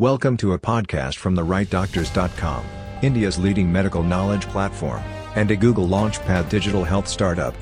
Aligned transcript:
Welcome 0.00 0.36
to 0.38 0.54
a 0.54 0.58
podcast 0.58 1.18
from 1.18 1.36
the 1.36 1.44
rightdoctors.com, 1.44 2.64
India's 3.02 3.38
leading 3.38 3.70
medical 3.70 4.02
knowledge 4.02 4.44
platform, 4.48 5.00
and 5.36 5.48
a 5.52 5.56
Google 5.56 5.86
Launchpad 5.86 6.48
digital 6.48 6.82
health 6.82 7.06
startup. 7.06 7.54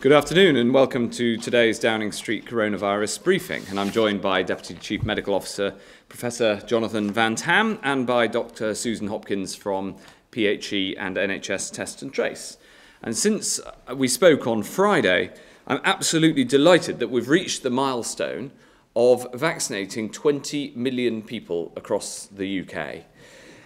Good 0.00 0.12
afternoon 0.12 0.56
and 0.56 0.72
welcome 0.72 1.10
to 1.10 1.36
today's 1.36 1.78
Downing 1.78 2.12
Street 2.12 2.46
coronavirus 2.46 3.22
briefing. 3.22 3.62
And 3.68 3.78
I'm 3.78 3.90
joined 3.90 4.22
by 4.22 4.42
Deputy 4.42 4.76
Chief 4.80 5.02
Medical 5.02 5.34
Officer 5.34 5.74
Professor 6.08 6.62
Jonathan 6.66 7.12
Van 7.12 7.34
Tam 7.34 7.78
and 7.82 8.06
by 8.06 8.26
Dr. 8.26 8.74
Susan 8.74 9.08
Hopkins 9.08 9.54
from 9.54 9.96
PHE 10.30 10.96
and 10.96 11.18
NHS 11.18 11.72
Test 11.72 12.00
and 12.00 12.10
Trace. 12.10 12.56
And 13.02 13.14
since 13.14 13.60
we 13.94 14.08
spoke 14.08 14.46
on 14.46 14.62
Friday, 14.62 15.30
I'm 15.70 15.80
absolutely 15.84 16.42
delighted 16.42 16.98
that 16.98 17.10
we've 17.10 17.28
reached 17.28 17.62
the 17.62 17.70
milestone 17.70 18.50
of 18.96 19.28
vaccinating 19.32 20.10
20 20.10 20.72
million 20.74 21.22
people 21.22 21.72
across 21.76 22.26
the 22.26 22.62
UK. 22.62 23.04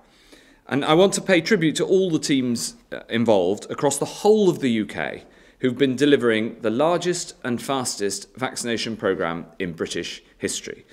And 0.67 0.85
I 0.85 0.95
want 0.95 1.13
to 1.13 1.21
pay 1.21 1.41
tribute 1.41 1.77
to 1.77 1.85
all 1.85 2.11
the 2.11 2.19
teams 2.19 2.75
uh, 2.91 3.03
involved 3.09 3.71
across 3.71 3.99
the 3.99 4.05
whole 4.05 4.51
of 4.51 4.59
the 4.59 4.81
UK 4.81 5.23
who've 5.61 5.79
been 5.79 5.97
delivering 5.97 6.61
the 6.61 6.71
largest 6.71 7.35
and 7.45 7.61
fastest 7.61 8.29
vaccination 8.37 8.97
programme 8.97 9.47
in 9.59 9.73
British 9.73 10.23
history. 10.39 10.85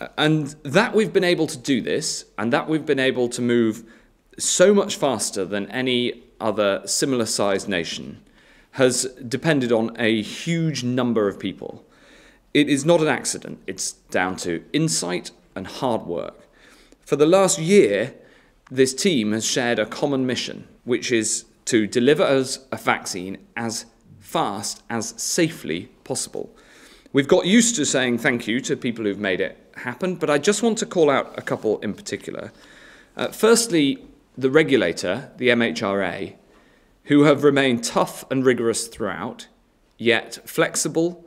Uh, 0.00 0.08
and 0.16 0.54
that 0.62 0.94
we've 0.94 1.12
been 1.12 1.24
able 1.24 1.46
to 1.46 1.58
do 1.58 1.80
this, 1.80 2.24
and 2.38 2.52
that 2.52 2.68
we've 2.68 2.86
been 2.86 3.00
able 3.00 3.28
to 3.28 3.42
move 3.42 3.84
so 4.38 4.74
much 4.74 4.96
faster 4.96 5.44
than 5.44 5.70
any 5.70 6.22
other 6.40 6.82
similar 6.84 7.26
sized 7.26 7.68
nation, 7.68 8.22
has 8.72 9.04
depended 9.26 9.72
on 9.72 9.96
a 9.98 10.20
huge 10.22 10.84
number 10.84 11.28
of 11.28 11.38
people. 11.38 11.84
It 12.52 12.68
is 12.68 12.84
not 12.84 13.00
an 13.00 13.08
accident, 13.08 13.58
it's 13.66 13.92
down 13.92 14.36
to 14.36 14.64
insight 14.72 15.30
and 15.54 15.66
hard 15.66 16.02
work. 16.02 16.46
For 17.00 17.16
the 17.16 17.26
last 17.26 17.58
year, 17.58 18.14
this 18.70 18.94
team 18.94 19.32
has 19.32 19.46
shared 19.46 19.78
a 19.78 19.86
common 19.86 20.26
mission, 20.26 20.68
which 20.84 21.10
is 21.10 21.46
to 21.66 21.86
deliver 21.86 22.22
us 22.22 22.66
a 22.70 22.76
vaccine 22.76 23.38
as 23.56 23.86
fast 24.26 24.82
as 24.90 25.14
safely 25.16 25.88
possible. 26.02 26.50
We've 27.12 27.28
got 27.28 27.46
used 27.46 27.76
to 27.76 27.86
saying 27.86 28.18
thank 28.18 28.48
you 28.48 28.60
to 28.62 28.76
people 28.76 29.04
who've 29.04 29.20
made 29.20 29.40
it 29.40 29.56
happen, 29.76 30.16
but 30.16 30.28
I 30.28 30.38
just 30.38 30.64
want 30.64 30.78
to 30.78 30.86
call 30.86 31.08
out 31.08 31.38
a 31.38 31.42
couple 31.42 31.78
in 31.78 31.94
particular. 31.94 32.50
Uh, 33.16 33.28
firstly, 33.28 34.04
the 34.36 34.50
regulator, 34.50 35.30
the 35.36 35.48
MHRA, 35.50 36.34
who 37.04 37.22
have 37.22 37.44
remained 37.44 37.84
tough 37.84 38.24
and 38.28 38.44
rigorous 38.44 38.88
throughout, 38.88 39.46
yet 39.96 40.40
flexible 40.44 41.24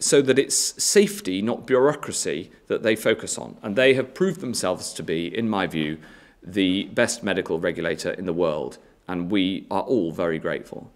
so 0.00 0.22
that 0.22 0.38
it's 0.38 0.82
safety, 0.82 1.42
not 1.42 1.66
bureaucracy, 1.66 2.50
that 2.68 2.82
they 2.82 2.96
focus 2.96 3.36
on. 3.36 3.58
And 3.62 3.76
they 3.76 3.92
have 3.92 4.14
proved 4.14 4.40
themselves 4.40 4.94
to 4.94 5.02
be, 5.02 5.26
in 5.36 5.50
my 5.50 5.66
view, 5.66 5.98
the 6.42 6.84
best 6.84 7.22
medical 7.22 7.60
regulator 7.60 8.12
in 8.12 8.24
the 8.24 8.32
world, 8.32 8.78
and 9.06 9.30
we 9.30 9.66
are 9.70 9.82
all 9.82 10.12
very 10.12 10.38
grateful. 10.38 10.90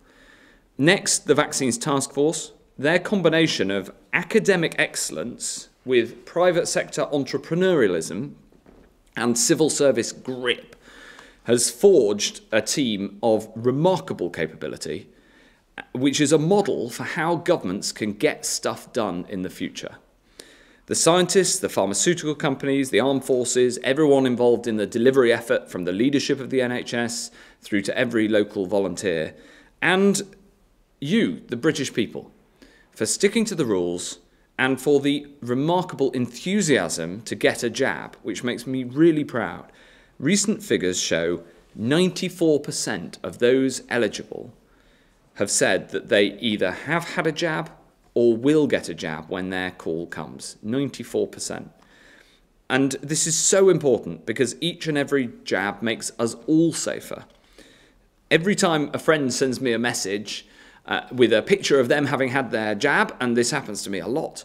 Next, 0.78 1.26
the 1.26 1.34
Vaccines 1.34 1.76
Task 1.76 2.12
Force. 2.12 2.52
Their 2.78 2.98
combination 2.98 3.70
of 3.70 3.92
academic 4.14 4.74
excellence 4.78 5.68
with 5.84 6.24
private 6.24 6.66
sector 6.66 7.06
entrepreneurialism 7.12 8.32
and 9.14 9.36
civil 9.36 9.68
service 9.68 10.12
grip 10.12 10.74
has 11.44 11.70
forged 11.70 12.40
a 12.50 12.62
team 12.62 13.18
of 13.22 13.50
remarkable 13.54 14.30
capability, 14.30 15.10
which 15.92 16.20
is 16.20 16.32
a 16.32 16.38
model 16.38 16.88
for 16.88 17.02
how 17.02 17.36
governments 17.36 17.92
can 17.92 18.14
get 18.14 18.46
stuff 18.46 18.90
done 18.94 19.26
in 19.28 19.42
the 19.42 19.50
future. 19.50 19.96
The 20.86 20.94
scientists, 20.94 21.58
the 21.58 21.68
pharmaceutical 21.68 22.34
companies, 22.34 22.90
the 22.90 23.00
armed 23.00 23.24
forces, 23.24 23.78
everyone 23.84 24.24
involved 24.24 24.66
in 24.66 24.76
the 24.76 24.86
delivery 24.86 25.32
effort, 25.32 25.70
from 25.70 25.84
the 25.84 25.92
leadership 25.92 26.40
of 26.40 26.50
the 26.50 26.60
NHS 26.60 27.30
through 27.60 27.82
to 27.82 27.96
every 27.96 28.26
local 28.26 28.66
volunteer, 28.66 29.34
and 29.80 30.22
you, 31.02 31.42
the 31.48 31.56
British 31.56 31.92
people, 31.92 32.30
for 32.92 33.06
sticking 33.06 33.44
to 33.46 33.54
the 33.54 33.64
rules 33.64 34.18
and 34.58 34.80
for 34.80 35.00
the 35.00 35.26
remarkable 35.40 36.10
enthusiasm 36.12 37.22
to 37.22 37.34
get 37.34 37.62
a 37.62 37.70
jab, 37.70 38.16
which 38.22 38.44
makes 38.44 38.66
me 38.66 38.84
really 38.84 39.24
proud. 39.24 39.72
Recent 40.18 40.62
figures 40.62 41.00
show 41.00 41.42
94% 41.78 43.16
of 43.22 43.38
those 43.38 43.82
eligible 43.88 44.52
have 45.34 45.50
said 45.50 45.88
that 45.88 46.08
they 46.08 46.38
either 46.38 46.70
have 46.70 47.04
had 47.10 47.26
a 47.26 47.32
jab 47.32 47.70
or 48.14 48.36
will 48.36 48.66
get 48.66 48.88
a 48.88 48.94
jab 48.94 49.28
when 49.28 49.50
their 49.50 49.70
call 49.70 50.06
comes. 50.06 50.56
94%. 50.64 51.70
And 52.68 52.92
this 53.02 53.26
is 53.26 53.38
so 53.38 53.70
important 53.70 54.26
because 54.26 54.54
each 54.60 54.86
and 54.86 54.96
every 54.96 55.30
jab 55.44 55.82
makes 55.82 56.12
us 56.18 56.36
all 56.46 56.72
safer. 56.72 57.24
Every 58.30 58.54
time 58.54 58.90
a 58.92 58.98
friend 58.98 59.32
sends 59.32 59.60
me 59.60 59.72
a 59.72 59.78
message 59.78 60.46
uh, 60.86 61.02
with 61.12 61.32
a 61.32 61.42
picture 61.42 61.78
of 61.78 61.88
them 61.88 62.06
having 62.06 62.30
had 62.30 62.50
their 62.50 62.74
jab, 62.74 63.14
and 63.20 63.36
this 63.36 63.50
happens 63.50 63.82
to 63.82 63.90
me 63.90 63.98
a 63.98 64.08
lot. 64.08 64.44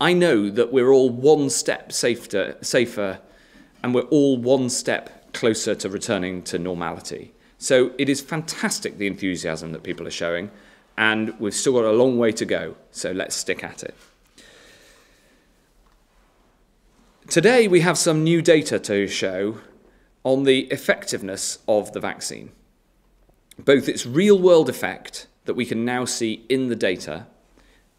I 0.00 0.12
know 0.12 0.50
that 0.50 0.72
we're 0.72 0.90
all 0.90 1.10
one 1.10 1.50
step 1.50 1.92
safer, 1.92 2.56
safer 2.62 3.20
and 3.82 3.94
we're 3.94 4.02
all 4.02 4.36
one 4.36 4.70
step 4.70 5.32
closer 5.32 5.74
to 5.74 5.88
returning 5.88 6.42
to 6.44 6.58
normality. 6.58 7.32
So 7.58 7.92
it 7.98 8.08
is 8.08 8.20
fantastic 8.20 8.98
the 8.98 9.06
enthusiasm 9.06 9.72
that 9.72 9.82
people 9.82 10.06
are 10.06 10.10
showing, 10.10 10.50
and 10.96 11.38
we've 11.38 11.54
still 11.54 11.74
got 11.74 11.84
a 11.84 11.92
long 11.92 12.18
way 12.18 12.32
to 12.32 12.44
go, 12.44 12.76
so 12.90 13.12
let's 13.12 13.36
stick 13.36 13.62
at 13.62 13.82
it. 13.82 13.94
Today 17.28 17.68
we 17.68 17.80
have 17.80 17.96
some 17.96 18.24
new 18.24 18.42
data 18.42 18.78
to 18.80 19.06
show 19.06 19.58
on 20.24 20.44
the 20.44 20.60
effectiveness 20.72 21.58
of 21.68 21.92
the 21.92 22.00
vaccine 22.00 22.50
both 23.64 23.88
its 23.88 24.06
real 24.06 24.38
world 24.38 24.68
effect 24.68 25.26
that 25.44 25.54
we 25.54 25.64
can 25.64 25.84
now 25.84 26.04
see 26.04 26.44
in 26.48 26.68
the 26.68 26.76
data 26.76 27.26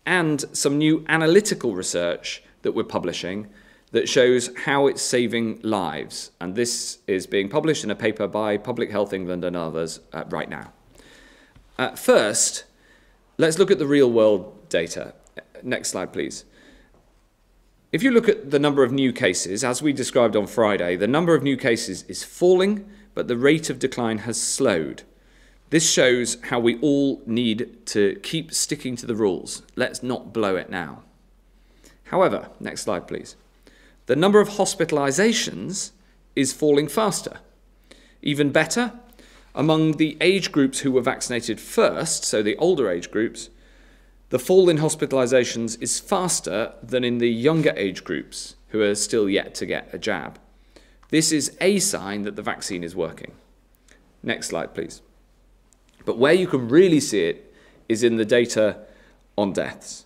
and 0.05 0.45
some 0.53 0.77
new 0.77 1.05
analytical 1.07 1.75
research 1.75 2.43
that 2.61 2.73
we're 2.73 2.83
publishing 2.83 3.47
that 3.91 4.07
shows 4.07 4.49
how 4.65 4.87
it's 4.87 5.01
saving 5.01 5.59
lives. 5.63 6.31
And 6.39 6.55
this 6.55 6.99
is 7.07 7.27
being 7.27 7.49
published 7.49 7.83
in 7.83 7.91
a 7.91 7.95
paper 7.95 8.27
by 8.27 8.57
Public 8.57 8.89
Health 8.89 9.13
England 9.13 9.43
and 9.43 9.55
others 9.55 9.99
uh, 10.13 10.23
right 10.29 10.49
now. 10.49 10.71
Uh, 11.77 11.91
first, 11.91 12.63
let's 13.37 13.59
look 13.59 13.71
at 13.71 13.79
the 13.79 13.87
real 13.87 14.09
world 14.09 14.69
data. 14.69 15.13
Next 15.61 15.89
slide, 15.89 16.13
please. 16.13 16.45
If 17.91 18.01
you 18.01 18.11
look 18.11 18.29
at 18.29 18.51
the 18.51 18.59
number 18.59 18.83
of 18.83 18.93
new 18.93 19.11
cases, 19.11 19.63
as 19.65 19.81
we 19.81 19.91
described 19.91 20.37
on 20.37 20.47
Friday, 20.47 20.95
the 20.95 21.07
number 21.07 21.35
of 21.35 21.43
new 21.43 21.57
cases 21.57 22.03
is 22.03 22.23
falling, 22.23 22.89
but 23.13 23.27
the 23.27 23.35
rate 23.35 23.69
of 23.69 23.79
decline 23.79 24.19
has 24.19 24.41
slowed. 24.41 25.03
This 25.71 25.89
shows 25.89 26.37
how 26.43 26.59
we 26.59 26.77
all 26.79 27.21
need 27.25 27.85
to 27.87 28.19
keep 28.23 28.53
sticking 28.53 28.97
to 28.97 29.05
the 29.05 29.15
rules. 29.15 29.63
Let's 29.77 30.03
not 30.03 30.33
blow 30.33 30.57
it 30.57 30.69
now. 30.69 31.03
However, 32.05 32.49
next 32.59 32.81
slide, 32.81 33.07
please. 33.07 33.37
The 34.07 34.17
number 34.17 34.41
of 34.41 34.49
hospitalizations 34.49 35.91
is 36.35 36.51
falling 36.51 36.89
faster. 36.89 37.39
Even 38.21 38.51
better, 38.51 38.91
among 39.55 39.93
the 39.93 40.17
age 40.19 40.51
groups 40.51 40.79
who 40.79 40.91
were 40.91 41.01
vaccinated 41.01 41.57
first, 41.61 42.25
so 42.25 42.43
the 42.43 42.57
older 42.57 42.91
age 42.91 43.09
groups, 43.09 43.49
the 44.29 44.39
fall 44.39 44.67
in 44.67 44.79
hospitalizations 44.79 45.81
is 45.81 46.01
faster 46.01 46.73
than 46.83 47.05
in 47.05 47.19
the 47.19 47.29
younger 47.29 47.73
age 47.77 48.03
groups 48.03 48.55
who 48.69 48.81
are 48.81 48.95
still 48.95 49.29
yet 49.29 49.55
to 49.55 49.65
get 49.65 49.93
a 49.93 49.97
jab. 49.97 50.37
This 51.11 51.31
is 51.31 51.55
a 51.61 51.79
sign 51.79 52.23
that 52.23 52.35
the 52.35 52.41
vaccine 52.41 52.83
is 52.83 52.93
working. 52.93 53.31
Next 54.21 54.47
slide, 54.47 54.73
please. 54.73 55.01
But 56.05 56.17
where 56.17 56.33
you 56.33 56.47
can 56.47 56.67
really 56.67 56.99
see 56.99 57.25
it 57.25 57.53
is 57.87 58.03
in 58.03 58.17
the 58.17 58.25
data 58.25 58.79
on 59.37 59.53
deaths. 59.53 60.05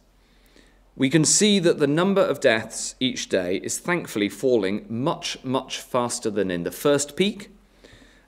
We 0.96 1.10
can 1.10 1.26
see 1.26 1.60
that 1.60 1.80
the 1.80 1.88
number 1.88 2.22
of 2.22 2.40
deaths 2.40 2.96
each 3.00 3.28
day 3.28 3.58
is 3.58 3.78
thankfully 3.78 4.30
falling 4.30 4.86
much, 4.88 5.44
much 5.44 5.80
faster 5.80 6.30
than 6.30 6.50
in 6.50 6.64
the 6.64 6.72
first 6.72 7.18
peak. 7.18 7.50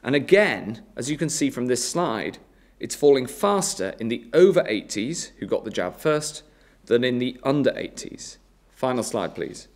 And 0.04 0.16
again, 0.16 0.84
as 0.96 1.10
you 1.10 1.18
can 1.18 1.30
see 1.30 1.50
from 1.50 1.68
this 1.68 1.88
slide, 1.90 2.40
it's 2.80 2.96
falling 2.96 3.26
faster 3.26 3.96
in 4.00 4.10
the 4.10 4.26
over 4.34 4.64
80s, 4.64 5.32
who 5.38 5.48
got 5.48 5.64
the 5.64 5.72
jab 5.72 5.98
first, 5.98 6.44
than 6.86 7.04
in 7.04 7.20
the 7.20 7.40
under 7.44 7.72
80s. 7.72 8.38
Final 8.70 9.04
slide, 9.04 9.34
please. 9.34 9.68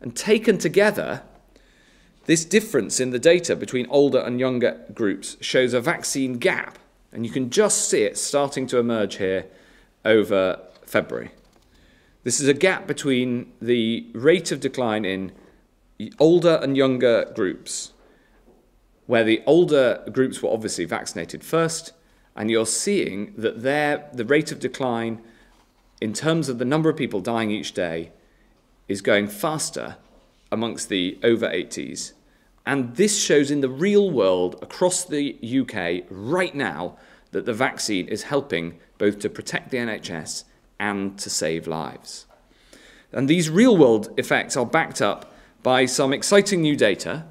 And 0.00 0.14
taken 0.14 0.58
together, 0.58 1.22
this 2.26 2.44
difference 2.44 3.00
in 3.00 3.10
the 3.10 3.18
data 3.18 3.56
between 3.56 3.86
older 3.88 4.20
and 4.20 4.38
younger 4.38 4.84
groups 4.94 5.38
shows 5.40 5.72
a 5.72 5.80
vaccine 5.80 6.34
gap 6.34 6.78
and 7.12 7.24
you 7.24 7.32
can 7.32 7.50
just 7.50 7.88
see 7.88 8.02
it 8.02 8.18
starting 8.18 8.66
to 8.68 8.78
emerge 8.78 9.16
here 9.16 9.46
over 10.04 10.60
February. 10.84 11.30
This 12.24 12.40
is 12.40 12.48
a 12.48 12.54
gap 12.54 12.86
between 12.86 13.52
the 13.60 14.06
rate 14.12 14.52
of 14.52 14.60
decline 14.60 15.04
in 15.04 15.32
older 16.18 16.58
and 16.62 16.76
younger 16.76 17.30
groups, 17.34 17.92
where 19.06 19.24
the 19.24 19.42
older 19.46 20.04
groups 20.12 20.42
were 20.42 20.50
obviously 20.50 20.84
vaccinated 20.84 21.42
first, 21.42 21.92
and 22.36 22.50
you're 22.50 22.66
seeing 22.66 23.32
that 23.36 23.62
there, 23.62 24.08
the 24.12 24.24
rate 24.24 24.52
of 24.52 24.60
decline 24.60 25.22
in 26.00 26.12
terms 26.12 26.48
of 26.48 26.58
the 26.58 26.64
number 26.64 26.88
of 26.88 26.96
people 26.96 27.20
dying 27.20 27.50
each 27.50 27.72
day 27.72 28.12
is 28.86 29.00
going 29.00 29.26
faster 29.26 29.96
amongst 30.52 30.88
the 30.88 31.18
over 31.22 31.48
80s. 31.48 32.12
And 32.68 32.96
this 32.96 33.18
shows 33.18 33.50
in 33.50 33.62
the 33.62 33.68
real 33.70 34.10
world 34.10 34.56
across 34.60 35.02
the 35.02 35.38
UK 35.42 36.04
right 36.10 36.54
now 36.54 36.98
that 37.30 37.46
the 37.46 37.54
vaccine 37.54 38.06
is 38.08 38.24
helping 38.24 38.78
both 38.98 39.20
to 39.20 39.30
protect 39.30 39.70
the 39.70 39.78
NHS 39.78 40.44
and 40.78 41.18
to 41.18 41.30
save 41.30 41.66
lives. 41.66 42.26
And 43.10 43.26
these 43.26 43.48
real 43.48 43.74
world 43.74 44.12
effects 44.18 44.54
are 44.54 44.66
backed 44.66 45.00
up 45.00 45.32
by 45.62 45.86
some 45.86 46.12
exciting 46.12 46.60
new 46.60 46.76
data 46.76 47.24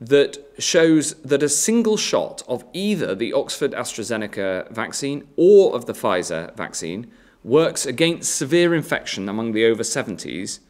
that 0.00 0.38
shows 0.58 1.12
that 1.16 1.42
a 1.42 1.50
single 1.50 1.98
shot 1.98 2.42
of 2.48 2.64
either 2.72 3.14
the 3.14 3.34
Oxford 3.34 3.72
AstraZeneca 3.72 4.70
vaccine 4.70 5.28
or 5.36 5.74
of 5.74 5.84
the 5.84 5.92
Pfizer 5.92 6.56
vaccine 6.56 7.12
works 7.44 7.84
against 7.84 8.34
severe 8.34 8.74
infection 8.74 9.28
among 9.28 9.52
the 9.52 9.66
over 9.66 9.82
70s 9.82 10.60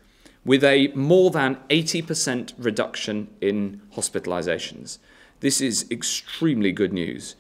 with 0.46 0.62
a 0.62 0.88
more 0.94 1.30
than 1.32 1.56
80% 1.68 2.54
reduction 2.56 3.28
in 3.40 3.82
hospitalizations. 3.94 4.98
This 5.40 5.60
is 5.60 5.90
extremely 5.90 6.70
good 6.70 6.92
news. 6.92 7.34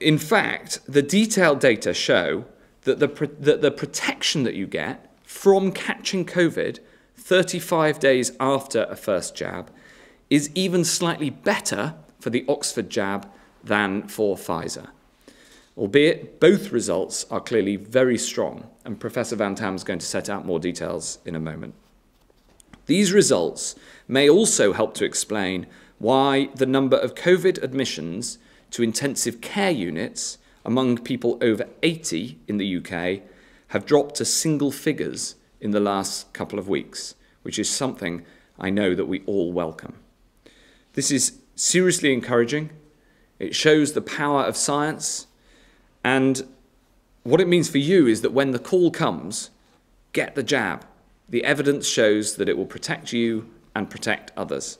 In 0.00 0.18
fact, 0.18 0.80
the 0.86 1.00
detailed 1.00 1.60
data 1.60 1.94
show 1.94 2.44
that 2.82 2.98
the, 2.98 3.06
that 3.38 3.62
the 3.62 3.70
protection 3.70 4.42
that 4.42 4.54
you 4.54 4.66
get 4.66 5.14
from 5.22 5.70
catching 5.70 6.26
COVID 6.26 6.80
35 7.16 8.00
days 8.00 8.32
after 8.40 8.84
a 8.90 8.96
first 8.96 9.36
jab 9.36 9.70
is 10.28 10.50
even 10.54 10.84
slightly 10.84 11.30
better 11.30 11.94
for 12.20 12.30
the 12.30 12.44
Oxford 12.48 12.90
jab 12.90 13.30
than 13.62 14.08
for 14.08 14.36
Pfizer. 14.36 14.88
Albeit 15.76 16.40
both 16.40 16.72
results 16.72 17.26
are 17.30 17.40
clearly 17.40 17.76
very 17.76 18.18
strong, 18.18 18.68
and 18.84 18.98
Professor 18.98 19.36
Van 19.36 19.54
Tam 19.54 19.76
is 19.76 19.84
going 19.84 20.00
to 20.00 20.06
set 20.06 20.28
out 20.28 20.44
more 20.44 20.58
details 20.58 21.18
in 21.24 21.36
a 21.36 21.40
moment. 21.40 21.74
These 22.88 23.12
results 23.12 23.76
may 24.08 24.30
also 24.30 24.72
help 24.72 24.94
to 24.94 25.04
explain 25.04 25.66
why 25.98 26.48
the 26.54 26.66
number 26.66 26.96
of 26.96 27.14
COVID 27.14 27.62
admissions 27.62 28.38
to 28.70 28.82
intensive 28.82 29.42
care 29.42 29.70
units 29.70 30.38
among 30.64 30.98
people 30.98 31.38
over 31.42 31.66
80 31.82 32.38
in 32.48 32.56
the 32.56 32.76
UK 32.78 33.22
have 33.68 33.84
dropped 33.84 34.14
to 34.16 34.24
single 34.24 34.72
figures 34.72 35.34
in 35.60 35.72
the 35.72 35.80
last 35.80 36.32
couple 36.32 36.58
of 36.58 36.66
weeks, 36.66 37.14
which 37.42 37.58
is 37.58 37.68
something 37.68 38.24
I 38.58 38.70
know 38.70 38.94
that 38.94 39.04
we 39.04 39.22
all 39.26 39.52
welcome. 39.52 39.98
This 40.94 41.10
is 41.10 41.40
seriously 41.56 42.14
encouraging. 42.14 42.70
It 43.38 43.54
shows 43.54 43.92
the 43.92 44.00
power 44.00 44.44
of 44.44 44.56
science. 44.56 45.26
And 46.02 46.42
what 47.22 47.42
it 47.42 47.48
means 47.48 47.68
for 47.68 47.78
you 47.78 48.06
is 48.06 48.22
that 48.22 48.32
when 48.32 48.52
the 48.52 48.58
call 48.58 48.90
comes, 48.90 49.50
get 50.14 50.34
the 50.34 50.42
jab. 50.42 50.86
The 51.28 51.44
evidence 51.44 51.86
shows 51.86 52.36
that 52.36 52.48
it 52.48 52.56
will 52.56 52.66
protect 52.66 53.12
you 53.12 53.50
and 53.74 53.90
protect 53.90 54.32
others. 54.36 54.78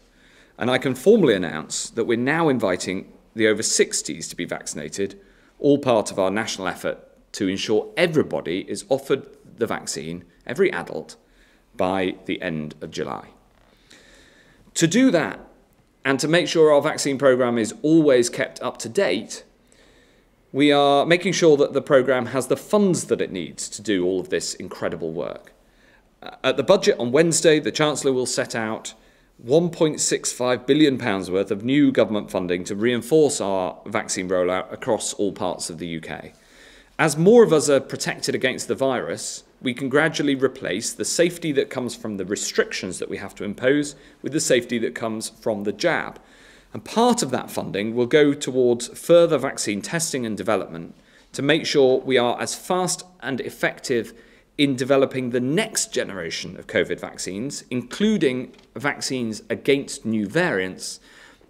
And 0.58 0.70
I 0.70 0.78
can 0.78 0.94
formally 0.94 1.34
announce 1.34 1.90
that 1.90 2.04
we're 2.04 2.18
now 2.18 2.48
inviting 2.48 3.12
the 3.34 3.46
over 3.46 3.62
60s 3.62 4.28
to 4.28 4.36
be 4.36 4.44
vaccinated, 4.44 5.20
all 5.58 5.78
part 5.78 6.10
of 6.10 6.18
our 6.18 6.30
national 6.30 6.68
effort 6.68 6.98
to 7.32 7.48
ensure 7.48 7.92
everybody 7.96 8.68
is 8.68 8.84
offered 8.88 9.26
the 9.58 9.66
vaccine, 9.66 10.24
every 10.46 10.72
adult, 10.72 11.16
by 11.76 12.16
the 12.24 12.40
end 12.40 12.74
of 12.80 12.90
July. 12.90 13.28
To 14.74 14.86
do 14.86 15.10
that, 15.10 15.40
and 16.04 16.18
to 16.20 16.28
make 16.28 16.48
sure 16.48 16.72
our 16.72 16.80
vaccine 16.80 17.18
programme 17.18 17.58
is 17.58 17.74
always 17.82 18.30
kept 18.30 18.60
up 18.62 18.78
to 18.78 18.88
date, 18.88 19.44
we 20.52 20.72
are 20.72 21.04
making 21.04 21.34
sure 21.34 21.56
that 21.58 21.74
the 21.74 21.82
programme 21.82 22.26
has 22.26 22.46
the 22.46 22.56
funds 22.56 23.04
that 23.04 23.20
it 23.20 23.30
needs 23.30 23.68
to 23.68 23.82
do 23.82 24.04
all 24.04 24.18
of 24.18 24.30
this 24.30 24.54
incredible 24.54 25.12
work. 25.12 25.52
At 26.22 26.56
the 26.56 26.62
budget 26.62 26.98
on 26.98 27.12
Wednesday, 27.12 27.60
the 27.60 27.70
Chancellor 27.70 28.12
will 28.12 28.26
set 28.26 28.54
out 28.54 28.94
£1.65 29.46 30.66
billion 30.66 30.98
worth 30.98 31.50
of 31.52 31.64
new 31.64 31.92
government 31.92 32.28
funding 32.28 32.64
to 32.64 32.74
reinforce 32.74 33.40
our 33.40 33.78
vaccine 33.86 34.28
rollout 34.28 34.72
across 34.72 35.14
all 35.14 35.30
parts 35.30 35.70
of 35.70 35.78
the 35.78 36.02
UK. 36.02 36.32
As 36.98 37.16
more 37.16 37.44
of 37.44 37.52
us 37.52 37.70
are 37.70 37.78
protected 37.78 38.34
against 38.34 38.66
the 38.66 38.74
virus, 38.74 39.44
we 39.62 39.72
can 39.72 39.88
gradually 39.88 40.34
replace 40.34 40.92
the 40.92 41.04
safety 41.04 41.52
that 41.52 41.70
comes 41.70 41.94
from 41.94 42.16
the 42.16 42.24
restrictions 42.24 42.98
that 42.98 43.08
we 43.08 43.18
have 43.18 43.36
to 43.36 43.44
impose 43.44 43.94
with 44.20 44.32
the 44.32 44.40
safety 44.40 44.78
that 44.78 44.96
comes 44.96 45.28
from 45.28 45.62
the 45.62 45.72
jab. 45.72 46.18
And 46.72 46.84
part 46.84 47.22
of 47.22 47.30
that 47.30 47.50
funding 47.50 47.94
will 47.94 48.06
go 48.06 48.34
towards 48.34 48.88
further 48.88 49.38
vaccine 49.38 49.82
testing 49.82 50.26
and 50.26 50.36
development 50.36 50.96
to 51.32 51.42
make 51.42 51.64
sure 51.64 52.00
we 52.00 52.18
are 52.18 52.40
as 52.40 52.56
fast 52.56 53.04
and 53.20 53.40
effective 53.40 54.12
in 54.58 54.74
developing 54.74 55.30
the 55.30 55.40
next 55.40 55.92
generation 55.92 56.58
of 56.58 56.66
COVID 56.66 56.98
vaccines, 57.00 57.64
including 57.70 58.52
vaccines 58.74 59.42
against 59.48 60.04
new 60.04 60.26
variants, 60.26 60.98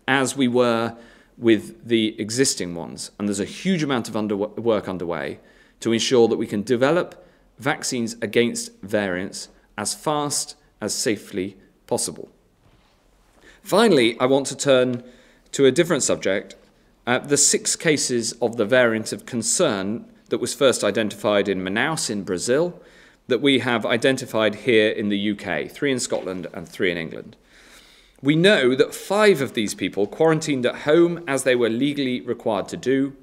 as 0.06 0.37
we 0.37 0.46
were 0.46 0.94
with 1.38 1.88
the 1.88 2.20
existing 2.20 2.75
ones. 2.75 3.10
And 3.19 3.26
there's 3.26 3.40
a 3.40 3.46
huge 3.46 3.82
amount 3.82 4.08
of 4.08 4.16
under 4.16 4.37
work 4.37 4.88
underway 4.88 5.40
to 5.81 5.93
ensure 5.93 6.28
that 6.28 6.37
we 6.37 6.46
can 6.46 6.62
develop 6.62 7.25
vaccines 7.58 8.14
against 8.20 8.72
variants 8.82 9.49
as 9.78 9.94
fast 9.94 10.56
as 10.81 10.94
safely 10.94 11.56
possible. 11.87 12.28
Finally, 13.62 14.19
I 14.20 14.26
want 14.26 14.46
to 14.49 14.56
turn 14.56 15.02
to 15.52 15.64
a 15.64 15.72
different 15.72 16.02
subject. 16.02 16.56
Uh, 17.06 17.19
the 17.19 17.37
six 17.37 17.75
cases 17.75 18.32
of 18.43 18.56
the 18.56 18.64
variant 18.66 19.12
of 19.12 19.25
concern 19.25 20.04
that 20.28 20.38
was 20.38 20.54
first 20.54 20.84
identified 20.84 21.49
in 21.49 21.61
Manaus 21.61 22.11
in 22.11 22.22
Brazil, 22.22 22.81
that 23.28 23.42
we 23.42 23.60
have 23.60 23.86
identified 23.86 24.54
here 24.56 24.90
in 24.90 25.10
the 25.10 25.30
UK, 25.30 25.70
three 25.70 25.92
in 25.92 26.00
Scotland 26.00 26.46
and 26.52 26.69
three 26.69 26.90
in 26.90 26.96
England. 26.96 27.36
We 28.20 28.34
know 28.34 28.75
that 28.75 28.94
five 28.94 29.40
of 29.40 29.54
these 29.54 29.75
people 29.75 30.06
quarantined 30.06 30.66
at 30.66 30.80
home 30.80 31.22
as 31.28 31.44
they 31.44 31.54
were 31.54 31.69
legally 31.69 32.20
required 32.20 32.69
to 32.69 32.76
do. 32.76 33.14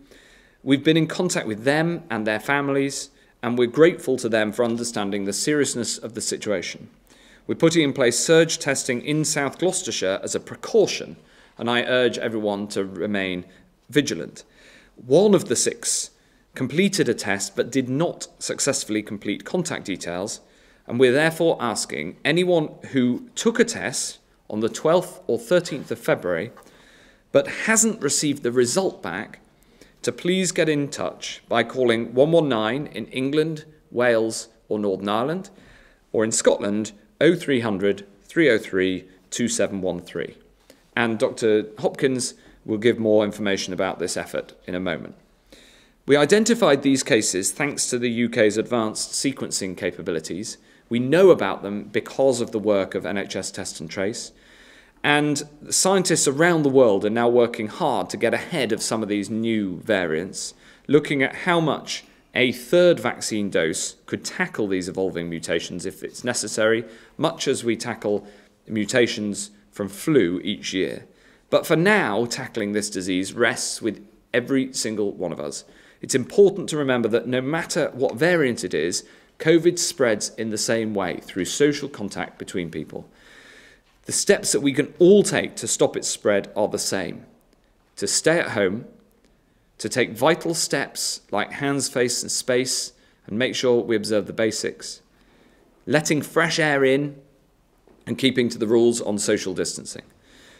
We've 0.63 0.83
been 0.83 0.95
in 0.95 1.07
contact 1.07 1.47
with 1.47 1.63
them 1.63 2.03
and 2.09 2.25
their 2.25 2.39
families, 2.39 3.09
and 3.43 3.57
we're 3.57 3.67
grateful 3.67 4.15
to 4.17 4.29
them 4.29 4.51
for 4.51 4.63
understanding 4.63 5.25
the 5.25 5.33
seriousness 5.33 5.97
of 5.97 6.13
the 6.13 6.21
situation. 6.21 6.89
We're 7.47 7.55
putting 7.55 7.83
in 7.83 7.93
place 7.93 8.17
surge 8.17 8.57
testing 8.57 9.01
in 9.01 9.25
South 9.25 9.59
Gloucestershire 9.59 10.19
as 10.23 10.33
a 10.33 10.39
precaution, 10.39 11.17
and 11.57 11.69
I 11.69 11.83
urge 11.83 12.17
everyone 12.17 12.67
to 12.69 12.85
remain 12.85 13.45
vigilant. 13.89 14.43
One 14.95 15.35
of 15.35 15.50
the 15.50 15.55
six 15.55 16.12
completed 16.55 17.07
a 17.07 17.13
test 17.13 17.55
but 17.55 17.71
did 17.71 17.89
not 17.89 18.27
successfully 18.39 19.03
complete 19.03 19.45
contact 19.45 19.85
details, 19.85 20.39
and 20.88 21.00
we're 21.00 21.12
therefore 21.12 21.57
asking 21.59 22.17
anyone 22.24 22.69
who 22.91 23.29
took 23.35 23.59
a 23.59 23.65
test 23.65 24.19
on 24.50 24.62
the 24.62 24.69
12th 24.69 25.21
or 25.27 25.38
13th 25.38 25.91
of 25.91 26.00
February 26.00 26.51
but 27.31 27.47
hasn't 27.47 28.01
received 28.01 28.43
the 28.43 28.51
result 28.51 29.03
back 29.03 29.39
to 30.01 30.12
please 30.12 30.51
get 30.51 30.69
in 30.69 30.88
touch 30.88 31.41
by 31.50 31.63
calling 31.63 32.13
119 32.13 32.88
in 32.95 33.07
England, 33.07 33.65
Wales, 33.91 34.47
or 34.69 34.79
Northern 34.79 35.09
Ireland, 35.09 35.50
or 36.13 36.24
in 36.24 36.31
Scotland 36.31 36.93
0300 37.19 38.05
303 38.24 39.09
2713. 39.31 40.35
And 40.95 41.19
Dr. 41.19 41.65
Hopkins 41.79 42.35
will 42.63 42.77
give 42.77 43.00
more 43.00 43.25
information 43.25 43.74
about 43.74 44.00
this 44.00 44.15
effort 44.15 44.53
in 44.65 44.75
a 44.75 44.79
moment. 44.79 45.15
We 46.07 46.15
identified 46.15 46.83
these 46.83 47.01
cases 47.01 47.51
thanks 47.51 47.89
to 47.89 47.97
the 47.97 48.25
UK's 48.25 48.57
advanced 48.57 49.12
sequencing 49.13 49.75
capabilities. 49.75 50.59
We 50.88 51.00
know 51.00 51.31
about 51.31 51.63
them 51.63 51.85
because 51.85 52.41
of 52.41 52.51
the 52.51 52.59
work 52.59 52.93
of 52.93 53.05
NHS 53.05 53.51
Test 53.51 53.79
and 53.79 53.89
Trace, 53.89 54.31
and 55.03 55.41
scientists 55.71 56.27
around 56.27 56.62
the 56.62 56.69
world 56.69 57.05
are 57.05 57.09
now 57.09 57.27
working 57.27 57.67
hard 57.67 58.12
to 58.12 58.17
get 58.17 58.35
ahead 58.35 58.71
of 58.71 58.83
some 58.83 59.01
of 59.01 59.09
these 59.09 59.31
new 59.31 59.77
variants, 59.81 60.53
looking 60.88 61.24
at 61.24 61.35
how 61.38 61.59
much 61.59 62.03
a 62.35 62.51
third 62.51 63.00
vaccine 63.00 63.50
dose 63.50 63.95
could 64.05 64.24
tackle 64.24 64.67
these 64.67 64.88
evolving 64.88 65.27
mutations 65.27 65.88
if 65.88 66.03
it's 66.03 66.24
necessary, 66.24 66.85
much 67.17 67.47
as 67.47 67.63
we 67.63 67.75
tackle 67.75 68.27
mutations 68.67 69.50
from 69.71 69.89
flu 69.89 70.39
each 70.43 70.71
year. 70.71 71.07
But 71.50 71.65
for 71.65 71.75
now, 71.75 72.25
tackling 72.25 72.74
this 72.74 72.91
disease 72.91 73.33
rests 73.33 73.81
with 73.81 74.05
every 74.33 74.71
single 74.71 75.12
one 75.12 75.31
of 75.31 75.39
us. 75.39 75.65
It's 76.01 76.15
important 76.15 76.69
to 76.69 76.77
remember 76.77 77.07
that 77.09 77.27
no 77.27 77.41
matter 77.41 77.89
what 77.93 78.15
variant 78.15 78.63
it 78.63 78.73
is, 78.73 79.03
COVID 79.39 79.79
spreads 79.79 80.29
in 80.35 80.49
the 80.49 80.57
same 80.57 80.93
way 80.93 81.19
through 81.21 81.45
social 81.45 81.89
contact 81.89 82.37
between 82.37 82.71
people. 82.71 83.09
The 84.05 84.11
steps 84.11 84.51
that 84.51 84.61
we 84.61 84.73
can 84.73 84.93
all 84.99 85.23
take 85.23 85.55
to 85.57 85.67
stop 85.67 85.97
its 85.97 86.07
spread 86.07 86.51
are 86.55 86.67
the 86.67 86.79
same 86.79 87.25
to 87.95 88.07
stay 88.07 88.39
at 88.39 88.49
home, 88.49 88.85
to 89.77 89.87
take 89.87 90.11
vital 90.11 90.53
steps 90.53 91.21
like 91.31 91.51
hands, 91.53 91.87
face, 91.87 92.21
and 92.21 92.31
space, 92.31 92.91
and 93.25 93.39
make 93.39 93.55
sure 93.55 93.81
we 93.81 93.95
observe 93.95 94.27
the 94.27 94.33
basics, 94.33 95.01
letting 95.85 96.21
fresh 96.21 96.59
air 96.59 96.83
in, 96.83 97.19
and 98.05 98.17
keeping 98.17 98.49
to 98.49 98.57
the 98.57 98.67
rules 98.67 99.01
on 99.01 99.17
social 99.17 99.53
distancing. 99.53 100.03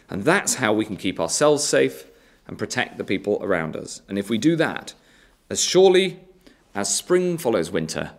And 0.08 0.24
that's 0.24 0.54
how 0.54 0.72
we 0.72 0.84
can 0.84 0.96
keep 0.96 1.20
ourselves 1.20 1.62
safe 1.62 2.06
and 2.46 2.58
protect 2.58 2.96
the 2.96 3.04
people 3.04 3.38
around 3.42 3.76
us. 3.76 4.02
And 4.08 4.18
if 4.18 4.30
we 4.30 4.38
do 4.38 4.56
that, 4.56 4.94
as 5.50 5.62
surely 5.62 6.20
as 6.74 6.94
spring 6.94 7.38
follows 7.38 7.70
winter, 7.70 8.12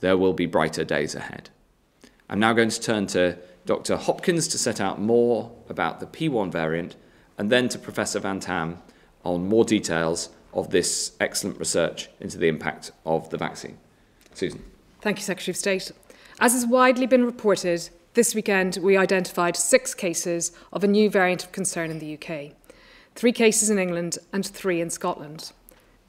there 0.00 0.16
will 0.16 0.32
be 0.32 0.46
brighter 0.46 0.84
days 0.84 1.14
ahead. 1.14 1.50
I'm 2.28 2.40
now 2.40 2.52
going 2.52 2.70
to 2.70 2.80
turn 2.80 3.06
to 3.08 3.38
Dr. 3.66 3.96
Hopkins 3.96 4.48
to 4.48 4.58
set 4.58 4.80
out 4.80 5.00
more 5.00 5.52
about 5.68 6.00
the 6.00 6.06
P1 6.06 6.52
variant 6.52 6.96
and 7.38 7.50
then 7.50 7.68
to 7.70 7.78
Professor 7.78 8.20
Van 8.20 8.40
Tam 8.40 8.82
on 9.24 9.48
more 9.48 9.64
details 9.64 10.30
of 10.52 10.70
this 10.70 11.12
excellent 11.20 11.58
research 11.58 12.08
into 12.20 12.38
the 12.38 12.48
impact 12.48 12.92
of 13.06 13.30
the 13.30 13.38
vaccine. 13.38 13.78
Susan. 14.34 14.62
Thank 15.00 15.18
you, 15.18 15.24
Secretary 15.24 15.52
of 15.52 15.56
State. 15.56 15.92
As 16.40 16.52
has 16.52 16.66
widely 16.66 17.06
been 17.06 17.24
reported, 17.24 17.88
this 18.14 18.34
weekend 18.34 18.78
we 18.82 18.96
identified 18.96 19.56
six 19.56 19.94
cases 19.94 20.52
of 20.72 20.84
a 20.84 20.88
new 20.88 21.08
variant 21.08 21.44
of 21.44 21.52
concern 21.52 21.90
in 21.90 21.98
the 21.98 22.14
UK 22.14 22.52
three 23.14 23.32
cases 23.32 23.70
in 23.70 23.78
England 23.78 24.18
and 24.32 24.44
three 24.44 24.80
in 24.80 24.90
Scotland. 24.90 25.52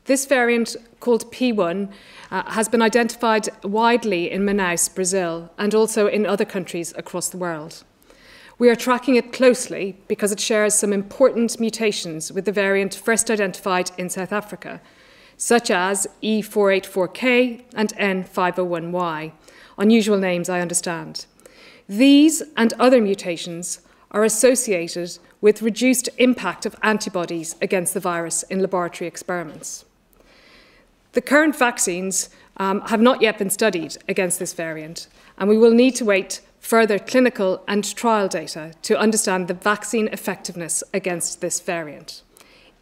This 0.05 0.27
variant, 0.27 0.75
called 0.99 1.31
P1, 1.31 1.91
uh, 2.29 2.51
has 2.51 2.69
been 2.69 2.81
identified 2.83 3.49
widely 3.63 4.29
in 4.29 4.45
Manaus, 4.45 4.93
Brazil, 4.93 5.49
and 5.57 5.73
also 5.73 6.05
in 6.05 6.27
other 6.27 6.45
countries 6.45 6.93
across 6.95 7.29
the 7.29 7.37
world. 7.37 7.83
We 8.59 8.69
are 8.69 8.75
tracking 8.75 9.15
it 9.15 9.33
closely 9.33 9.97
because 10.07 10.31
it 10.31 10.39
shares 10.39 10.75
some 10.75 10.93
important 10.93 11.59
mutations 11.59 12.31
with 12.31 12.45
the 12.45 12.51
variant 12.51 12.93
first 12.93 13.31
identified 13.31 13.89
in 13.97 14.11
South 14.11 14.31
Africa, 14.31 14.79
such 15.37 15.71
as 15.71 16.07
E484K 16.21 17.63
and 17.73 17.89
N501Y. 17.95 19.31
Unusual 19.79 20.17
names, 20.17 20.49
I 20.49 20.61
understand. 20.61 21.25
These 21.89 22.43
and 22.55 22.73
other 22.73 23.01
mutations 23.01 23.81
are 24.11 24.23
associated 24.23 25.17
with 25.41 25.63
reduced 25.63 26.09
impact 26.19 26.67
of 26.67 26.75
antibodies 26.83 27.55
against 27.59 27.95
the 27.95 27.99
virus 27.99 28.43
in 28.43 28.61
laboratory 28.61 29.07
experiments. 29.07 29.83
The 31.15 31.21
current 31.21 31.55
vaccines 31.55 32.29
um, 32.57 32.81
have 32.81 32.99
not 32.99 33.21
yet 33.21 33.37
been 33.37 33.49
studied 33.49 33.95
against 34.09 34.37
this 34.37 34.51
variant, 34.51 35.07
and 35.37 35.47
we 35.47 35.57
will 35.57 35.71
need 35.71 35.95
to 35.95 36.03
wait 36.03 36.41
further 36.59 36.99
clinical 36.99 37.63
and 37.69 37.95
trial 37.95 38.27
data 38.27 38.73
to 38.81 38.99
understand 38.99 39.47
the 39.47 39.53
vaccine 39.53 40.09
effectiveness 40.09 40.83
against 40.93 41.39
this 41.39 41.61
variant. 41.61 42.21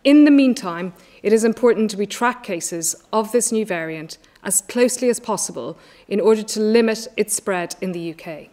In 0.03 0.25
the 0.25 0.31
meantime, 0.31 0.93
it 1.21 1.31
is 1.31 1.43
important 1.43 1.93
we 1.93 2.07
track 2.07 2.41
cases 2.41 2.95
of 3.13 3.31
this 3.31 3.51
new 3.51 3.67
variant 3.67 4.17
as 4.43 4.61
closely 4.61 5.09
as 5.09 5.19
possible 5.19 5.77
in 6.07 6.19
order 6.19 6.41
to 6.41 6.59
limit 6.59 7.07
its 7.15 7.35
spread 7.35 7.75
in 7.81 7.91
the 7.91 8.15
UK. 8.15 8.49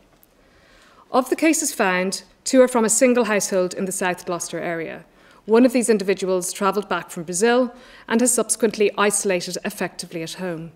Of 1.11 1.31
the 1.31 1.37
cases 1.37 1.73
found, 1.73 2.23
two 2.45 2.61
are 2.61 2.69
from 2.69 2.85
a 2.85 2.91
single 2.91 3.25
household 3.25 3.73
in 3.73 3.87
the 3.87 3.93
South 3.93 4.27
Gloucester 4.27 4.61
area. 4.61 5.07
One 5.47 5.65
of 5.65 5.73
these 5.73 5.89
individuals 5.89 6.53
travelled 6.53 6.89
back 6.89 7.11
from 7.11 7.25
Brazil 7.25 7.75
and 8.09 8.21
has 8.21 8.33
subsequently 8.33 8.91
isolated 8.97 9.59
effectively 9.65 10.23
at 10.23 10.35
home. 10.35 10.73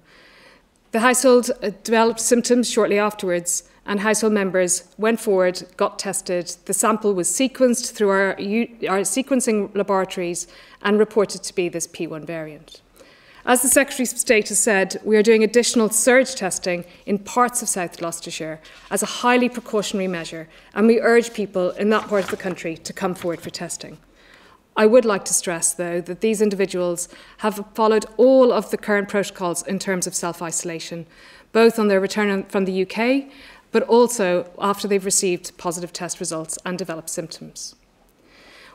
The 0.92 1.00
household 1.00 1.50
uh, 1.62 1.70
developed 1.82 2.20
symptoms 2.20 2.70
shortly 2.70 2.98
afterwards, 2.98 3.64
and 3.84 4.00
household 4.00 4.32
members 4.32 4.84
went 4.96 5.20
forward, 5.20 5.64
got 5.76 5.98
tested. 5.98 6.56
The 6.66 6.72
sample 6.72 7.14
was 7.14 7.28
sequenced 7.28 7.92
through 7.92 8.10
our, 8.10 8.28
our 8.28 9.02
sequencing 9.02 9.74
laboratories 9.74 10.46
and 10.82 10.98
reported 10.98 11.42
to 11.42 11.54
be 11.54 11.68
this 11.68 11.86
P1 11.86 12.24
variant. 12.24 12.80
As 13.46 13.60
the 13.60 13.68
Secretary 13.68 14.04
of 14.04 14.08
State 14.08 14.48
has 14.48 14.58
said, 14.58 15.00
we 15.04 15.16
are 15.18 15.22
doing 15.22 15.44
additional 15.44 15.90
surge 15.90 16.34
testing 16.34 16.84
in 17.04 17.18
parts 17.18 17.60
of 17.60 17.68
South 17.68 17.98
Gloucestershire 17.98 18.58
as 18.90 19.02
a 19.02 19.06
highly 19.06 19.50
precautionary 19.50 20.08
measure, 20.08 20.48
and 20.74 20.86
we 20.86 21.00
urge 21.00 21.34
people 21.34 21.72
in 21.72 21.90
that 21.90 22.08
part 22.08 22.24
of 22.24 22.30
the 22.30 22.38
country 22.38 22.76
to 22.78 22.92
come 22.94 23.14
forward 23.14 23.40
for 23.40 23.50
testing. 23.50 23.98
I 24.76 24.86
would 24.86 25.04
like 25.04 25.24
to 25.26 25.34
stress, 25.34 25.72
though, 25.72 26.00
that 26.00 26.20
these 26.20 26.42
individuals 26.42 27.08
have 27.38 27.64
followed 27.74 28.06
all 28.16 28.52
of 28.52 28.70
the 28.70 28.76
current 28.76 29.08
protocols 29.08 29.62
in 29.62 29.78
terms 29.78 30.06
of 30.06 30.14
self 30.14 30.42
isolation, 30.42 31.06
both 31.52 31.78
on 31.78 31.88
their 31.88 32.00
return 32.00 32.42
from 32.44 32.64
the 32.64 32.82
UK, 32.82 33.30
but 33.70 33.84
also 33.84 34.50
after 34.58 34.88
they've 34.88 35.04
received 35.04 35.56
positive 35.58 35.92
test 35.92 36.18
results 36.18 36.58
and 36.64 36.76
developed 36.76 37.10
symptoms. 37.10 37.76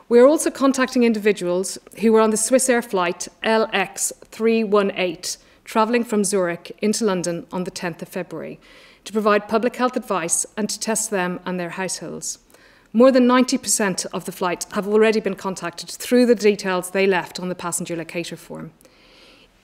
We 0.08 0.18
are 0.18 0.26
also 0.26 0.50
contacting 0.50 1.04
individuals 1.04 1.78
who 2.00 2.12
were 2.12 2.20
on 2.20 2.30
the 2.30 2.36
Swissair 2.36 2.84
flight 2.84 3.28
LX318, 3.44 5.36
travelling 5.64 6.04
from 6.04 6.24
Zurich 6.24 6.76
into 6.82 7.04
London 7.04 7.46
on 7.52 7.64
the 7.64 7.70
10th 7.70 8.02
of 8.02 8.08
February, 8.08 8.58
to 9.04 9.12
provide 9.12 9.48
public 9.48 9.76
health 9.76 9.96
advice 9.96 10.44
and 10.56 10.68
to 10.68 10.80
test 10.80 11.10
them 11.10 11.40
and 11.44 11.60
their 11.60 11.70
households. 11.70 12.38
More 12.92 13.12
than 13.12 13.28
90% 13.28 14.06
of 14.12 14.24
the 14.24 14.32
flight 14.32 14.66
have 14.72 14.88
already 14.88 15.20
been 15.20 15.36
contacted 15.36 15.88
through 15.88 16.26
the 16.26 16.34
details 16.34 16.90
they 16.90 17.06
left 17.06 17.38
on 17.38 17.48
the 17.48 17.54
passenger 17.54 17.94
locator 17.94 18.36
form. 18.36 18.72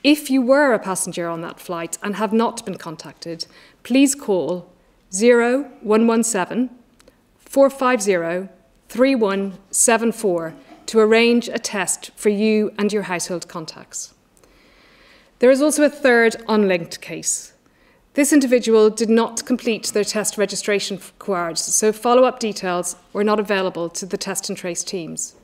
If 0.05 0.31
you 0.31 0.41
were 0.41 0.73
a 0.73 0.79
passenger 0.79 1.27
on 1.29 1.41
that 1.41 1.59
flight 1.59 1.99
and 2.03 2.15
have 2.15 2.33
not 2.33 2.65
been 2.65 2.79
contacted, 2.79 3.47
please 3.83 4.15
call 4.15 4.73
0117 5.11 6.71
450 7.39 8.49
3174 8.89 10.55
to 10.87 11.01
arrange 11.01 11.49
a 11.49 11.59
test 11.59 12.13
for 12.15 12.29
you 12.29 12.73
and 12.79 12.93
your 12.93 13.03
household 13.03 13.49
contacts. 13.49 14.15
There 15.41 15.51
is 15.51 15.61
also 15.61 15.83
a 15.83 15.91
third 15.91 16.37
unlinked 16.49 17.01
case. 17.01 17.53
This 18.17 18.33
individual 18.33 18.89
did 18.89 19.11
not 19.11 19.45
complete 19.45 19.89
their 19.89 20.03
test 20.03 20.39
registration 20.39 20.99
cards, 21.19 21.63
so 21.63 21.93
follow-up 21.93 22.41
details 22.41 22.97
were 23.13 23.23
not 23.23 23.39
available 23.39 23.91
to 23.91 24.07
the 24.07 24.17
test 24.17 24.49
and 24.49 24.57
trace 24.57 24.83
teams. 24.83 25.35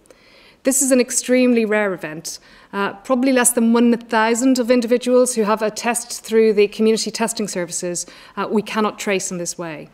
This 0.62 0.80
is 0.80 0.90
an 0.90 0.98
extremely 0.98 1.66
rare 1.66 1.92
event. 1.92 2.38
Uh, 2.72 2.94
probably 2.94 3.30
less 3.30 3.50
than 3.50 3.74
1,000 3.74 4.58
of 4.58 4.70
individuals 4.70 5.34
who 5.34 5.42
have 5.42 5.60
a 5.60 5.70
test 5.70 6.24
through 6.24 6.54
the 6.54 6.66
community 6.66 7.10
testing 7.10 7.46
services 7.46 8.06
uh, 8.38 8.48
we 8.50 8.62
cannot 8.62 8.98
trace 8.98 9.30
in 9.30 9.36
this 9.36 9.58
way. 9.58 9.90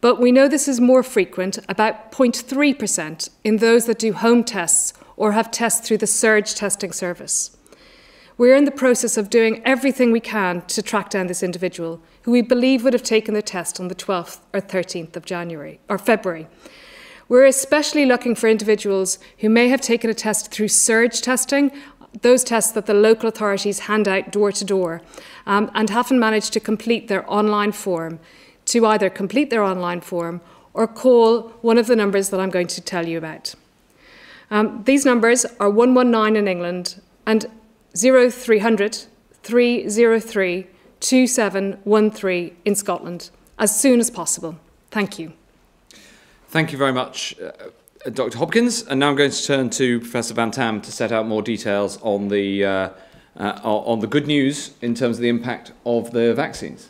But 0.00 0.20
we 0.20 0.30
know 0.30 0.46
this 0.46 0.68
is 0.68 0.80
more 0.80 1.02
frequent, 1.02 1.58
about 1.68 2.12
0.3% 2.12 3.28
in 3.42 3.56
those 3.56 3.86
that 3.86 3.98
do 3.98 4.12
home 4.12 4.44
tests 4.44 4.92
or 5.16 5.32
have 5.32 5.50
tests 5.50 5.84
through 5.84 5.98
the 5.98 6.06
Surge 6.06 6.54
testing 6.54 6.92
service. 6.92 7.57
We're 8.38 8.54
in 8.54 8.66
the 8.66 8.70
process 8.70 9.16
of 9.16 9.30
doing 9.30 9.60
everything 9.64 10.12
we 10.12 10.20
can 10.20 10.62
to 10.68 10.80
track 10.80 11.10
down 11.10 11.26
this 11.26 11.42
individual, 11.42 12.00
who 12.22 12.30
we 12.30 12.40
believe 12.40 12.84
would 12.84 12.92
have 12.92 13.02
taken 13.02 13.34
the 13.34 13.42
test 13.42 13.80
on 13.80 13.88
the 13.88 13.96
12th 13.96 14.38
or 14.52 14.60
13th 14.60 15.16
of 15.16 15.24
January 15.24 15.80
or 15.88 15.98
February. 15.98 16.46
We're 17.28 17.46
especially 17.46 18.06
looking 18.06 18.36
for 18.36 18.48
individuals 18.48 19.18
who 19.38 19.48
may 19.48 19.68
have 19.70 19.80
taken 19.80 20.08
a 20.08 20.14
test 20.14 20.52
through 20.52 20.68
surge 20.68 21.20
testing, 21.20 21.72
those 22.22 22.44
tests 22.44 22.70
that 22.72 22.86
the 22.86 22.94
local 22.94 23.28
authorities 23.28 23.80
hand 23.80 24.06
out 24.06 24.30
door 24.30 24.52
to 24.52 24.64
door, 24.64 25.02
um, 25.44 25.68
and 25.74 25.90
haven't 25.90 26.20
managed 26.20 26.52
to 26.52 26.60
complete 26.60 27.08
their 27.08 27.28
online 27.28 27.72
form, 27.72 28.20
to 28.66 28.86
either 28.86 29.10
complete 29.10 29.50
their 29.50 29.64
online 29.64 30.00
form 30.00 30.40
or 30.74 30.86
call 30.86 31.48
one 31.62 31.76
of 31.76 31.88
the 31.88 31.96
numbers 31.96 32.30
that 32.30 32.38
I'm 32.38 32.50
going 32.50 32.68
to 32.68 32.80
tell 32.80 33.08
you 33.08 33.18
about. 33.18 33.56
Um, 34.48 34.84
these 34.84 35.04
numbers 35.04 35.44
are 35.58 35.68
119 35.68 36.36
in 36.36 36.46
England 36.46 37.00
and 37.26 37.46
0300 37.98 39.06
303 39.42 40.66
2713 41.00 42.56
in 42.64 42.74
Scotland 42.74 43.30
as 43.58 43.78
soon 43.78 44.00
as 44.00 44.10
possible. 44.10 44.56
Thank 44.90 45.18
you. 45.18 45.32
Thank 46.48 46.72
you 46.72 46.78
very 46.78 46.92
much, 46.92 47.34
uh, 47.40 48.10
Dr. 48.10 48.38
Hopkins. 48.38 48.82
And 48.82 49.00
now 49.00 49.10
I'm 49.10 49.16
going 49.16 49.30
to 49.30 49.44
turn 49.44 49.70
to 49.70 50.00
Professor 50.00 50.34
Van 50.34 50.50
Tam 50.50 50.80
to 50.80 50.92
set 50.92 51.12
out 51.12 51.26
more 51.26 51.42
details 51.42 51.98
on 52.02 52.28
the, 52.28 52.64
uh, 52.64 52.88
uh, 53.36 53.60
on 53.62 54.00
the 54.00 54.06
good 54.06 54.26
news 54.26 54.72
in 54.80 54.94
terms 54.94 55.18
of 55.18 55.22
the 55.22 55.28
impact 55.28 55.72
of 55.84 56.12
the 56.12 56.34
vaccines. 56.34 56.88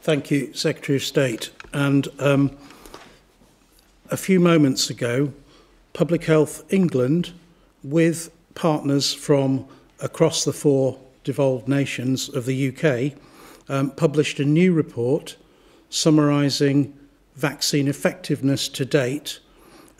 Thank 0.00 0.30
you, 0.30 0.52
Secretary 0.52 0.96
of 0.96 1.02
State. 1.02 1.50
And 1.72 2.08
um, 2.18 2.56
a 4.10 4.16
few 4.16 4.38
moments 4.38 4.90
ago, 4.90 5.32
Public 5.92 6.24
Health 6.24 6.64
England, 6.72 7.32
with 7.82 8.30
partners 8.54 9.12
from 9.12 9.66
across 10.04 10.44
the 10.44 10.52
four 10.52 10.98
devolved 11.24 11.66
nations 11.66 12.28
of 12.28 12.44
the 12.44 12.68
UK 12.68 13.18
um, 13.68 13.90
published 13.90 14.38
a 14.38 14.44
new 14.44 14.72
report 14.72 15.36
summarising 15.88 16.96
vaccine 17.34 17.88
effectiveness 17.88 18.68
to 18.68 18.84
date 18.84 19.40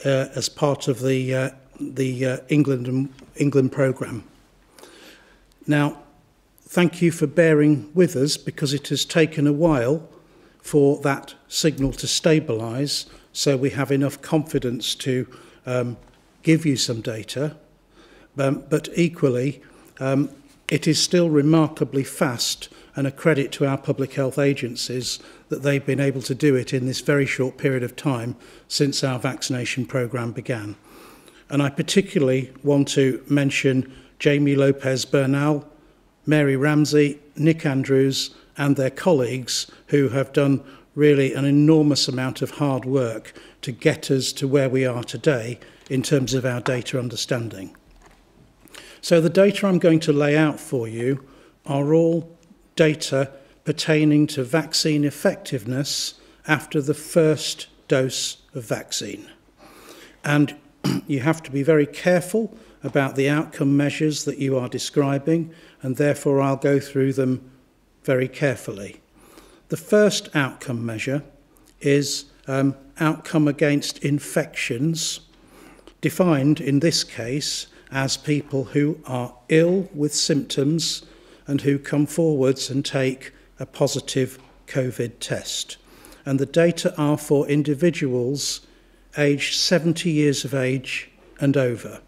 uh, 0.05 0.27
as 0.37 0.49
part 0.49 0.87
of 0.89 1.01
the, 1.01 1.35
uh, 1.35 1.51
the 1.81 2.27
uh, 2.27 2.37
England, 2.49 2.87
and 2.87 3.13
England 3.37 3.73
programme. 3.73 4.23
Now, 5.67 6.03
thank 6.63 7.01
you 7.01 7.11
for 7.11 7.27
bearing 7.27 7.91
with 7.95 8.15
us 8.15 8.37
because 8.37 8.75
it 8.75 8.89
has 8.89 9.07
taken 9.07 9.47
a 9.47 9.53
while 9.53 10.07
for 10.61 10.99
that 11.01 11.35
signal 11.49 11.93
to 11.93 12.07
stabilise 12.07 13.07
so 13.33 13.57
we 13.57 13.71
have 13.71 13.91
enough 13.91 14.21
confidence 14.21 14.95
to 14.95 15.27
um, 15.65 15.97
give 16.43 16.67
you 16.67 16.77
some 16.77 17.01
data. 17.01 17.57
Um, 18.37 18.65
but 18.69 18.89
equally, 18.95 19.63
um, 20.01 20.31
it 20.69 20.87
is 20.87 21.03
still 21.03 21.31
remarkably 21.31 22.05
fast 22.05 22.69
and 22.97 23.07
a 23.07 23.11
credit 23.11 23.53
to 23.53 23.67
our 23.67 23.77
public 23.77 24.15
health 24.15 24.39
agencies 24.39 25.19
that 25.49 25.63
they've 25.63 25.85
been 25.85 26.01
able 26.01 26.23
to 26.23 26.35
do 26.35 26.55
it 26.55 26.73
in 26.73 26.87
this 26.87 27.01
very 27.01 27.27
short 27.27 27.59
period 27.59 27.83
of 27.83 27.97
time 27.97 28.37
since 28.69 29.03
our 29.03 29.19
vaccination 29.19 29.85
programme 29.85 30.33
began. 30.33 30.77
And 31.51 31.63
I 31.63 31.71
particularly 31.71 32.53
want 32.63 32.89
to 32.89 33.23
mention 33.29 33.93
Jamie 34.19 34.55
Lopez 34.55 35.05
Bernal, 35.05 35.69
Mary 36.25 36.57
Ramsey, 36.57 37.21
Nick 37.37 37.67
Andrews, 37.67 38.35
and 38.57 38.77
their 38.77 38.91
colleagues 38.91 39.71
who 39.89 40.09
have 40.11 40.33
done 40.33 40.63
really 40.95 41.35
an 41.35 41.45
enormous 41.45 42.07
amount 42.09 42.41
of 42.41 42.53
hard 42.53 42.85
work 42.85 43.35
to 43.63 43.73
get 43.73 44.11
us 44.11 44.33
to 44.33 44.47
where 44.47 44.69
we 44.71 44.87
are 44.87 45.03
today 45.03 45.59
in 45.91 46.03
terms 46.03 46.33
of 46.33 46.47
our 46.47 46.61
data 46.61 46.99
understanding. 46.99 47.77
So 49.05 49.21
the 49.21 49.29
data 49.29 49.67
I'm 49.67 49.79
going 49.79 50.01
to 50.01 50.15
lay 50.15 50.35
out 50.35 50.59
for 50.59 50.89
you 50.89 51.29
are 51.67 51.93
all 51.93 52.39
data 52.75 53.31
pertaining 53.67 54.27
to 54.29 54.43
vaccine 54.43 55.05
effectiveness 55.05 56.15
after 56.49 56.81
the 56.81 56.95
first 56.95 57.67
dose 57.87 58.39
of 58.55 58.65
vaccine. 58.65 59.31
And 60.25 60.57
you 61.07 61.21
have 61.21 61.43
to 61.43 61.51
be 61.51 61.63
very 61.63 61.85
careful 61.85 62.57
about 62.83 63.15
the 63.15 63.29
outcome 63.29 63.77
measures 63.77 64.25
that 64.25 64.39
you 64.39 64.57
are 64.57 64.71
describing, 64.71 65.53
and 65.83 65.99
therefore 65.99 66.41
I'll 66.41 66.57
go 66.57 66.81
through 66.81 67.13
them 67.13 67.51
very 68.05 68.27
carefully. 68.27 69.03
The 69.69 69.77
first 69.77 70.35
outcome 70.35 70.87
measure 70.87 71.23
is 71.83 72.25
um, 72.47 72.75
outcome 72.99 73.49
against 73.49 73.99
infections, 73.99 75.21
defined 76.01 76.59
in 76.59 76.81
this 76.81 77.05
case 77.05 77.67
as 77.95 78.17
people 78.17 78.65
who 78.65 78.99
are 79.07 79.33
ill 79.49 79.89
with 79.95 80.13
symptoms 80.13 81.05
and 81.47 81.61
who 81.61 81.79
come 81.79 82.05
forwards 82.05 82.69
and 82.69 82.85
take 82.85 83.33
a 83.61 83.65
positive 83.65 84.37
COVID 84.67 85.21
test. 85.21 85.77
And 86.27 86.41
the 86.41 86.47
data 86.47 86.93
are 86.99 87.17
for 87.17 87.47
individuals 87.47 88.67
aged 89.17 89.55
70 89.55 90.11
years 90.11 90.45
of 90.45 90.55
age 90.55 91.09
and 91.39 91.57
over. 91.57 92.01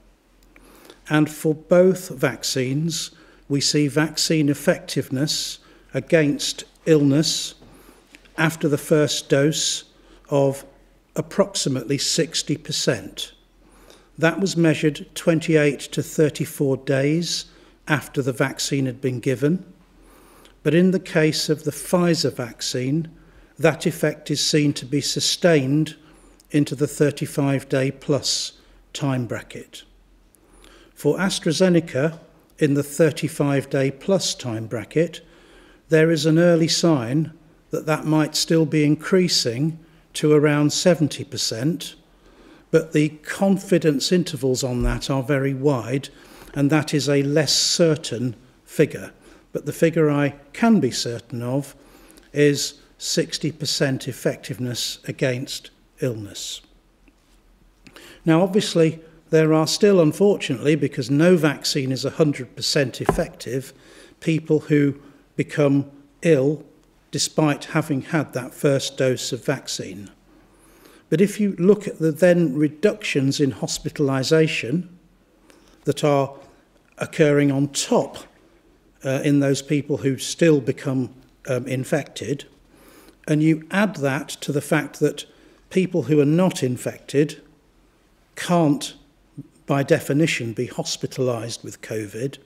And 1.08 1.30
for 1.30 1.54
both 1.54 2.08
vaccines, 2.08 3.12
we 3.48 3.60
see 3.60 3.86
vaccine 3.86 4.48
effectiveness 4.48 5.60
against 5.94 6.64
illness 6.84 7.54
after 8.36 8.68
the 8.68 8.78
first 8.78 9.28
dose 9.28 9.84
of 10.30 10.64
approximately 11.14 11.96
60%. 11.96 13.32
That 14.18 14.40
was 14.40 14.56
measured 14.56 15.06
28 15.14 15.80
to 15.80 16.02
34 16.02 16.78
days 16.78 17.46
after 17.86 18.22
the 18.22 18.32
vaccine 18.32 18.86
had 18.86 19.00
been 19.00 19.20
given. 19.20 19.64
But 20.62 20.74
in 20.74 20.90
the 20.90 21.00
case 21.00 21.48
of 21.48 21.64
the 21.64 21.70
Pfizer 21.70 22.32
vaccine, 22.32 23.08
that 23.58 23.86
effect 23.86 24.30
is 24.30 24.44
seen 24.44 24.72
to 24.74 24.86
be 24.86 25.00
sustained 25.00 25.96
into 26.50 26.74
the 26.74 26.86
35 26.86 27.68
day 27.68 27.90
plus 27.90 28.52
time 28.92 29.26
bracket. 29.26 29.84
For 30.94 31.18
AstraZeneca, 31.18 32.18
in 32.58 32.74
the 32.74 32.82
35 32.82 33.68
day 33.68 33.90
plus 33.90 34.34
time 34.34 34.66
bracket, 34.66 35.20
there 35.88 36.10
is 36.10 36.26
an 36.26 36.38
early 36.38 36.68
sign 36.68 37.32
that 37.70 37.86
that 37.86 38.06
might 38.06 38.34
still 38.34 38.66
be 38.66 38.84
increasing 38.84 39.78
to 40.14 40.32
around 40.32 40.68
70%, 40.68 41.94
but 42.76 42.92
the 42.92 43.08
confidence 43.08 44.12
intervals 44.12 44.62
on 44.62 44.82
that 44.82 45.08
are 45.08 45.22
very 45.22 45.54
wide, 45.54 46.10
and 46.52 46.68
that 46.68 46.92
is 46.92 47.08
a 47.08 47.22
less 47.22 47.54
certain 47.54 48.36
figure. 48.66 49.12
But 49.50 49.64
the 49.64 49.72
figure 49.72 50.10
I 50.10 50.34
can 50.52 50.78
be 50.78 50.90
certain 50.90 51.42
of 51.42 51.74
is 52.34 52.74
60% 52.98 54.06
effectiveness 54.06 54.98
against 55.08 55.70
illness. 56.02 56.60
Now, 58.26 58.42
obviously, 58.42 59.00
there 59.30 59.54
are 59.54 59.66
still, 59.66 59.98
unfortunately, 59.98 60.76
because 60.76 61.10
no 61.10 61.34
vaccine 61.34 61.90
is 61.90 62.04
100% 62.04 63.00
effective, 63.00 63.72
people 64.20 64.60
who 64.60 65.00
become 65.34 65.90
ill 66.20 66.62
despite 67.10 67.64
having 67.72 68.02
had 68.02 68.34
that 68.34 68.52
first 68.52 68.98
dose 68.98 69.32
of 69.32 69.42
vaccine. 69.42 70.10
But 71.08 71.20
if 71.20 71.38
you 71.38 71.54
look 71.58 71.86
at 71.86 71.98
the 71.98 72.12
then 72.12 72.56
reductions 72.56 73.40
in 73.40 73.52
hospitalisation 73.52 74.88
that 75.84 76.02
are 76.02 76.34
occurring 76.98 77.52
on 77.52 77.68
top 77.68 78.18
uh, 79.04 79.20
in 79.22 79.40
those 79.40 79.62
people 79.62 79.98
who 79.98 80.18
still 80.18 80.60
become 80.60 81.14
um, 81.48 81.66
infected, 81.66 82.46
and 83.28 83.42
you 83.42 83.66
add 83.70 83.96
that 83.96 84.28
to 84.28 84.52
the 84.52 84.60
fact 84.60 84.98
that 85.00 85.26
people 85.70 86.04
who 86.04 86.20
are 86.20 86.24
not 86.24 86.62
infected 86.62 87.40
can't, 88.34 88.94
by 89.66 89.82
definition, 89.82 90.52
be 90.52 90.68
hospitalised 90.68 91.62
with 91.62 91.80
COVID, 91.82 92.38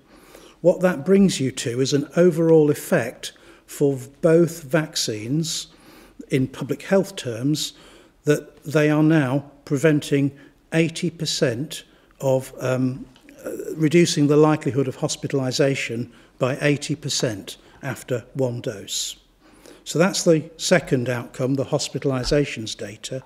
what 0.60 0.80
that 0.80 1.06
brings 1.06 1.40
you 1.40 1.50
to 1.52 1.80
is 1.80 1.92
an 1.92 2.08
overall 2.16 2.70
effect 2.70 3.32
for 3.66 3.98
both 4.20 4.62
vaccines 4.62 5.68
in 6.28 6.46
public 6.46 6.82
health 6.82 7.16
terms 7.16 7.72
that 8.24 8.62
they 8.64 8.90
are 8.90 9.02
now 9.02 9.50
preventing 9.64 10.36
80% 10.72 11.82
of 12.20 12.52
um, 12.60 13.06
uh, 13.44 13.50
reducing 13.74 14.26
the 14.26 14.36
likelihood 14.36 14.86
of 14.86 14.98
hospitalisation 14.98 16.10
by 16.38 16.56
80% 16.56 17.56
after 17.82 18.24
one 18.34 18.60
dose. 18.60 19.16
So 19.84 19.98
that's 19.98 20.24
the 20.24 20.50
second 20.56 21.08
outcome, 21.08 21.54
the 21.54 21.64
hospitalisations 21.64 22.76
data. 22.76 23.22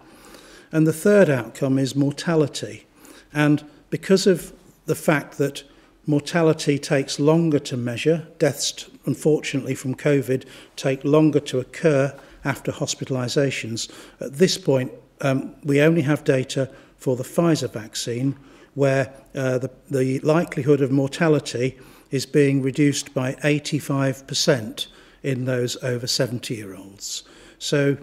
And 0.70 0.86
the 0.86 0.92
third 0.92 1.28
outcome 1.28 1.78
is 1.78 1.96
mortality. 1.96 2.86
And 3.32 3.64
because 3.90 4.26
of 4.26 4.52
the 4.86 4.94
fact 4.94 5.38
that 5.38 5.64
mortality 6.06 6.78
takes 6.78 7.18
longer 7.18 7.58
to 7.58 7.76
measure, 7.76 8.26
deaths, 8.38 8.88
unfortunately, 9.06 9.74
from 9.74 9.94
COVID 9.94 10.44
take 10.76 11.04
longer 11.04 11.40
to 11.40 11.58
occur, 11.58 12.18
after 12.44 12.72
hospitalisations. 12.72 13.90
At 14.20 14.34
this 14.34 14.58
point, 14.58 14.92
um, 15.20 15.54
we 15.64 15.80
only 15.80 16.02
have 16.02 16.24
data 16.24 16.70
for 16.96 17.16
the 17.16 17.22
Pfizer 17.22 17.70
vaccine, 17.70 18.36
where 18.74 19.12
uh, 19.34 19.58
the, 19.58 19.70
the 19.90 20.18
likelihood 20.20 20.80
of 20.80 20.90
mortality 20.90 21.78
is 22.10 22.26
being 22.26 22.62
reduced 22.62 23.14
by 23.14 23.34
85% 23.34 24.86
in 25.22 25.44
those 25.46 25.76
over 25.82 26.06
70 26.06 26.54
year 26.54 26.74
olds. 26.74 27.24
So 27.58 27.96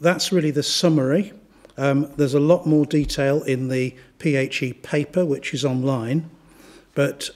that's 0.00 0.32
really 0.32 0.50
the 0.50 0.62
summary. 0.62 1.32
Um, 1.78 2.10
there's 2.16 2.34
a 2.34 2.40
lot 2.40 2.66
more 2.66 2.86
detail 2.86 3.42
in 3.42 3.68
the 3.68 3.94
PHE 4.18 4.74
paper, 4.82 5.24
which 5.24 5.52
is 5.52 5.64
online, 5.64 6.30
but 6.94 7.30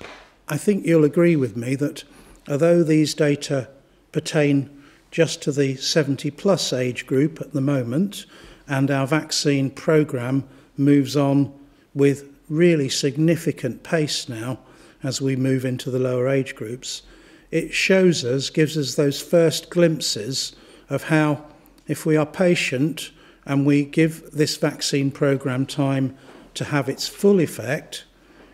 I 0.48 0.56
think 0.56 0.86
you'll 0.86 1.04
agree 1.04 1.36
with 1.36 1.56
me 1.56 1.76
that 1.76 2.04
although 2.48 2.82
these 2.82 3.14
data 3.14 3.68
pertain 4.12 4.79
just 5.10 5.42
to 5.42 5.52
the 5.52 5.76
70 5.76 6.30
plus 6.32 6.72
age 6.72 7.06
group 7.06 7.40
at 7.40 7.52
the 7.52 7.60
moment, 7.60 8.26
and 8.68 8.90
our 8.90 9.06
vaccine 9.06 9.70
programme 9.70 10.44
moves 10.76 11.16
on 11.16 11.52
with 11.94 12.28
really 12.48 12.88
significant 12.88 13.82
pace 13.82 14.28
now 14.28 14.58
as 15.02 15.20
we 15.20 15.36
move 15.36 15.64
into 15.64 15.90
the 15.90 15.98
lower 15.98 16.28
age 16.28 16.54
groups. 16.54 17.02
It 17.50 17.72
shows 17.72 18.24
us, 18.24 18.50
gives 18.50 18.76
us 18.76 18.94
those 18.94 19.20
first 19.20 19.70
glimpses 19.70 20.54
of 20.88 21.04
how, 21.04 21.44
if 21.88 22.06
we 22.06 22.16
are 22.16 22.26
patient 22.26 23.10
and 23.44 23.66
we 23.66 23.84
give 23.84 24.30
this 24.32 24.56
vaccine 24.56 25.10
programme 25.10 25.66
time 25.66 26.16
to 26.54 26.64
have 26.64 26.88
its 26.88 27.08
full 27.08 27.40
effect, 27.40 28.04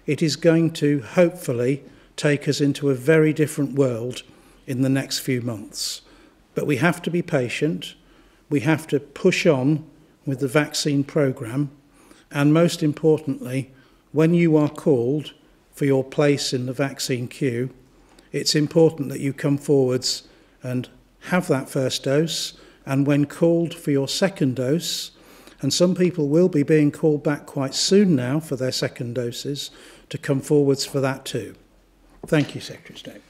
it 0.07 0.23
is 0.23 0.37
going 0.37 0.71
to 0.71 1.01
hopefully 1.01 1.83
take 2.17 2.49
us 2.49 2.61
into 2.61 2.89
a 2.89 2.95
very 2.95 3.33
different 3.33 3.75
world 3.75 4.23
in 4.67 4.83
the 4.83 4.89
next 4.89 5.19
few 5.19 5.43
months. 5.43 6.03
But 6.57 6.67
we 6.67 6.79
have 6.79 7.03
to 7.03 7.11
be 7.11 7.21
patient, 7.21 7.95
we 8.49 8.61
have 8.61 8.87
to 8.89 8.99
push 8.99 9.47
on 9.47 9.85
with 10.25 10.41
the 10.41 10.49
vaccine 10.49 11.05
programme, 11.05 11.71
and 12.31 12.53
most 12.55 12.83
importantly, 12.83 13.71
when 14.13 14.33
you 14.33 14.57
are 14.57 14.71
called 14.71 15.35
for 15.75 15.85
your 15.85 16.03
place 16.03 16.55
in 16.55 16.65
the 16.65 16.73
vaccine 16.73 17.29
queue, 17.29 17.69
it's 18.33 18.55
important 18.55 19.11
that 19.11 19.21
you 19.21 19.35
come 19.35 19.59
forwards 19.59 20.27
and 20.63 20.89
have 21.29 21.47
that 21.49 21.69
first 21.69 22.05
dose, 22.05 22.55
and 22.87 23.07
when 23.07 23.27
called 23.27 23.75
for 23.75 23.91
your 23.91 24.09
second 24.09 24.57
dose, 24.57 25.11
and 25.61 25.75
some 25.75 25.95
people 25.95 26.27
will 26.27 26.49
be 26.49 26.63
being 26.63 26.91
called 26.91 27.23
back 27.23 27.45
quite 27.45 27.75
soon 27.75 28.17
now 28.17 28.41
for 28.41 28.57
their 28.57 28.73
second 28.73 29.15
doses, 29.15 29.71
to 30.09 30.17
come 30.17 30.41
forwards 30.41 30.87
for 30.87 31.01
that 31.01 31.27
too. 31.27 31.55
Thank 32.27 32.55
you, 32.55 32.63
Secretary 32.63 32.95
of 32.95 32.99
State. 32.99 33.26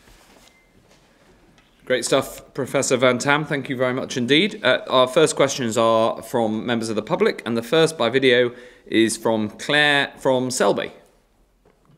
Great 1.87 2.05
stuff, 2.05 2.53
Professor 2.53 2.97
Van 2.97 3.17
Tam. 3.17 3.45
Thank 3.45 3.69
you 3.69 3.77
very 3.77 3.95
much 3.95 4.17
indeed. 4.17 4.61
Uh, 4.65 4.81
our 4.89 5.07
first 5.07 5.37
questions 5.37 5.79
are 5.79 6.21
from 6.21 6.67
members 6.67 6.89
of 6.89 6.97
the 6.97 7.03
public, 7.03 7.43
and 7.47 7.57
the 7.57 7.63
first 7.63 7.97
by 7.97 8.09
video 8.09 8.53
is 8.87 9.17
from 9.17 9.51
Claire 9.51 10.13
from 10.19 10.51
Selby. 10.51 10.91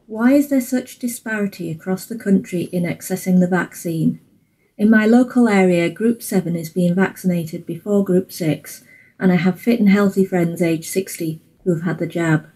Why 0.06 0.32
is 0.32 0.50
there 0.50 0.60
such 0.60 0.98
disparity 0.98 1.70
across 1.70 2.04
the 2.04 2.18
country 2.18 2.64
in 2.64 2.82
accessing 2.82 3.40
the 3.40 3.48
vaccine? 3.48 4.20
In 4.76 4.90
my 4.90 5.06
local 5.06 5.48
area, 5.48 5.88
Group 5.88 6.22
7 6.22 6.54
is 6.54 6.68
being 6.68 6.94
vaccinated 6.94 7.64
before 7.64 8.04
Group 8.04 8.30
6, 8.30 8.84
and 9.18 9.32
I 9.32 9.36
have 9.36 9.58
fit 9.58 9.80
and 9.80 9.88
healthy 9.88 10.26
friends 10.26 10.60
aged 10.60 10.90
60 10.90 11.40
who 11.64 11.72
have 11.72 11.84
had 11.84 11.98
the 11.98 12.06
jab. 12.06 12.46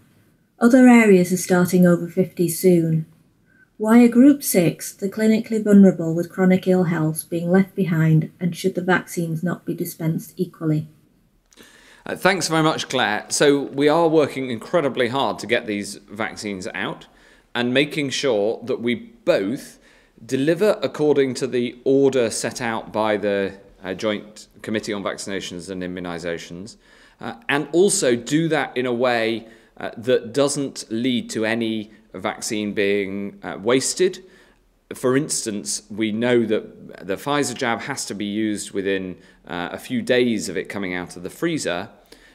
Other 0.61 0.87
areas 0.87 1.33
are 1.33 1.39
starting 1.39 1.87
over 1.87 2.09
50 2.09 2.47
soon. 2.51 3.07
Why 3.83 4.05
are 4.05 4.09
Group 4.09 4.45
6, 4.45 4.93
the 4.93 5.09
clinically 5.09 5.61
vulnerable 5.61 6.15
with 6.15 6.31
chronic 6.31 6.69
ill 6.69 6.85
health, 6.85 7.29
being 7.29 7.51
left 7.51 7.75
behind, 7.75 8.31
and 8.39 8.57
should 8.57 8.77
the 8.77 8.81
vaccines 8.81 9.43
not 9.43 9.65
be 9.65 9.75
dispensed 9.75 10.35
equally? 10.37 10.87
Uh, 12.07 12.15
thanks 12.15 12.47
very 12.47 12.63
much, 12.63 12.89
Claire. 12.89 13.27
So, 13.31 13.63
we 13.63 13.89
are 13.89 14.07
working 14.07 14.53
incredibly 14.53 15.09
hard 15.09 15.41
to 15.41 15.49
get 15.49 15.67
these 15.67 15.97
vaccines 15.97 16.69
out 16.75 17.09
and 17.57 17.75
making 17.75 18.11
sure 18.11 18.61
that 18.63 18.81
we 18.81 18.95
both 18.95 19.81
deliver 20.25 20.79
according 20.81 21.35
to 21.35 21.49
the 21.49 21.77
order 21.83 22.31
set 22.31 22.61
out 22.61 22.93
by 22.93 23.17
the 23.17 23.55
uh, 23.83 23.95
Joint 23.95 24.47
Committee 24.63 24.93
on 24.93 25.03
Vaccinations 25.03 25.69
and 25.69 25.83
Immunisations, 25.83 26.77
uh, 27.21 27.35
and 27.49 27.67
also 27.73 28.15
do 28.15 28.47
that 28.47 28.77
in 28.77 28.87
a 28.87 28.93
way 28.93 29.49
uh, 29.77 29.91
that 29.97 30.33
doesn't 30.33 30.85
lead 30.89 31.29
to 31.31 31.45
any 31.45 31.91
vaccine 32.15 32.73
being 32.73 33.39
uh, 33.43 33.59
wasted. 33.61 34.25
For 34.95 35.17
instance, 35.17 35.83
we 35.91 36.13
know 36.13 36.45
that 36.45 37.07
the 37.07 37.17
Pfizer 37.17 37.55
jab 37.55 37.81
has 37.83 38.05
to 38.07 38.15
be 38.15 38.27
used 38.27 38.73
within 38.73 39.17
uh, 39.47 39.71
a 39.73 39.79
few 39.79 40.03
days 40.03 40.49
of 40.49 40.57
it 40.57 40.69
coming 40.69 40.95
out 40.95 41.17
of 41.17 41.23
the 41.23 41.31
freezer. 41.31 41.89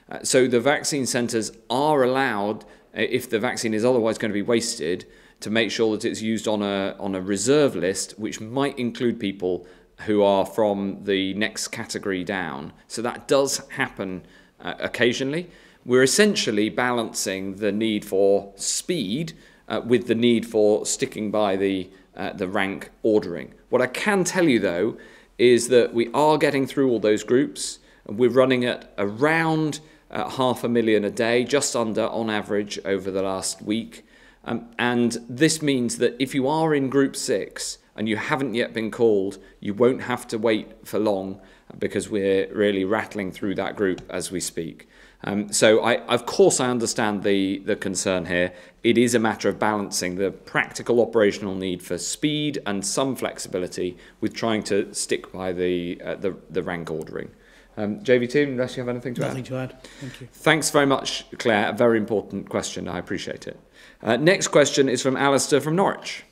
Uh, 0.09 0.19
so 0.23 0.47
the 0.47 0.59
vaccine 0.59 1.05
centres 1.05 1.51
are 1.69 2.03
allowed, 2.03 2.65
if 2.93 3.29
the 3.29 3.39
vaccine 3.39 3.73
is 3.73 3.85
otherwise 3.85 4.17
going 4.17 4.31
to 4.31 4.33
be 4.33 4.41
wasted, 4.41 5.05
to 5.39 5.49
make 5.51 5.69
sure 5.69 5.95
that 5.95 6.05
it's 6.05 6.21
used 6.21 6.47
on 6.47 6.63
a, 6.63 6.95
on 6.99 7.13
a 7.13 7.21
reserve 7.21 7.75
list, 7.75 8.17
which 8.17 8.41
might 8.41 8.77
include 8.79 9.19
people 9.19 9.67
who 10.05 10.23
are 10.23 10.45
from 10.45 11.03
the 11.03 11.33
next 11.35 11.67
category 11.69 12.23
down. 12.23 12.73
So 12.87 13.01
that 13.01 13.27
does 13.27 13.57
happen 13.69 14.25
uh, 14.59 14.75
occasionally. 14.79 15.49
We're 15.85 16.03
essentially 16.03 16.69
balancing 16.69 17.55
the 17.57 17.71
need 17.71 18.03
for 18.03 18.51
speed 18.55 19.33
uh, 19.67 19.81
with 19.83 20.07
the 20.07 20.15
need 20.15 20.45
for 20.45 20.85
sticking 20.85 21.31
by 21.31 21.55
the, 21.55 21.89
uh, 22.15 22.33
the 22.33 22.47
rank 22.47 22.89
ordering. 23.03 23.53
What 23.69 23.81
I 23.81 23.87
can 23.87 24.23
tell 24.23 24.47
you 24.47 24.59
though 24.59 24.97
is 25.37 25.67
that 25.69 25.93
we 25.93 26.09
are 26.13 26.37
getting 26.37 26.65
through 26.65 26.89
all 26.89 26.99
those 26.99 27.23
groups. 27.23 27.79
And 28.07 28.17
We're 28.17 28.29
running 28.29 28.65
at 28.65 28.93
around 28.97 29.79
uh, 30.09 30.29
half 30.29 30.63
a 30.63 30.69
million 30.69 31.03
a 31.03 31.11
day, 31.11 31.43
just 31.43 31.75
under 31.75 32.07
on 32.07 32.29
average 32.29 32.79
over 32.85 33.11
the 33.11 33.21
last 33.21 33.61
week. 33.61 34.05
Um, 34.45 34.69
and 34.79 35.17
this 35.27 35.61
means 35.61 35.97
that 35.97 36.15
if 36.19 36.33
you 36.33 36.47
are 36.47 36.73
in 36.73 36.89
group 36.89 37.15
six 37.15 37.79
and 37.95 38.07
you 38.07 38.15
haven't 38.15 38.53
yet 38.53 38.73
been 38.73 38.91
called, 38.91 39.39
you 39.59 39.73
won't 39.73 40.03
have 40.03 40.25
to 40.27 40.37
wait 40.37 40.87
for 40.87 40.99
long 40.99 41.41
because 41.77 42.09
we're 42.09 42.47
really 42.53 42.85
rattling 42.85 43.31
through 43.31 43.55
that 43.55 43.75
group 43.75 44.01
as 44.09 44.31
we 44.31 44.39
speak. 44.39 44.87
Um, 45.23 45.51
so, 45.51 45.81
I, 45.81 46.05
of 46.05 46.25
course, 46.25 46.59
I 46.59 46.69
understand 46.69 47.23
the, 47.23 47.57
the 47.59 47.75
concern 47.75 48.27
here. 48.27 48.53
It 48.87 48.97
is 48.97 49.13
a 49.13 49.19
matter 49.19 49.49
of 49.49 49.59
balancing 49.59 50.15
the 50.15 50.31
practical 50.31 51.01
operational 51.01 51.55
need 51.55 51.83
for 51.83 51.97
speed 51.97 52.59
and 52.65 52.85
some 52.85 53.17
flexibility 53.17 53.97
with 54.21 54.33
trying 54.33 54.63
to 54.63 54.93
stick 54.93 55.29
by 55.33 55.51
the, 55.51 55.99
uh, 56.01 56.15
the, 56.15 56.37
the 56.49 56.63
rank 56.63 56.89
ordering. 56.89 57.29
Um, 57.75 57.99
JVT, 57.99 58.43
unless 58.47 58.77
you 58.77 58.81
have 58.81 58.87
anything 58.87 59.13
to 59.15 59.21
Nothing 59.23 59.39
add? 59.39 59.45
to 59.47 59.55
add. 59.57 59.83
Thank 59.99 60.21
you. 60.21 60.29
Thanks 60.31 60.69
very 60.69 60.85
much, 60.85 61.25
Claire. 61.37 61.67
A 61.71 61.73
very 61.73 61.97
important 61.97 62.47
question. 62.47 62.87
I 62.87 62.97
appreciate 62.97 63.45
it. 63.45 63.59
Uh, 64.01 64.15
next 64.15 64.47
question 64.47 64.87
is 64.87 65.01
from 65.01 65.17
Alistair 65.17 65.59
from 65.59 65.75
Norwich. 65.75 66.23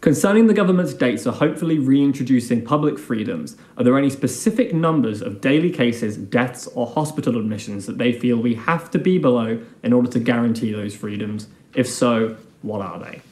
Concerning 0.00 0.46
the 0.46 0.54
government's 0.54 0.94
dates 0.94 1.22
for 1.24 1.32
hopefully 1.32 1.78
reintroducing 1.78 2.64
public 2.64 2.98
freedoms, 2.98 3.56
are 3.78 3.84
there 3.84 3.96
any 3.96 4.10
specific 4.10 4.74
numbers 4.74 5.22
of 5.22 5.40
daily 5.40 5.70
cases, 5.70 6.16
deaths, 6.16 6.66
or 6.74 6.86
hospital 6.86 7.38
admissions 7.38 7.86
that 7.86 7.98
they 7.98 8.12
feel 8.12 8.36
we 8.36 8.54
have 8.54 8.90
to 8.90 8.98
be 8.98 9.18
below 9.18 9.60
in 9.82 9.92
order 9.92 10.10
to 10.10 10.20
guarantee 10.20 10.72
those 10.72 10.94
freedoms? 10.94 11.48
If 11.74 11.88
so, 11.88 12.36
what 12.62 12.82
are 12.82 12.98
they? 12.98 13.22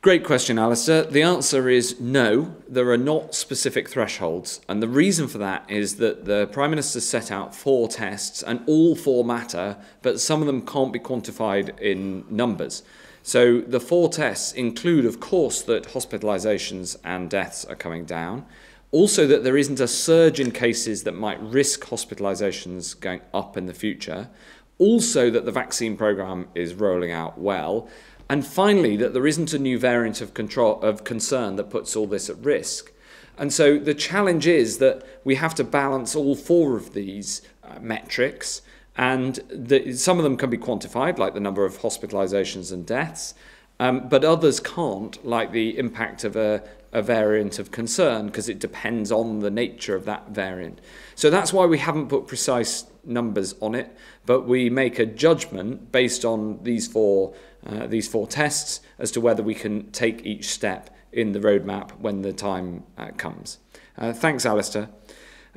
Great 0.00 0.24
question, 0.24 0.58
Alistair. 0.58 1.02
The 1.04 1.22
answer 1.22 1.68
is 1.68 1.98
no, 2.00 2.54
there 2.68 2.88
are 2.90 2.96
not 2.96 3.34
specific 3.34 3.88
thresholds. 3.88 4.60
And 4.68 4.80
the 4.82 4.88
reason 4.88 5.28
for 5.28 5.38
that 5.38 5.68
is 5.68 5.96
that 5.96 6.24
the 6.24 6.46
Prime 6.52 6.70
Minister 6.70 7.00
set 7.00 7.32
out 7.32 7.54
four 7.54 7.88
tests, 7.88 8.42
and 8.42 8.60
all 8.66 8.94
four 8.94 9.24
matter, 9.24 9.76
but 10.02 10.20
some 10.20 10.40
of 10.40 10.46
them 10.46 10.62
can't 10.62 10.92
be 10.92 11.00
quantified 11.00 11.78
in 11.80 12.24
numbers. 12.28 12.82
So 13.22 13.60
the 13.60 13.80
four 13.80 14.08
tests 14.08 14.52
include, 14.52 15.04
of 15.04 15.20
course, 15.20 15.62
that 15.62 15.88
hospitalisations 15.88 16.96
and 17.04 17.28
deaths 17.28 17.64
are 17.64 17.74
coming 17.74 18.04
down. 18.04 18.46
Also, 18.90 19.26
that 19.26 19.44
there 19.44 19.58
isn't 19.58 19.80
a 19.80 19.88
surge 19.88 20.40
in 20.40 20.50
cases 20.50 21.02
that 21.02 21.12
might 21.12 21.40
risk 21.42 21.84
hospitalisations 21.84 22.98
going 22.98 23.20
up 23.34 23.56
in 23.56 23.66
the 23.66 23.74
future. 23.74 24.30
Also, 24.78 25.30
that 25.30 25.44
the 25.44 25.52
vaccine 25.52 25.96
programme 25.96 26.48
is 26.54 26.74
rolling 26.74 27.12
out 27.12 27.38
well. 27.38 27.88
And 28.30 28.46
finally, 28.46 28.96
that 28.96 29.12
there 29.12 29.26
isn't 29.26 29.52
a 29.52 29.58
new 29.58 29.78
variant 29.78 30.20
of, 30.20 30.32
control, 30.32 30.80
of 30.80 31.04
concern 31.04 31.56
that 31.56 31.70
puts 31.70 31.96
all 31.96 32.06
this 32.06 32.30
at 32.30 32.38
risk. 32.38 32.92
And 33.36 33.52
so 33.52 33.78
the 33.78 33.94
challenge 33.94 34.46
is 34.46 34.78
that 34.78 35.04
we 35.24 35.36
have 35.36 35.54
to 35.56 35.64
balance 35.64 36.16
all 36.16 36.34
four 36.34 36.76
of 36.76 36.94
these 36.94 37.42
uh, 37.62 37.78
metrics, 37.80 38.62
and 38.98 39.36
the, 39.48 39.92
some 39.92 40.18
of 40.18 40.24
them 40.24 40.36
can 40.36 40.50
be 40.50 40.58
quantified, 40.58 41.18
like 41.18 41.32
the 41.32 41.40
number 41.40 41.64
of 41.64 41.78
hospitalizations 41.78 42.72
and 42.72 42.84
deaths, 42.84 43.34
um, 43.78 44.08
but 44.08 44.24
others 44.24 44.58
can't, 44.58 45.24
like 45.24 45.52
the 45.52 45.78
impact 45.78 46.24
of 46.24 46.34
a, 46.34 46.64
a 46.92 47.00
variant 47.00 47.60
of 47.60 47.70
concern, 47.70 48.26
because 48.26 48.48
it 48.48 48.58
depends 48.58 49.12
on 49.12 49.38
the 49.38 49.50
nature 49.50 49.94
of 49.94 50.04
that 50.06 50.30
variant. 50.30 50.80
So 51.14 51.30
that's 51.30 51.52
why 51.52 51.64
we 51.64 51.78
haven't 51.78 52.08
put 52.08 52.26
precise 52.26 52.86
numbers 53.04 53.54
on 53.60 53.76
it, 53.76 53.96
but 54.26 54.48
we 54.48 54.68
make 54.68 54.98
a 54.98 55.06
judgment 55.06 55.92
based 55.92 56.24
on 56.24 56.58
these 56.64 56.88
four 56.88 57.34
uh, 57.66 57.86
these 57.86 58.08
four 58.08 58.26
tests 58.26 58.80
as 58.98 59.10
to 59.10 59.20
whether 59.20 59.42
we 59.42 59.54
can 59.54 59.90
take 59.90 60.24
each 60.24 60.46
step 60.46 60.90
in 61.12 61.32
the 61.32 61.40
roadmap 61.40 61.90
when 61.98 62.22
the 62.22 62.32
time 62.32 62.84
uh, 62.96 63.10
comes. 63.16 63.58
Uh, 63.96 64.12
thanks, 64.12 64.46
Alistair. 64.46 64.88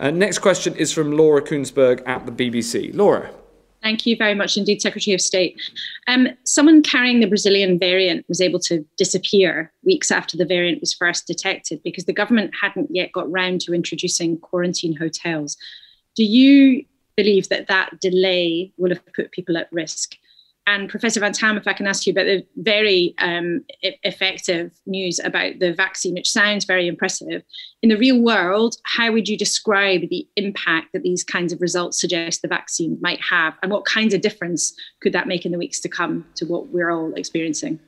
Uh, 0.02 0.10
next 0.10 0.40
question 0.40 0.76
is 0.76 0.92
from 0.92 1.12
Laura 1.12 1.44
Kuenssberg 1.44 2.02
at 2.08 2.26
the 2.26 2.32
BBC. 2.32 2.94
Laura. 2.96 3.30
Thank 3.84 4.08
you 4.08 4.16
very 4.16 4.34
much 4.34 4.58
indeed, 4.58 4.82
Secretary 4.82 5.14
of 5.14 5.22
State. 5.22 5.62
Um, 6.08 6.30
someone 6.44 6.82
carrying 6.82 7.20
the 7.20 7.28
Brazilian 7.28 7.78
variant 7.78 8.28
was 8.28 8.42
able 8.42 8.60
to 8.62 8.84
disappear 8.98 9.72
weeks 9.84 10.10
after 10.10 10.38
the 10.38 10.46
variant 10.46 10.82
was 10.82 10.94
first 10.94 11.28
detected 11.28 11.82
because 11.84 12.06
the 12.06 12.14
government 12.14 12.52
hadn't 12.60 12.90
yet 12.94 13.12
got 13.12 13.32
round 13.32 13.62
to 13.62 13.76
introducing 13.76 14.40
quarantine 14.40 14.96
hotels. 14.96 15.56
Do 16.16 16.24
you 16.24 16.84
believe 17.16 17.50
that 17.50 17.68
that 17.68 18.00
delay 18.02 18.72
will 18.78 18.90
have 18.90 19.06
put 19.14 19.32
people 19.32 19.56
at 19.56 19.72
risk? 19.72 20.16
And 20.68 20.90
Professor 20.90 21.20
Van 21.20 21.34
Tam, 21.34 21.58
if 21.58 21.68
I 21.68 21.74
can 21.74 21.88
ask 21.88 22.06
you 22.06 22.12
about 22.12 22.26
the 22.26 22.46
very 22.56 23.16
um, 23.18 23.66
effective 23.82 24.72
news 24.86 25.20
about 25.20 25.60
the 25.60 25.74
vaccine, 25.74 26.14
which 26.14 26.30
sounds 26.30 26.66
very 26.66 26.88
impressive. 26.88 27.44
In 27.82 27.90
the 27.90 27.98
real 27.98 28.22
world, 28.22 28.76
how 28.84 29.12
would 29.12 29.28
you 29.28 29.38
describe 29.38 30.02
the 30.10 30.28
impact 30.36 30.94
that 30.94 31.02
these 31.02 31.24
kinds 31.24 31.52
of 31.52 31.62
results 31.62 32.00
suggest 32.00 32.44
the 32.44 32.48
vaccine 32.48 32.98
might 33.02 33.20
have? 33.22 33.56
And 33.64 33.72
what 33.72 33.86
kinds 33.86 34.14
of 34.14 34.22
difference 34.22 34.74
could 35.02 35.14
that 35.14 35.28
make 35.28 35.46
in 35.46 35.52
the 35.52 35.58
weeks 35.58 35.80
to 35.80 35.90
come 35.90 36.28
to 36.36 36.46
what 36.46 36.68
we're 36.68 36.92
all 36.92 37.14
experiencing? 37.16 37.80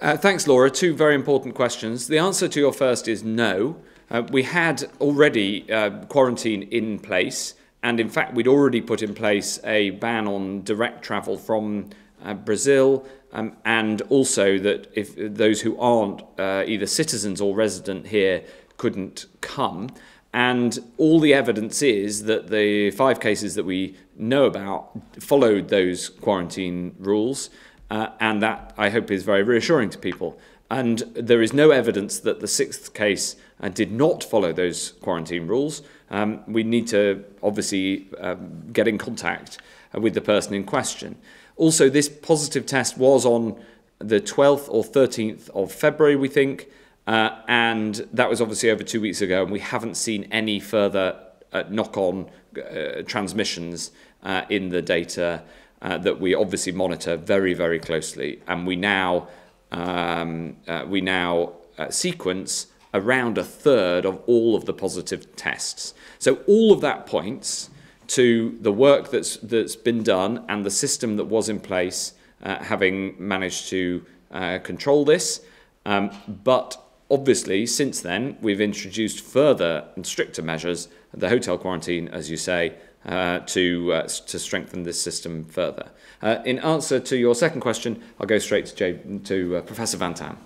Uh, 0.00 0.16
thanks, 0.16 0.46
Laura. 0.46 0.70
Two 0.70 0.94
very 0.94 1.14
important 1.14 1.54
questions. 1.54 2.06
The 2.06 2.18
answer 2.18 2.46
to 2.46 2.60
your 2.60 2.72
first 2.72 3.08
is 3.08 3.24
no. 3.24 3.76
Uh, 4.10 4.22
we 4.30 4.44
had 4.44 4.84
already 5.00 5.70
uh, 5.72 5.90
quarantine 6.06 6.62
in 6.64 7.00
place. 7.00 7.54
And 7.86 8.00
in 8.00 8.08
fact, 8.08 8.34
we'd 8.34 8.48
already 8.48 8.80
put 8.80 9.00
in 9.00 9.14
place 9.14 9.60
a 9.62 9.90
ban 9.90 10.26
on 10.26 10.64
direct 10.64 11.04
travel 11.04 11.36
from 11.36 11.90
uh, 12.24 12.34
Brazil, 12.34 13.06
um, 13.32 13.56
and 13.64 14.02
also 14.08 14.58
that 14.58 14.88
if 14.94 15.14
those 15.16 15.60
who 15.60 15.78
aren't 15.78 16.22
uh, 16.36 16.64
either 16.66 16.86
citizens 16.86 17.40
or 17.40 17.54
resident 17.54 18.08
here 18.08 18.42
couldn't 18.76 19.26
come. 19.40 19.90
And 20.32 20.80
all 20.98 21.20
the 21.20 21.32
evidence 21.32 21.80
is 21.80 22.24
that 22.24 22.48
the 22.48 22.90
five 22.90 23.20
cases 23.20 23.54
that 23.54 23.64
we 23.64 23.94
know 24.16 24.46
about 24.46 24.90
followed 25.20 25.68
those 25.68 26.08
quarantine 26.08 26.96
rules, 26.98 27.50
uh, 27.88 28.08
and 28.18 28.42
that 28.42 28.74
I 28.76 28.90
hope 28.90 29.12
is 29.12 29.22
very 29.22 29.44
reassuring 29.44 29.90
to 29.90 29.98
people. 29.98 30.36
And 30.68 30.98
there 31.14 31.40
is 31.40 31.52
no 31.52 31.70
evidence 31.70 32.18
that 32.18 32.40
the 32.40 32.48
sixth 32.48 32.94
case 32.94 33.36
uh, 33.60 33.68
did 33.68 33.92
not 33.92 34.24
follow 34.24 34.52
those 34.52 34.90
quarantine 35.02 35.46
rules 35.46 35.82
um, 36.10 36.42
we 36.46 36.62
need 36.62 36.86
to 36.88 37.24
obviously 37.42 38.08
um, 38.18 38.62
get 38.72 38.86
in 38.86 38.98
contact 38.98 39.58
uh, 39.94 40.00
with 40.00 40.14
the 40.14 40.20
person 40.20 40.54
in 40.54 40.64
question. 40.64 41.16
Also, 41.56 41.88
this 41.88 42.08
positive 42.08 42.66
test 42.66 42.98
was 42.98 43.24
on 43.24 43.58
the 43.98 44.20
12th 44.20 44.68
or 44.68 44.84
13th 44.84 45.48
of 45.50 45.72
February, 45.72 46.16
we 46.16 46.28
think, 46.28 46.68
uh, 47.06 47.30
and 47.48 48.06
that 48.12 48.28
was 48.28 48.40
obviously 48.40 48.70
over 48.70 48.82
two 48.82 49.00
weeks 49.00 49.20
ago, 49.20 49.42
and 49.42 49.52
we 49.52 49.60
haven't 49.60 49.96
seen 49.96 50.24
any 50.30 50.60
further 50.60 51.18
uh, 51.52 51.64
knock 51.70 51.96
on 51.96 52.28
uh, 52.58 53.02
transmissions 53.06 53.90
uh, 54.22 54.42
in 54.50 54.70
the 54.70 54.82
data 54.82 55.42
uh, 55.82 55.96
that 55.98 56.20
we 56.20 56.34
obviously 56.34 56.72
monitor 56.72 57.16
very, 57.16 57.54
very 57.54 57.78
closely. 57.78 58.42
And 58.48 58.66
we 58.66 58.76
now 58.76 59.28
um, 59.72 60.56
we 60.86 61.00
now 61.00 61.52
sequence 61.90 62.66
around 62.96 63.38
a 63.38 63.44
third 63.44 64.04
of 64.04 64.20
all 64.26 64.56
of 64.56 64.64
the 64.64 64.72
positive 64.72 65.22
tests. 65.36 65.94
So 66.18 66.38
all 66.46 66.72
of 66.72 66.80
that 66.80 67.06
points 67.06 67.70
to 68.08 68.56
the 68.60 68.72
work 68.72 69.10
that's 69.10 69.36
that's 69.38 69.76
been 69.76 70.02
done 70.02 70.44
and 70.48 70.64
the 70.64 70.70
system 70.70 71.16
that 71.16 71.24
was 71.26 71.48
in 71.48 71.60
place, 71.60 72.14
uh, 72.42 72.62
having 72.62 73.14
managed 73.18 73.68
to 73.68 74.04
uh, 74.30 74.58
control 74.58 75.04
this. 75.04 75.40
Um, 75.84 76.10
but 76.44 76.76
obviously, 77.10 77.66
since 77.66 78.00
then, 78.00 78.36
we've 78.40 78.60
introduced 78.60 79.20
further 79.20 79.88
and 79.94 80.06
stricter 80.06 80.42
measures, 80.42 80.88
the 81.12 81.28
hotel 81.28 81.58
quarantine, 81.58 82.08
as 82.08 82.30
you 82.30 82.36
say, 82.36 82.74
uh, 83.06 83.38
to, 83.40 83.92
uh, 83.92 84.02
to 84.02 84.38
strengthen 84.38 84.82
this 84.82 85.00
system 85.00 85.44
further. 85.44 85.90
Uh, 86.22 86.38
in 86.44 86.58
answer 86.58 86.98
to 86.98 87.16
your 87.16 87.34
second 87.34 87.60
question, 87.60 88.02
I'll 88.18 88.26
go 88.26 88.38
straight 88.38 88.66
to, 88.66 88.74
Jay, 88.74 88.98
to 89.24 89.56
uh, 89.56 89.60
Professor 89.62 89.96
Van 89.96 90.14
Tam. 90.14 90.38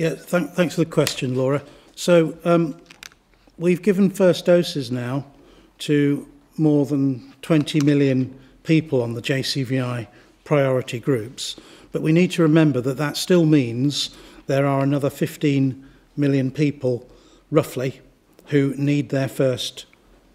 Yeah, 0.00 0.14
th 0.14 0.48
thanks 0.54 0.76
for 0.76 0.84
the 0.84 0.90
question, 0.90 1.34
Laura. 1.34 1.60
So 1.94 2.34
um, 2.46 2.74
we've 3.58 3.82
given 3.82 4.08
first 4.08 4.46
doses 4.46 4.90
now 4.90 5.26
to 5.80 6.26
more 6.56 6.86
than 6.86 7.34
20 7.42 7.82
million 7.82 8.34
people 8.62 9.02
on 9.02 9.12
the 9.12 9.20
JCVI 9.20 10.06
priority 10.42 11.00
groups. 11.00 11.56
But 11.92 12.00
we 12.00 12.12
need 12.12 12.30
to 12.30 12.42
remember 12.42 12.80
that 12.80 12.96
that 12.96 13.18
still 13.18 13.44
means 13.44 14.08
there 14.46 14.64
are 14.64 14.80
another 14.80 15.10
15 15.10 15.86
million 16.16 16.50
people, 16.50 17.06
roughly, 17.50 18.00
who 18.46 18.72
need 18.78 19.10
their 19.10 19.28
first 19.28 19.84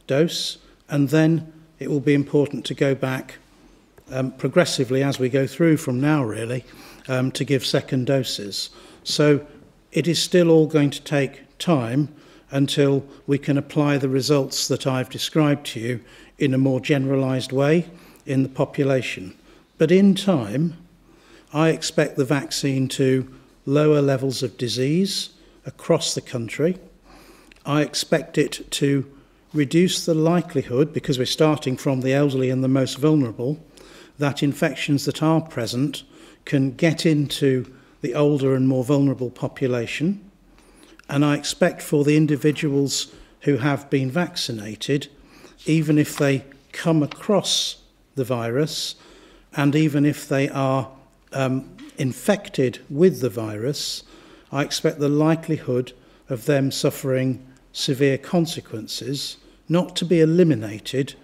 dose. 0.06 0.60
And 0.90 1.10
then 1.10 1.52
it 1.80 1.90
will 1.90 2.06
be 2.12 2.14
important 2.14 2.66
to 2.66 2.76
go 2.76 2.94
back 2.94 3.40
um, 4.12 4.32
progressively 4.34 5.02
as 5.02 5.18
we 5.18 5.28
go 5.28 5.48
through 5.48 5.78
from 5.78 6.00
now, 6.00 6.24
really, 6.24 6.64
um, 7.08 7.32
to 7.32 7.44
give 7.44 7.66
second 7.66 8.06
doses. 8.06 8.70
So 9.04 9.46
it 9.96 10.08
is 10.10 10.22
still 10.22 10.52
all 10.52 10.68
going 10.68 10.90
to 10.92 11.02
take 11.02 11.58
time 11.58 12.14
until 12.52 13.04
we 13.26 13.38
can 13.38 13.58
apply 13.58 13.98
the 13.98 14.10
results 14.10 14.68
that 14.68 14.86
I've 14.86 15.10
described 15.10 15.66
to 15.68 15.80
you 15.80 16.04
in 16.38 16.54
a 16.54 16.58
more 16.58 16.82
generalised 16.82 17.54
way 17.54 17.88
in 18.26 18.44
the 18.44 18.50
population. 18.50 19.34
But 19.78 19.92
in 19.92 20.14
time, 20.14 20.76
I 21.54 21.70
expect 21.70 22.18
the 22.18 22.26
vaccine 22.26 22.90
to 22.90 23.34
lower 23.66 24.02
levels 24.02 24.44
of 24.44 24.58
disease 24.58 25.30
across 25.66 26.14
the 26.14 26.22
country. 26.22 26.78
I 27.66 27.82
expect 27.82 28.38
it 28.38 28.70
to 28.72 29.10
reduce 29.54 30.06
the 30.06 30.14
likelihood, 30.14 30.92
because 30.92 31.18
we're 31.18 31.26
starting 31.26 31.78
from 31.78 32.02
the 32.02 32.14
elderly 32.14 32.50
and 32.50 32.62
the 32.62 32.68
most 32.68 32.98
vulnerable, 32.98 33.64
that 34.20 34.44
infections 34.44 35.06
that 35.06 35.24
are 35.24 35.42
present 35.42 36.04
can 36.44 36.72
get 36.72 37.06
into 37.06 37.74
the 38.06 38.14
older 38.14 38.54
and 38.54 38.68
more 38.68 38.84
vulnerable 38.84 39.32
population. 39.32 40.30
And 41.10 41.26
I 41.26 41.36
expect 41.36 41.82
for 41.82 42.04
the 42.04 42.16
individuals 42.16 43.12
who 43.42 43.58
have 43.58 43.90
been 43.90 44.12
vaccinated, 44.12 45.08
even 45.66 45.98
if 45.98 46.16
they 46.16 46.46
come 46.72 47.02
across 47.02 47.78
the 48.14 48.24
virus, 48.24 48.94
and 49.56 49.76
even 49.76 50.06
if 50.06 50.30
they 50.30 50.48
are 50.50 50.92
um, 51.34 51.76
infected 51.98 52.80
with 52.92 53.22
the 53.22 53.30
virus, 53.30 54.04
I 54.52 54.62
expect 54.62 55.00
the 55.00 55.10
likelihood 55.10 55.94
of 56.30 56.46
them 56.46 56.70
suffering 56.70 57.44
severe 57.72 58.20
consequences 58.20 59.38
not 59.68 59.96
to 59.96 60.06
be 60.06 60.22
eliminated, 60.22 61.16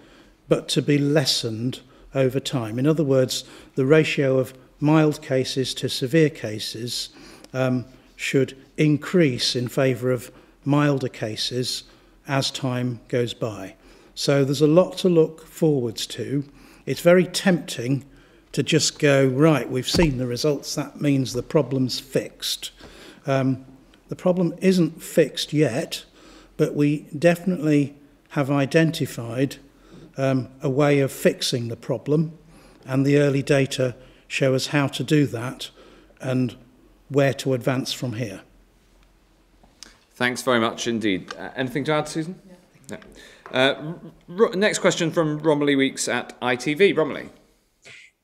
but 0.48 0.68
to 0.70 0.82
be 0.82 0.98
lessened 0.98 1.78
over 2.12 2.40
time. 2.40 2.76
In 2.80 2.88
other 2.88 3.04
words, 3.04 3.44
the 3.76 3.86
ratio 3.86 4.40
of 4.40 4.52
mild 4.82 5.22
cases 5.22 5.72
to 5.74 5.88
severe 5.88 6.28
cases 6.28 7.10
um, 7.54 7.84
should 8.16 8.56
increase 8.76 9.54
in 9.54 9.68
favour 9.68 10.10
of 10.10 10.30
milder 10.64 11.08
cases 11.08 11.84
as 12.26 12.50
time 12.50 13.00
goes 13.08 13.32
by. 13.32 13.74
So 14.14 14.44
there's 14.44 14.60
a 14.60 14.66
lot 14.66 14.98
to 14.98 15.08
look 15.08 15.46
forwards 15.46 16.06
to. 16.08 16.44
It's 16.84 17.00
very 17.00 17.24
tempting 17.24 18.04
to 18.52 18.62
just 18.62 18.98
go, 18.98 19.26
right, 19.26 19.70
we've 19.70 19.88
seen 19.88 20.18
the 20.18 20.26
results, 20.26 20.74
that 20.74 21.00
means 21.00 21.32
the 21.32 21.42
problem's 21.42 21.98
fixed. 22.00 22.70
Um, 23.26 23.64
the 24.08 24.16
problem 24.16 24.54
isn't 24.60 25.02
fixed 25.02 25.52
yet, 25.52 26.04
but 26.56 26.74
we 26.74 27.06
definitely 27.18 27.94
have 28.30 28.50
identified 28.50 29.56
um, 30.18 30.48
a 30.60 30.68
way 30.68 31.00
of 31.00 31.10
fixing 31.10 31.68
the 31.68 31.76
problem, 31.76 32.36
and 32.84 33.06
the 33.06 33.16
early 33.18 33.42
data 33.42 33.94
show 34.32 34.54
us 34.54 34.68
how 34.68 34.86
to 34.86 35.04
do 35.04 35.26
that 35.26 35.68
and 36.18 36.56
where 37.08 37.34
to 37.34 37.52
advance 37.52 37.92
from 37.92 38.14
here. 38.14 38.40
Thanks 40.14 40.40
very 40.40 40.58
much 40.58 40.88
indeed. 40.88 41.34
Uh, 41.38 41.50
anything 41.54 41.84
to 41.84 41.92
add, 41.92 42.08
Susan? 42.08 42.40
No. 42.90 42.96
Uh, 43.52 44.48
next 44.54 44.78
question 44.78 45.10
from 45.10 45.38
Romilly 45.40 45.76
Weeks 45.76 46.08
at 46.08 46.40
ITV. 46.40 46.96
Romilly. 46.96 47.28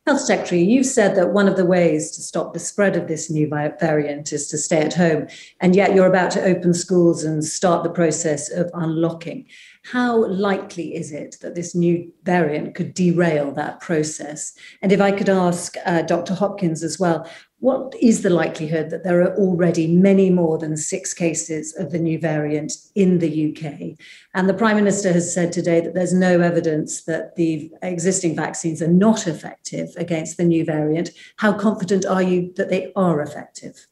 Health 0.07 0.21
Secretary, 0.23 0.63
you've 0.63 0.87
said 0.87 1.15
that 1.17 1.35
one 1.35 1.47
of 1.47 1.59
the 1.59 1.67
ways 1.67 2.11
to 2.13 2.23
stop 2.23 2.55
the 2.55 2.59
spread 2.59 2.97
of 2.97 3.09
this 3.09 3.29
new 3.31 3.47
variant 3.47 4.33
is 4.33 4.49
to 4.49 4.57
stay 4.57 4.81
at 4.81 4.95
home, 4.95 5.27
and 5.61 5.77
yet 5.77 5.95
you're 5.95 6.07
about 6.07 6.31
to 6.31 6.43
open 6.43 6.73
schools 6.73 7.25
and 7.25 7.45
start 7.45 7.85
the 7.85 7.91
process 7.91 8.51
of 8.51 8.71
unlocking. 8.73 9.45
How 9.93 10.27
likely 10.27 10.95
is 10.95 11.13
it 11.13 11.37
that 11.41 11.55
this 11.55 11.75
new 11.75 12.13
variant 12.25 12.75
could 12.75 12.93
derail 12.93 13.53
that 13.53 13.81
process? 13.81 14.53
And 14.83 14.93
if 14.93 15.01
I 15.01 15.13
could 15.13 15.31
ask 15.31 15.77
uh, 15.87 16.03
Dr. 16.03 16.35
Hopkins 16.35 16.83
as 16.83 16.99
well, 16.99 17.27
what 17.61 17.95
is 17.99 18.21
the 18.21 18.29
likelihood 18.29 18.91
that 18.91 19.03
there 19.03 19.23
are 19.23 19.35
already 19.37 19.87
many 19.87 20.29
more 20.29 20.59
than 20.59 20.77
six 20.77 21.15
cases 21.15 21.75
of 21.75 21.91
the 21.91 21.99
new 21.99 22.19
variant 22.19 22.75
in 22.97 23.19
the 23.19 23.49
UK? 23.49 23.99
And 24.35 24.47
the 24.47 24.53
Prime 24.53 24.77
Minister 24.77 25.11
has 25.11 25.33
said 25.33 25.53
today 25.53 25.81
that 25.81 25.95
there's 25.95 26.13
no 26.13 26.41
evidence 26.41 27.05
that 27.05 27.37
the 27.37 27.73
existing 27.81 28.37
vaccines 28.37 28.83
are 28.83 28.93
not 28.93 29.27
effective 29.27 29.89
against 29.97 30.37
the 30.37 30.45
new 30.45 30.67
variant. 30.67 31.13
How 31.39 31.55
confident 31.55 32.05
are 32.05 32.23
you 32.23 32.53
that 32.57 32.69
they 32.69 32.93
are 32.95 33.23
effective? 33.23 33.87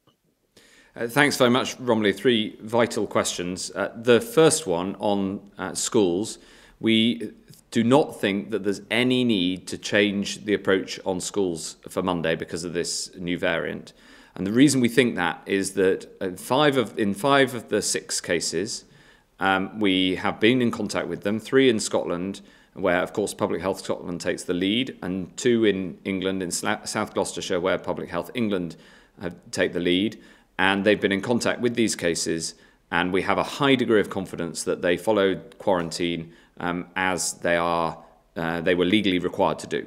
Uh, 0.97 1.07
thanks 1.07 1.37
very 1.37 1.51
much, 1.51 1.79
Romilly. 1.79 2.13
Three 2.13 2.57
vital 2.63 3.07
questions. 3.07 3.71
Uh, 3.75 3.93
the 3.95 4.19
first 4.19 4.67
one 4.67 4.97
on 4.99 5.51
uh, 5.59 5.75
schools, 5.75 6.39
we 6.81 7.33
do 7.71 7.85
not 7.85 8.19
think 8.19 8.51
that 8.51 8.65
there's 8.65 8.81
any 8.91 9.23
need 9.23 9.67
to 9.67 9.77
change 9.77 10.47
the 10.47 10.55
approach 10.55 10.99
on 11.05 11.21
schools 11.21 11.77
for 11.87 12.03
Monday 12.03 12.35
because 12.35 12.65
of 12.65 12.73
this 12.73 13.15
new 13.19 13.39
variant. 13.39 13.93
And 14.37 14.47
the 14.47 14.53
reason 14.53 14.81
we 14.81 14.89
think 14.89 15.17
that 15.17 15.43
is 15.45 15.73
that 15.73 16.07
in 16.23 16.39
five 16.39 16.79
of, 16.79 16.99
in 16.99 17.13
five 17.13 17.55
of 17.55 17.69
the 17.69 17.83
six 17.83 18.19
cases, 18.23 18.87
um, 19.39 19.79
we 19.79 20.15
have 20.15 20.41
been 20.41 20.63
in 20.63 20.71
contact 20.71 21.09
with 21.09 21.25
them, 21.25 21.39
three 21.39 21.69
in 21.69 21.79
Scotland, 21.79 22.41
where, 22.73 23.03
of 23.03 23.13
course, 23.13 23.35
Public 23.35 23.61
Health 23.61 23.85
Scotland 23.85 24.23
takes 24.23 24.45
the 24.45 24.55
lead, 24.55 24.97
and 25.03 25.37
two 25.37 25.67
in 25.67 25.99
England, 26.07 26.43
in 26.43 26.51
South 26.51 27.13
Gloucestershire, 27.13 27.61
where 27.61 27.77
Public 27.77 28.09
Health 28.09 28.31
England 28.33 28.77
uh, 29.21 29.29
take 29.51 29.75
the 29.75 29.81
lead. 29.81 30.19
And 30.59 30.85
they've 30.85 31.01
been 31.01 31.13
in 31.13 31.21
contact 31.21 31.61
with 31.61 31.75
these 31.75 31.95
cases, 31.95 32.55
and 32.91 33.13
we 33.13 33.23
have 33.23 33.39
a 33.39 33.43
high 33.43 33.75
degree 33.75 34.01
of 34.01 34.11
confidence 34.11 34.63
that 34.65 34.81
they 34.83 34.97
followed 34.97 35.57
quarantine 35.59 36.33
um, 36.59 36.87
as 36.97 37.35
they 37.35 37.57
are 37.57 37.99
uh, 38.37 38.61
they 38.61 38.75
were 38.75 38.85
legally 38.85 39.19
required 39.19 39.59
to 39.59 39.67
do. 39.67 39.87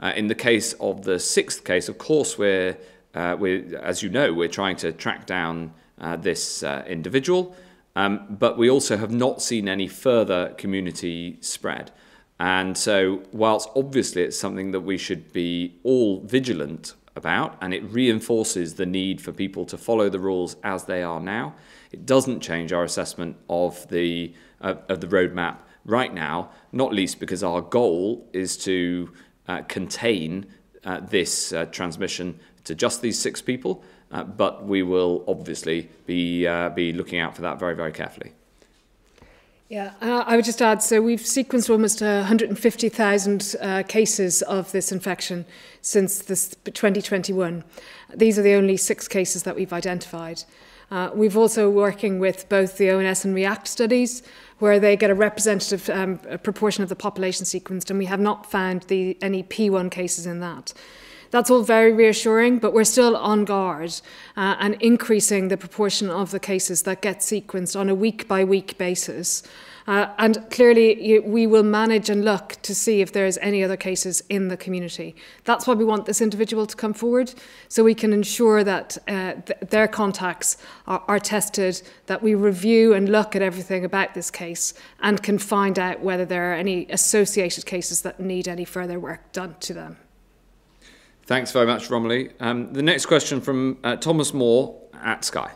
Uh, 0.00 0.12
in 0.14 0.28
the 0.28 0.34
case 0.34 0.72
of 0.74 1.02
the 1.02 1.18
sixth 1.18 1.64
case, 1.64 1.88
of 1.88 1.98
course, 1.98 2.38
we're, 2.38 2.78
uh, 3.14 3.36
we're 3.38 3.76
as 3.78 4.02
you 4.02 4.08
know, 4.08 4.32
we're 4.32 4.48
trying 4.48 4.76
to 4.76 4.92
track 4.92 5.26
down 5.26 5.72
uh, 6.00 6.16
this 6.16 6.62
uh, 6.62 6.84
individual, 6.86 7.56
um, 7.96 8.24
but 8.30 8.56
we 8.56 8.70
also 8.70 8.96
have 8.96 9.10
not 9.10 9.42
seen 9.42 9.68
any 9.68 9.88
further 9.88 10.54
community 10.56 11.36
spread. 11.40 11.90
And 12.38 12.78
so, 12.78 13.22
whilst 13.32 13.68
obviously 13.74 14.22
it's 14.22 14.38
something 14.38 14.70
that 14.70 14.82
we 14.82 14.96
should 14.96 15.32
be 15.32 15.74
all 15.82 16.20
vigilant 16.20 16.94
about, 17.18 17.58
and 17.60 17.74
it 17.74 17.82
reinforces 17.92 18.74
the 18.74 18.86
need 18.86 19.20
for 19.20 19.32
people 19.32 19.66
to 19.66 19.76
follow 19.76 20.08
the 20.08 20.18
rules 20.18 20.56
as 20.64 20.84
they 20.84 21.02
are 21.02 21.20
now, 21.20 21.54
it 21.92 22.06
doesn't 22.06 22.40
change 22.40 22.72
our 22.72 22.84
assessment 22.84 23.36
of 23.50 23.86
the 23.88 24.32
uh, 24.60 24.74
of 24.88 25.00
the 25.00 25.06
roadmap 25.06 25.58
right 25.84 26.12
now, 26.12 26.50
not 26.72 26.92
least 26.92 27.20
because 27.20 27.42
our 27.42 27.60
goal 27.60 28.28
is 28.32 28.56
to 28.56 29.12
uh, 29.46 29.62
contain 29.68 30.46
uh, 30.84 31.00
this 31.00 31.52
uh, 31.52 31.64
transmission 31.66 32.38
to 32.64 32.74
just 32.74 33.00
these 33.02 33.18
six 33.18 33.40
people, 33.40 33.82
uh, 34.10 34.22
but 34.24 34.64
we 34.64 34.82
will 34.82 35.24
obviously 35.26 35.88
be, 36.06 36.46
uh, 36.46 36.68
be 36.70 36.92
looking 36.92 37.18
out 37.18 37.34
for 37.34 37.42
that 37.42 37.58
very, 37.58 37.74
very 37.74 37.92
carefully. 37.92 38.32
Yeah, 39.68 39.92
uh, 40.00 40.24
I 40.26 40.36
would 40.36 40.46
just 40.46 40.62
add, 40.62 40.82
so 40.82 41.02
we've 41.02 41.20
sequenced 41.20 41.68
almost 41.68 42.00
150,000 42.00 43.54
uh, 43.60 43.82
cases 43.82 44.40
of 44.42 44.72
this 44.72 44.90
infection 44.90 45.44
since 45.82 46.20
this 46.20 46.56
2021. 46.64 47.62
These 48.14 48.38
are 48.38 48.42
the 48.42 48.54
only 48.54 48.78
six 48.78 49.06
cases 49.06 49.42
that 49.42 49.56
we've 49.56 49.72
identified. 49.74 50.44
Uh, 50.90 51.10
we've 51.12 51.36
also 51.36 51.68
working 51.68 52.18
with 52.18 52.48
both 52.48 52.78
the 52.78 52.90
ONS 52.90 53.26
and 53.26 53.34
REACT 53.34 53.68
studies, 53.68 54.22
where 54.58 54.80
they 54.80 54.96
get 54.96 55.10
a 55.10 55.14
representative 55.14 55.90
um, 55.90 56.16
proportion 56.42 56.82
of 56.82 56.88
the 56.88 56.96
population 56.96 57.44
sequenced, 57.44 57.90
and 57.90 57.98
we 57.98 58.06
have 58.06 58.20
not 58.20 58.50
found 58.50 58.84
the, 58.84 59.18
any 59.20 59.42
P1 59.42 59.90
cases 59.90 60.24
in 60.24 60.40
that. 60.40 60.72
That's 61.30 61.50
all 61.50 61.62
very 61.62 61.92
reassuring, 61.92 62.58
but 62.58 62.72
we're 62.72 62.84
still 62.84 63.16
on 63.16 63.44
guard 63.44 64.00
uh, 64.36 64.56
and 64.58 64.74
increasing 64.80 65.48
the 65.48 65.56
proportion 65.56 66.08
of 66.10 66.30
the 66.30 66.40
cases 66.40 66.82
that 66.82 67.02
get 67.02 67.18
sequenced 67.20 67.78
on 67.78 67.88
a 67.88 67.94
week 67.94 68.26
by 68.26 68.44
week 68.44 68.78
basis. 68.78 69.42
Uh, 69.86 70.12
and 70.18 70.44
clearly, 70.50 71.18
we 71.20 71.46
will 71.46 71.62
manage 71.62 72.10
and 72.10 72.22
look 72.22 72.56
to 72.60 72.74
see 72.74 73.00
if 73.00 73.10
there's 73.10 73.38
any 73.38 73.64
other 73.64 73.76
cases 73.76 74.22
in 74.28 74.48
the 74.48 74.56
community. 74.56 75.16
That's 75.44 75.66
why 75.66 75.72
we 75.72 75.84
want 75.84 76.04
this 76.04 76.20
individual 76.20 76.66
to 76.66 76.76
come 76.76 76.92
forward, 76.92 77.32
so 77.68 77.82
we 77.82 77.94
can 77.94 78.12
ensure 78.12 78.62
that 78.64 78.98
uh, 79.08 79.32
th 79.46 79.70
their 79.70 79.88
contacts 79.88 80.58
are, 80.86 81.02
are 81.08 81.18
tested, 81.18 81.80
that 82.04 82.22
we 82.22 82.34
review 82.34 82.92
and 82.92 83.08
look 83.08 83.34
at 83.34 83.40
everything 83.40 83.82
about 83.84 84.12
this 84.12 84.30
case, 84.30 84.74
and 85.00 85.22
can 85.22 85.38
find 85.38 85.78
out 85.78 86.00
whether 86.00 86.26
there 86.26 86.52
are 86.52 86.54
any 86.54 86.86
associated 86.90 87.64
cases 87.64 88.02
that 88.02 88.20
need 88.20 88.46
any 88.46 88.66
further 88.66 89.00
work 89.00 89.32
done 89.32 89.56
to 89.60 89.72
them. 89.72 89.96
Thanks 91.28 91.52
very 91.52 91.66
much, 91.66 91.90
Romilly. 91.90 92.30
Um, 92.40 92.72
the 92.72 92.82
next 92.82 93.04
question 93.04 93.42
from 93.42 93.76
uh, 93.84 93.96
Thomas 93.96 94.32
Moore 94.32 94.88
at 94.94 95.26
Sky. 95.26 95.52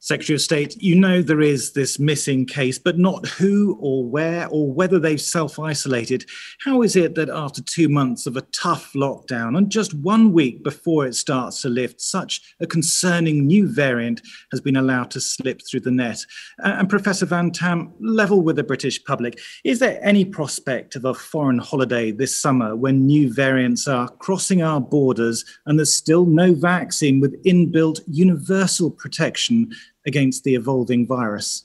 Secretary 0.00 0.36
of 0.36 0.40
State, 0.40 0.80
you 0.80 0.94
know 0.94 1.22
there 1.22 1.40
is 1.40 1.72
this 1.72 1.98
missing 1.98 2.46
case, 2.46 2.78
but 2.78 2.98
not 2.98 3.26
who 3.26 3.76
or 3.80 4.04
where 4.04 4.46
or 4.46 4.72
whether 4.72 5.00
they've 5.00 5.20
self 5.20 5.58
isolated. 5.58 6.24
How 6.64 6.82
is 6.82 6.94
it 6.94 7.16
that 7.16 7.28
after 7.28 7.62
two 7.62 7.88
months 7.88 8.24
of 8.24 8.36
a 8.36 8.42
tough 8.52 8.92
lockdown 8.92 9.58
and 9.58 9.68
just 9.70 9.94
one 9.94 10.32
week 10.32 10.62
before 10.62 11.04
it 11.04 11.16
starts 11.16 11.62
to 11.62 11.68
lift, 11.68 12.00
such 12.00 12.54
a 12.60 12.66
concerning 12.66 13.44
new 13.44 13.66
variant 13.66 14.22
has 14.52 14.60
been 14.60 14.76
allowed 14.76 15.10
to 15.10 15.20
slip 15.20 15.62
through 15.68 15.80
the 15.80 15.90
net? 15.90 16.24
And 16.58 16.88
Professor 16.88 17.26
Van 17.26 17.50
Tam, 17.50 17.92
level 17.98 18.40
with 18.40 18.54
the 18.54 18.62
British 18.62 19.02
public, 19.02 19.40
is 19.64 19.80
there 19.80 19.98
any 20.00 20.24
prospect 20.24 20.94
of 20.94 21.06
a 21.06 21.14
foreign 21.14 21.58
holiday 21.58 22.12
this 22.12 22.40
summer 22.40 22.76
when 22.76 23.04
new 23.04 23.34
variants 23.34 23.88
are 23.88 24.08
crossing 24.08 24.62
our 24.62 24.80
borders 24.80 25.44
and 25.66 25.76
there's 25.76 25.92
still 25.92 26.24
no 26.24 26.54
vaccine 26.54 27.18
with 27.18 27.42
inbuilt 27.42 28.00
universal 28.06 28.92
protection? 28.92 29.72
Against 30.08 30.42
the 30.42 30.56
evolving 30.56 31.06
virus? 31.06 31.64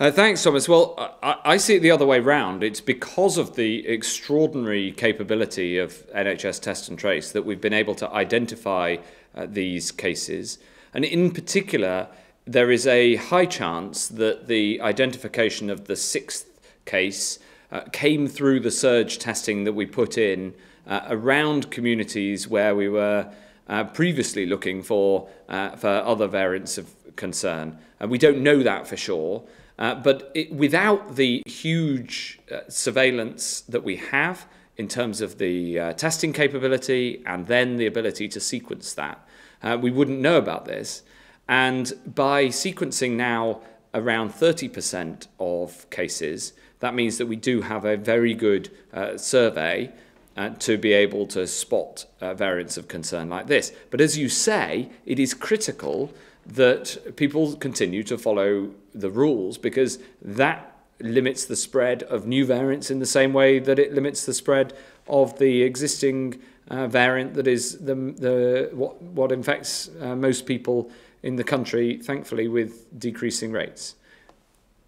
Uh, 0.00 0.10
thanks, 0.10 0.42
Thomas. 0.42 0.68
Well, 0.68 1.16
I, 1.22 1.36
I, 1.44 1.56
see 1.56 1.76
it 1.76 1.80
the 1.80 1.92
other 1.92 2.04
way 2.04 2.18
round. 2.18 2.64
It's 2.64 2.80
because 2.80 3.38
of 3.38 3.54
the 3.54 3.86
extraordinary 3.86 4.90
capability 4.90 5.78
of 5.78 6.04
NHS 6.10 6.60
Test 6.60 6.88
and 6.88 6.98
Trace 6.98 7.30
that 7.30 7.44
we've 7.44 7.60
been 7.60 7.72
able 7.72 7.94
to 7.96 8.10
identify 8.10 8.96
uh, 9.36 9.46
these 9.48 9.92
cases. 9.92 10.58
And 10.92 11.04
in 11.04 11.30
particular, 11.30 12.08
there 12.44 12.72
is 12.72 12.88
a 12.88 13.14
high 13.16 13.46
chance 13.46 14.08
that 14.08 14.48
the 14.48 14.80
identification 14.80 15.70
of 15.70 15.84
the 15.84 15.94
sixth 15.94 16.60
case 16.86 17.38
uh, 17.70 17.82
came 17.92 18.26
through 18.26 18.60
the 18.60 18.72
surge 18.72 19.20
testing 19.20 19.62
that 19.62 19.74
we 19.74 19.86
put 19.86 20.18
in 20.18 20.54
uh, 20.88 21.02
around 21.08 21.70
communities 21.70 22.48
where 22.48 22.74
we 22.74 22.88
were 22.88 23.32
uh, 23.68 23.84
previously 23.84 24.44
looking 24.44 24.82
for, 24.82 25.28
uh, 25.48 25.70
for 25.70 25.88
other 25.88 26.26
variants 26.26 26.78
of 26.78 26.92
concern. 27.16 27.78
And 28.00 28.10
we 28.10 28.18
don't 28.18 28.42
know 28.42 28.62
that 28.62 28.86
for 28.86 28.96
sure. 28.96 29.44
Uh, 29.78 29.94
but 29.94 30.30
it, 30.34 30.52
without 30.52 31.16
the 31.16 31.42
huge 31.46 32.38
uh, 32.50 32.60
surveillance 32.68 33.62
that 33.62 33.82
we 33.82 33.96
have 33.96 34.46
in 34.76 34.88
terms 34.88 35.20
of 35.20 35.38
the 35.38 35.78
uh, 35.78 35.92
testing 35.94 36.32
capability 36.32 37.22
and 37.26 37.46
then 37.46 37.76
the 37.76 37.86
ability 37.86 38.28
to 38.28 38.40
sequence 38.40 38.92
that, 38.94 39.26
uh, 39.62 39.78
we 39.80 39.90
wouldn't 39.90 40.20
know 40.20 40.36
about 40.36 40.64
this. 40.64 41.02
And 41.48 41.92
by 42.06 42.46
sequencing 42.46 43.12
now 43.12 43.60
around 43.92 44.30
30% 44.30 45.26
of 45.38 45.88
cases, 45.90 46.52
that 46.80 46.94
means 46.94 47.18
that 47.18 47.26
we 47.26 47.36
do 47.36 47.62
have 47.62 47.84
a 47.84 47.96
very 47.96 48.34
good 48.34 48.70
uh, 48.92 49.16
survey 49.16 49.92
uh, 50.36 50.50
to 50.58 50.76
be 50.76 50.92
able 50.92 51.26
to 51.26 51.46
spot 51.46 52.06
uh, 52.20 52.34
variants 52.34 52.76
of 52.76 52.88
concern 52.88 53.28
like 53.28 53.46
this. 53.46 53.72
But 53.90 54.00
as 54.00 54.18
you 54.18 54.28
say, 54.28 54.90
it 55.06 55.18
is 55.20 55.32
critical 55.32 56.12
that 56.46 57.16
people 57.16 57.56
continue 57.56 58.02
to 58.04 58.18
follow 58.18 58.70
the 58.94 59.10
rules 59.10 59.58
because 59.58 59.98
that 60.22 60.76
limits 61.00 61.44
the 61.46 61.56
spread 61.56 62.02
of 62.04 62.26
new 62.26 62.44
variants 62.44 62.90
in 62.90 62.98
the 62.98 63.06
same 63.06 63.32
way 63.32 63.58
that 63.58 63.78
it 63.78 63.92
limits 63.92 64.26
the 64.26 64.34
spread 64.34 64.72
of 65.08 65.38
the 65.38 65.62
existing 65.62 66.40
uh, 66.68 66.86
variant 66.86 67.34
that 67.34 67.46
is 67.46 67.78
the, 67.78 67.94
the 67.94 68.70
what, 68.72 69.00
what 69.02 69.32
infects 69.32 69.90
uh, 70.00 70.14
most 70.14 70.46
people 70.46 70.90
in 71.22 71.36
the 71.36 71.44
country, 71.44 71.98
thankfully, 71.98 72.48
with 72.48 72.98
decreasing 72.98 73.50
rates. 73.50 73.96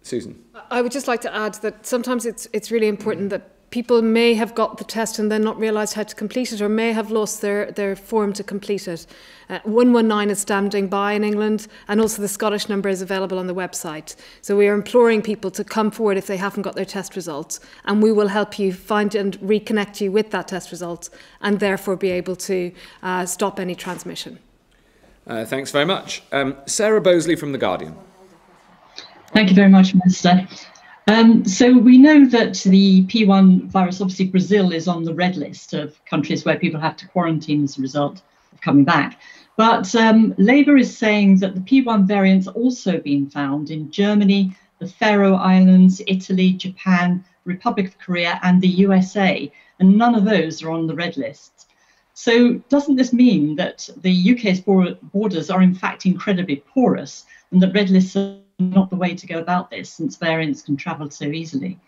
Susan. 0.03 0.41
I 0.71 0.81
would 0.81 0.91
just 0.91 1.07
like 1.07 1.21
to 1.21 1.35
add 1.35 1.55
that 1.55 1.85
sometimes 1.85 2.25
it's, 2.25 2.47
it's 2.53 2.71
really 2.71 2.87
important 2.87 3.29
that 3.31 3.49
people 3.69 4.01
may 4.01 4.33
have 4.33 4.55
got 4.55 4.77
the 4.77 4.83
test 4.83 5.19
and 5.19 5.31
then 5.31 5.43
not 5.43 5.57
realised 5.59 5.93
how 5.93 6.03
to 6.03 6.15
complete 6.15 6.53
it 6.53 6.61
or 6.61 6.69
may 6.69 6.93
have 6.93 7.11
lost 7.11 7.41
their, 7.41 7.71
their 7.71 7.95
form 7.95 8.31
to 8.33 8.43
complete 8.43 8.87
it. 8.87 9.05
Uh, 9.49 9.59
119 9.63 10.29
is 10.29 10.39
standing 10.39 10.87
by 10.87 11.13
in 11.13 11.23
England 11.23 11.67
and 11.87 11.99
also 11.99 12.21
the 12.21 12.27
Scottish 12.27 12.69
number 12.69 12.87
is 12.87 13.01
available 13.01 13.37
on 13.37 13.47
the 13.47 13.55
website. 13.55 14.15
So 14.41 14.55
we 14.55 14.67
are 14.67 14.73
imploring 14.73 15.21
people 15.21 15.51
to 15.51 15.63
come 15.63 15.91
forward 15.91 16.17
if 16.17 16.27
they 16.27 16.37
haven't 16.37 16.63
got 16.63 16.75
their 16.75 16.85
test 16.85 17.15
results 17.15 17.59
and 17.85 18.01
we 18.01 18.11
will 18.11 18.29
help 18.29 18.57
you 18.57 18.71
find 18.71 19.13
and 19.15 19.37
reconnect 19.39 19.99
you 19.99 20.11
with 20.11 20.31
that 20.31 20.47
test 20.47 20.71
result 20.71 21.09
and 21.41 21.59
therefore 21.59 21.97
be 21.97 22.09
able 22.11 22.35
to 22.37 22.71
uh, 23.03 23.25
stop 23.25 23.59
any 23.59 23.75
transmission. 23.75 24.39
Uh, 25.25 25.43
thanks 25.43 25.71
very 25.71 25.85
much. 25.85 26.23
Um, 26.31 26.55
Sarah 26.65 27.01
Boseley 27.01 27.37
from 27.37 27.51
The 27.51 27.57
Guardian. 27.57 27.95
Thank 29.33 29.49
you 29.49 29.55
very 29.55 29.69
much, 29.69 29.93
Minister. 29.93 30.47
Um, 31.07 31.45
so 31.45 31.77
we 31.77 31.97
know 31.97 32.25
that 32.27 32.55
the 32.63 33.05
P1 33.05 33.67
virus, 33.67 34.01
obviously 34.01 34.27
Brazil 34.27 34.73
is 34.73 34.89
on 34.89 35.03
the 35.03 35.13
red 35.13 35.37
list 35.37 35.73
of 35.73 36.03
countries 36.05 36.43
where 36.43 36.59
people 36.59 36.81
have 36.81 36.97
to 36.97 37.07
quarantine 37.07 37.63
as 37.63 37.77
a 37.77 37.81
result 37.81 38.21
of 38.51 38.59
coming 38.59 38.83
back. 38.83 39.21
But 39.55 39.95
um, 39.95 40.35
Labour 40.37 40.75
is 40.75 40.95
saying 40.95 41.37
that 41.39 41.55
the 41.55 41.61
P1 41.61 42.05
variant's 42.07 42.47
also 42.47 42.99
been 42.99 43.29
found 43.29 43.71
in 43.71 43.89
Germany, 43.89 44.53
the 44.79 44.87
Faroe 44.87 45.35
Islands, 45.35 46.01
Italy, 46.07 46.51
Japan, 46.51 47.23
Republic 47.45 47.87
of 47.87 47.97
Korea, 47.99 48.37
and 48.43 48.61
the 48.61 48.67
USA, 48.67 49.49
and 49.79 49.97
none 49.97 50.13
of 50.13 50.25
those 50.25 50.61
are 50.61 50.71
on 50.71 50.87
the 50.87 50.95
red 50.95 51.15
list. 51.15 51.69
So 52.15 52.55
doesn't 52.67 52.97
this 52.97 53.13
mean 53.13 53.55
that 53.55 53.89
the 53.97 54.33
UK's 54.33 54.59
borders 54.59 55.49
are 55.49 55.61
in 55.61 55.73
fact 55.73 56.05
incredibly 56.05 56.57
porous 56.57 57.25
and 57.51 57.61
that 57.61 57.73
red 57.73 57.89
lists 57.89 58.15
are 58.15 58.37
not 58.59 58.89
the 58.89 58.95
way 58.95 59.13
to 59.13 59.27
go 59.27 59.39
about 59.39 59.69
this 59.69 59.89
since 59.89 60.15
variants 60.15 60.61
can 60.61 60.75
travel 60.75 61.09
so 61.09 61.25
easily. 61.25 61.79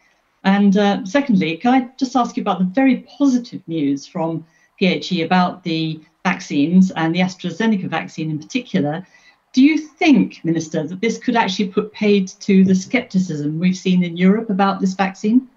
And 0.43 0.77
uh, 0.77 1.05
secondly, 1.05 1.57
can 1.57 1.73
I 1.73 1.89
just 1.97 2.15
ask 2.15 2.37
you 2.37 2.41
about 2.41 2.59
the 2.59 2.65
very 2.65 2.97
positive 3.17 3.61
news 3.67 4.05
from 4.05 4.45
PHE 4.79 5.23
about 5.23 5.63
the 5.63 5.99
vaccines 6.23 6.91
and 6.91 7.13
the 7.13 7.19
AstraZeneca 7.19 7.89
vaccine 7.89 8.29
in 8.29 8.39
particular? 8.39 9.05
Do 9.51 9.63
you 9.63 9.77
think, 9.77 10.45
Minister, 10.45 10.85
that 10.85 11.01
this 11.01 11.17
could 11.17 11.35
actually 11.35 11.69
put 11.69 11.91
paid 11.91 12.27
to 12.27 12.63
the 12.63 12.75
scepticism 12.75 13.59
we've 13.59 13.75
seen 13.75 14.03
in 14.03 14.15
Europe 14.15 14.49
about 14.49 14.79
this 14.79 14.93
vaccine? 14.93 15.49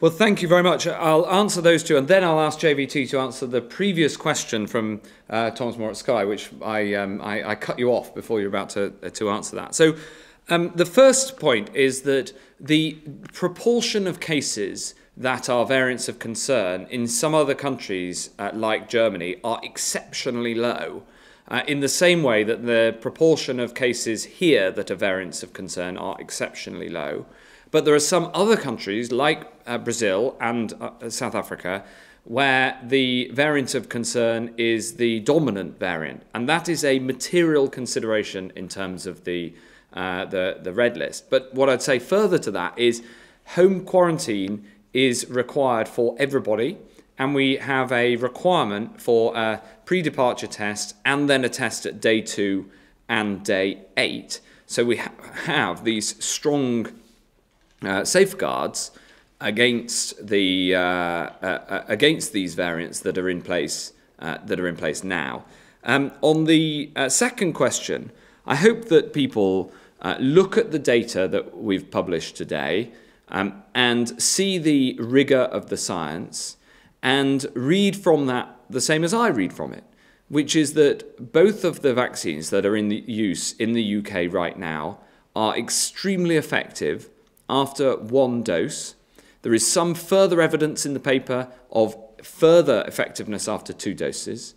Well, 0.00 0.12
thank 0.12 0.42
you 0.42 0.46
very 0.46 0.62
much. 0.62 0.86
I'll 0.86 1.28
answer 1.28 1.60
those 1.60 1.82
two, 1.82 1.96
and 1.96 2.06
then 2.06 2.22
I'll 2.22 2.38
ask 2.38 2.60
JVT 2.60 3.10
to 3.10 3.18
answer 3.18 3.48
the 3.48 3.60
previous 3.60 4.16
question 4.16 4.68
from 4.68 5.00
uh, 5.28 5.50
Thomas 5.50 5.76
Moore 5.76 5.90
at 5.90 5.96
Sky, 5.96 6.24
which 6.24 6.50
I, 6.62 6.94
um, 6.94 7.20
I, 7.20 7.50
I, 7.50 7.54
cut 7.56 7.80
you 7.80 7.90
off 7.90 8.14
before 8.14 8.38
you're 8.38 8.48
about 8.48 8.70
to, 8.70 8.94
uh, 9.02 9.10
to 9.10 9.30
answer 9.30 9.56
that. 9.56 9.74
So, 9.74 9.96
um, 10.50 10.70
the 10.76 10.86
first 10.86 11.40
point 11.40 11.74
is 11.74 12.02
that 12.02 12.32
the 12.60 12.92
proportion 13.32 14.06
of 14.06 14.20
cases 14.20 14.94
that 15.16 15.48
are 15.48 15.66
variants 15.66 16.08
of 16.08 16.20
concern 16.20 16.86
in 16.90 17.08
some 17.08 17.34
other 17.34 17.56
countries, 17.56 18.30
uh, 18.38 18.52
like 18.54 18.88
Germany, 18.88 19.38
are 19.42 19.58
exceptionally 19.64 20.54
low. 20.54 21.02
Uh, 21.48 21.62
in 21.66 21.80
the 21.80 21.88
same 21.88 22.22
way 22.22 22.44
that 22.44 22.64
the 22.64 22.96
proportion 23.00 23.58
of 23.58 23.74
cases 23.74 24.24
here 24.24 24.70
that 24.70 24.92
are 24.92 24.94
variants 24.94 25.42
of 25.42 25.52
concern 25.52 25.96
are 25.96 26.14
exceptionally 26.20 26.88
low. 26.88 27.26
But 27.70 27.84
there 27.84 27.94
are 27.94 28.00
some 28.00 28.30
other 28.34 28.56
countries, 28.56 29.12
like 29.12 29.46
uh, 29.66 29.78
Brazil 29.78 30.36
and 30.40 30.72
uh, 30.80 31.10
South 31.10 31.34
Africa, 31.34 31.84
where 32.24 32.78
the 32.82 33.30
variant 33.32 33.74
of 33.74 33.88
concern 33.88 34.54
is 34.56 34.96
the 34.96 35.20
dominant 35.20 35.78
variant. 35.78 36.22
And 36.34 36.48
that 36.48 36.68
is 36.68 36.84
a 36.84 36.98
material 36.98 37.68
consideration 37.68 38.52
in 38.54 38.68
terms 38.68 39.06
of 39.06 39.24
the, 39.24 39.54
uh, 39.92 40.26
the, 40.26 40.58
the 40.62 40.72
red 40.72 40.96
list. 40.96 41.30
But 41.30 41.52
what 41.54 41.68
I'd 41.68 41.82
say 41.82 41.98
further 41.98 42.38
to 42.38 42.50
that 42.52 42.78
is 42.78 43.02
home 43.54 43.84
quarantine 43.84 44.66
is 44.92 45.28
required 45.30 45.88
for 45.88 46.16
everybody. 46.18 46.78
And 47.18 47.34
we 47.34 47.56
have 47.56 47.90
a 47.92 48.16
requirement 48.16 49.00
for 49.00 49.36
a 49.36 49.60
pre 49.84 50.02
departure 50.02 50.46
test 50.46 50.94
and 51.04 51.28
then 51.28 51.44
a 51.44 51.48
test 51.48 51.84
at 51.84 52.00
day 52.00 52.20
two 52.20 52.70
and 53.08 53.42
day 53.42 53.86
eight. 53.96 54.40
So 54.66 54.84
we 54.84 54.98
ha- 54.98 55.12
have 55.44 55.84
these 55.84 56.22
strong 56.22 56.92
uh, 57.82 58.04
safeguards 58.04 58.90
against 59.40 60.26
the 60.26 60.74
uh, 60.74 60.80
uh, 60.80 61.30
uh, 61.42 61.84
against 61.88 62.32
these 62.32 62.54
variants 62.54 63.00
that 63.00 63.16
are 63.16 63.28
in 63.28 63.42
place 63.42 63.92
uh, 64.18 64.38
that 64.44 64.58
are 64.58 64.68
in 64.68 64.76
place 64.76 65.04
now. 65.04 65.44
Um, 65.84 66.12
on 66.22 66.44
the 66.44 66.90
second 67.08 67.52
question, 67.52 68.10
I 68.46 68.56
hope 68.56 68.86
that 68.86 69.12
people 69.12 69.72
look 70.18 70.58
at 70.58 70.72
the 70.72 70.78
data 70.78 71.28
that 71.28 71.56
we've 71.56 71.90
published 71.90 72.36
today 72.36 72.90
um, 73.28 73.62
and 73.74 74.20
see 74.20 74.58
the 74.58 74.96
rigor 74.98 75.42
of 75.42 75.68
the 75.68 75.76
science 75.76 76.56
and 77.02 77.46
read 77.54 77.96
from 77.96 78.26
that 78.26 78.56
the 78.68 78.80
same 78.80 79.04
as 79.04 79.14
I 79.14 79.28
read 79.28 79.52
from 79.52 79.72
it, 79.72 79.84
which 80.28 80.56
is 80.56 80.74
that 80.74 81.32
both 81.32 81.64
of 81.64 81.80
the 81.80 81.94
vaccines 81.94 82.50
that 82.50 82.66
are 82.66 82.76
in 82.76 82.90
use 82.90 83.52
in 83.52 83.72
the 83.72 83.98
UK 83.98 84.32
right 84.32 84.58
now 84.58 84.98
are 85.36 85.56
extremely 85.56 86.36
effective 86.36 87.08
after 87.48 87.96
one 87.96 88.42
dose. 88.42 88.94
There 89.42 89.54
is 89.54 89.66
some 89.66 89.94
further 89.94 90.40
evidence 90.40 90.84
in 90.84 90.94
the 90.94 91.00
paper 91.00 91.48
of 91.70 91.96
further 92.22 92.84
effectiveness 92.86 93.48
after 93.48 93.72
two 93.72 93.94
doses, 93.94 94.54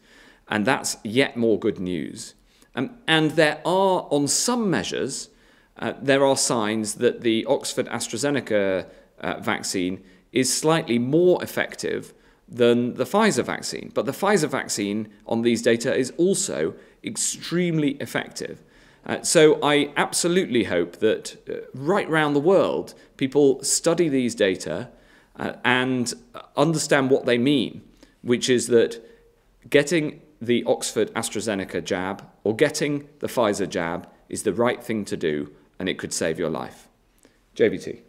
and 0.47 0.65
that's 0.65 0.97
yet 1.03 1.37
more 1.37 1.59
good 1.59 1.79
news. 1.79 2.33
Um, 2.75 2.97
and 3.07 3.31
there 3.31 3.61
are, 3.65 4.07
on 4.09 4.27
some 4.27 4.69
measures, 4.69 5.29
uh, 5.77 5.93
there 6.01 6.25
are 6.25 6.37
signs 6.37 6.95
that 6.95 7.21
the 7.21 7.45
Oxford 7.45 7.87
AstraZeneca 7.87 8.87
uh, 9.19 9.39
vaccine 9.39 10.03
is 10.31 10.53
slightly 10.53 10.97
more 10.97 11.43
effective 11.43 12.13
than 12.47 12.95
the 12.95 13.05
Pfizer 13.05 13.43
vaccine. 13.43 13.91
But 13.93 14.05
the 14.05 14.11
Pfizer 14.11 14.49
vaccine 14.49 15.09
on 15.25 15.41
these 15.41 15.61
data 15.61 15.95
is 15.95 16.11
also 16.17 16.73
extremely 17.03 17.91
effective. 17.91 18.63
Uh, 19.06 19.22
so 19.24 19.60
I 19.64 19.91
absolutely 19.97 20.66
hope 20.66 20.97
that 20.97 21.38
uh, 21.49 21.66
right 21.74 22.08
around 22.08 22.34
the 22.34 22.39
world, 22.39 22.93
people 23.18 23.64
study 23.64 24.10
these 24.10 24.36
data 24.36 24.89
uh, 25.38 25.54
and 25.66 26.14
understand 26.56 27.10
what 27.10 27.26
they 27.26 27.38
mean, 27.38 27.82
which 28.22 28.49
is 28.49 28.68
that 28.68 29.04
getting 29.70 30.22
the 30.41 30.64
Oxford 30.66 31.14
AstraZeneca 31.14 31.84
jab 31.84 32.28
or 32.43 32.56
getting 32.56 33.08
the 33.20 33.28
Pfizer 33.28 33.70
jab 33.70 34.08
is 34.30 34.43
the 34.43 34.54
right 34.54 34.84
thing 34.84 35.06
to 35.06 35.18
do 35.18 35.52
and 35.80 35.89
it 35.89 35.97
could 35.97 36.14
save 36.14 36.38
your 36.38 36.49
life. 36.49 36.88
JVT. 37.56 38.02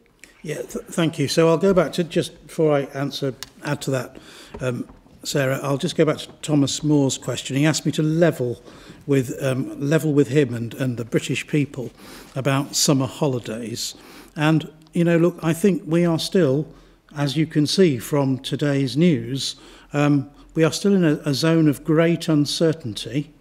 Yeah, 0.43 0.57
th- 0.57 0.84
thank 0.86 1.18
you. 1.18 1.28
So 1.28 1.49
I'll 1.49 1.59
go 1.59 1.72
back 1.72 1.93
to 1.95 2.05
just 2.05 2.47
before 2.47 2.72
I 2.72 2.80
answer, 2.95 3.34
add 3.64 3.80
to 3.82 3.90
that, 3.93 4.16
um, 4.61 4.88
Sarah. 5.24 5.60
I'll 5.62 5.78
just 5.78 5.96
go 5.96 6.04
back 6.04 6.18
to 6.18 6.28
Thomas 6.42 6.82
Moore's 6.82 7.16
question. 7.16 7.56
He 7.56 7.64
asked 7.64 7.86
me 7.86 7.92
to 7.92 8.02
level 8.02 8.62
with 9.06 9.40
um, 9.42 9.78
level 9.80 10.12
with 10.12 10.28
him 10.28 10.52
and, 10.54 10.74
and 10.74 10.96
the 10.96 11.04
British 11.04 11.46
people 11.46 11.90
about 12.34 12.74
summer 12.74 13.06
holidays. 13.06 13.94
And 14.36 14.70
you 14.92 15.04
know, 15.04 15.16
look, 15.18 15.38
I 15.42 15.52
think 15.52 15.82
we 15.86 16.04
are 16.04 16.18
still, 16.18 16.66
as 17.16 17.36
you 17.36 17.46
can 17.46 17.66
see 17.66 17.98
from 17.98 18.38
today's 18.38 18.96
news, 18.96 19.56
um, 19.92 20.30
we 20.54 20.64
are 20.64 20.72
still 20.72 20.94
in 20.94 21.04
a, 21.04 21.14
a 21.24 21.34
zone 21.34 21.68
of 21.68 21.84
great 21.84 22.28
uncertainty 22.28 23.32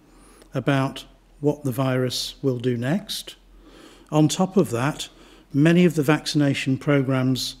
about 0.54 1.04
what 1.40 1.64
the 1.64 1.72
virus 1.72 2.36
will 2.42 2.58
do 2.58 2.76
next. 2.76 3.36
On 4.10 4.28
top 4.28 4.56
of 4.56 4.70
that, 4.70 5.08
many 5.52 5.84
of 5.84 5.94
the 5.94 6.02
vaccination 6.02 6.78
programs 6.78 7.56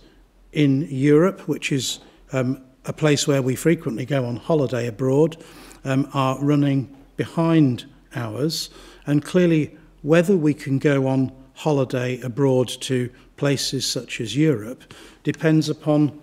in 0.52 0.86
Europe, 0.90 1.48
which 1.48 1.72
is 1.72 1.98
um, 2.32 2.62
a 2.84 2.92
place 2.92 3.26
where 3.26 3.42
we 3.42 3.54
frequently 3.54 4.04
go 4.04 4.24
on 4.24 4.36
holiday 4.36 4.86
abroad, 4.86 5.36
um, 5.84 6.08
are 6.12 6.38
running 6.42 6.94
behind 7.16 7.84
ours. 8.14 8.70
And 9.06 9.24
clearly, 9.24 9.76
whether 10.02 10.36
we 10.36 10.54
can 10.54 10.78
go 10.78 11.06
on 11.06 11.32
holiday 11.54 12.20
abroad 12.20 12.68
to 12.68 13.10
places 13.36 13.86
such 13.86 14.20
as 14.20 14.36
Europe 14.36 14.94
depends 15.22 15.68
upon 15.68 16.18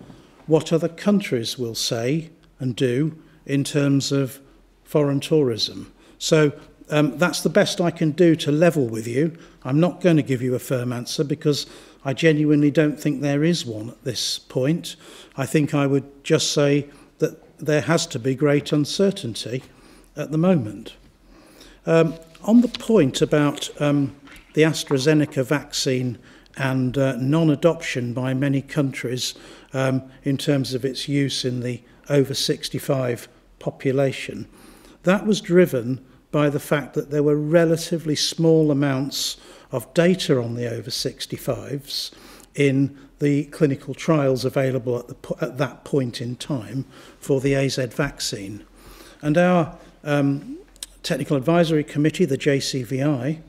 what 0.46 0.72
other 0.72 0.88
countries 0.88 1.58
will 1.58 1.74
say 1.74 2.30
and 2.58 2.76
do 2.76 3.16
in 3.46 3.64
terms 3.64 4.12
of 4.12 4.40
foreign 4.84 5.20
tourism. 5.20 5.92
So 6.18 6.52
um, 6.90 7.16
that's 7.18 7.42
the 7.42 7.48
best 7.48 7.80
I 7.80 7.90
can 7.90 8.10
do 8.10 8.34
to 8.36 8.50
level 8.50 8.86
with 8.86 9.06
you. 9.06 9.36
I'm 9.64 9.80
not 9.80 10.00
going 10.00 10.16
to 10.16 10.22
give 10.22 10.42
you 10.42 10.54
a 10.54 10.58
firm 10.58 10.92
answer 10.92 11.24
because 11.24 11.66
I 12.04 12.14
genuinely 12.14 12.70
don't 12.70 12.98
think 12.98 13.20
there 13.20 13.44
is 13.44 13.66
one 13.66 13.90
at 13.90 14.04
this 14.04 14.38
point. 14.38 14.96
I 15.36 15.46
think 15.46 15.74
I 15.74 15.86
would 15.86 16.24
just 16.24 16.52
say 16.52 16.88
that 17.18 17.58
there 17.58 17.82
has 17.82 18.06
to 18.08 18.18
be 18.18 18.34
great 18.34 18.72
uncertainty 18.72 19.62
at 20.16 20.30
the 20.30 20.38
moment. 20.38 20.94
Um, 21.86 22.14
on 22.42 22.62
the 22.62 22.68
point 22.68 23.20
about 23.20 23.68
um, 23.80 24.16
the 24.54 24.62
AstraZeneca 24.62 25.44
vaccine 25.44 26.18
and 26.56 26.96
uh, 26.96 27.16
non 27.16 27.50
adoption 27.50 28.12
by 28.12 28.34
many 28.34 28.62
countries 28.62 29.34
um, 29.72 30.02
in 30.24 30.36
terms 30.36 30.74
of 30.74 30.84
its 30.84 31.08
use 31.08 31.44
in 31.44 31.60
the 31.60 31.82
over 32.08 32.34
65 32.34 33.28
population, 33.58 34.48
that 35.04 35.26
was 35.26 35.40
driven 35.40 36.04
by 36.30 36.48
the 36.48 36.60
fact 36.60 36.94
that 36.94 37.10
there 37.10 37.22
were 37.22 37.36
relatively 37.36 38.14
small 38.16 38.70
amounts 38.70 39.36
data 39.94 40.40
on 40.40 40.54
the 40.54 40.70
over 40.70 40.90
65s 40.90 42.10
in 42.54 42.98
the 43.20 43.44
clinical 43.44 43.94
trials 43.94 44.44
available 44.44 44.98
at, 44.98 45.08
the, 45.08 45.36
at 45.40 45.58
that 45.58 45.84
point 45.84 46.20
in 46.20 46.36
time 46.36 46.84
for 47.18 47.40
the 47.40 47.54
AZ 47.54 47.76
vaccine. 47.76 48.64
And 49.22 49.36
our 49.36 49.76
um, 50.02 50.58
Technical 51.02 51.36
Advisory 51.36 51.84
Committee, 51.84 52.24
the 52.24 52.38
JCVI, 52.38 53.40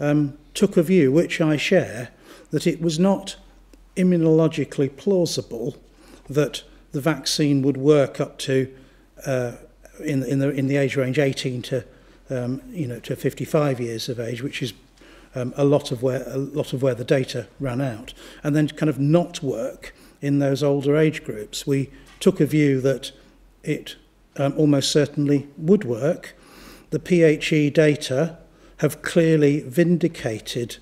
um, 0.00 0.38
took 0.54 0.76
a 0.76 0.82
view, 0.82 1.12
which 1.12 1.40
I 1.40 1.56
share, 1.56 2.08
that 2.50 2.66
it 2.66 2.80
was 2.80 2.98
not 2.98 3.36
immunologically 3.96 4.94
plausible 4.96 5.76
that 6.28 6.62
the 6.92 7.00
vaccine 7.00 7.62
would 7.62 7.76
work 7.76 8.20
up 8.20 8.38
to 8.38 8.72
uh, 9.26 9.52
in, 10.00 10.22
in, 10.22 10.38
the, 10.38 10.50
in 10.50 10.68
the 10.68 10.76
age 10.76 10.96
range 10.96 11.18
18 11.18 11.62
to 11.62 11.84
um, 12.30 12.62
you 12.68 12.86
know 12.86 13.00
to 13.00 13.16
55 13.16 13.80
years 13.80 14.08
of 14.08 14.20
age, 14.20 14.42
which 14.42 14.62
is 14.62 14.72
um, 15.34 15.52
a 15.56 15.64
lot 15.64 15.90
of 15.92 16.02
where 16.02 16.24
a 16.28 16.36
lot 16.38 16.72
of 16.72 16.82
where 16.82 16.94
the 16.94 17.04
data 17.04 17.48
ran 17.60 17.80
out, 17.80 18.14
and 18.42 18.54
then 18.54 18.68
kind 18.68 18.90
of 18.90 18.98
not 18.98 19.42
work 19.42 19.94
in 20.20 20.38
those 20.38 20.62
older 20.62 20.96
age 20.96 21.24
groups. 21.24 21.66
We 21.66 21.90
took 22.20 22.40
a 22.40 22.46
view 22.46 22.80
that 22.80 23.12
it 23.62 23.96
um, 24.36 24.54
almost 24.56 24.90
certainly 24.90 25.48
would 25.56 25.84
work. 25.84 26.36
The 26.90 26.98
PHE 26.98 27.70
data 27.70 28.38
have 28.78 29.02
clearly 29.02 29.60
vindicated 29.60 30.76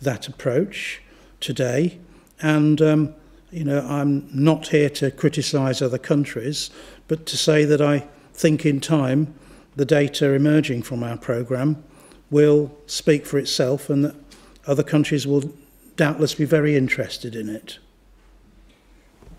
that 0.00 0.28
approach 0.28 1.02
today, 1.40 1.98
and 2.40 2.80
um, 2.82 3.14
you 3.50 3.64
know 3.64 3.86
I'm 3.86 4.28
not 4.32 4.68
here 4.68 4.90
to 4.90 5.10
criticise 5.10 5.80
other 5.80 5.98
countries, 5.98 6.70
but 7.08 7.26
to 7.26 7.36
say 7.36 7.64
that 7.64 7.80
I 7.80 8.06
think 8.34 8.66
in 8.66 8.80
time 8.80 9.34
the 9.76 9.84
data 9.84 10.32
emerging 10.32 10.82
from 10.82 11.02
our 11.02 11.16
programme 11.16 11.82
will 12.32 12.74
speak 12.86 13.26
for 13.26 13.38
itself 13.38 13.88
and 13.88 14.04
that 14.04 14.16
other 14.66 14.82
countries 14.82 15.26
will 15.26 15.52
doubtless 15.96 16.34
be 16.34 16.46
very 16.46 16.74
interested 16.76 17.36
in 17.36 17.48
it. 17.48 17.78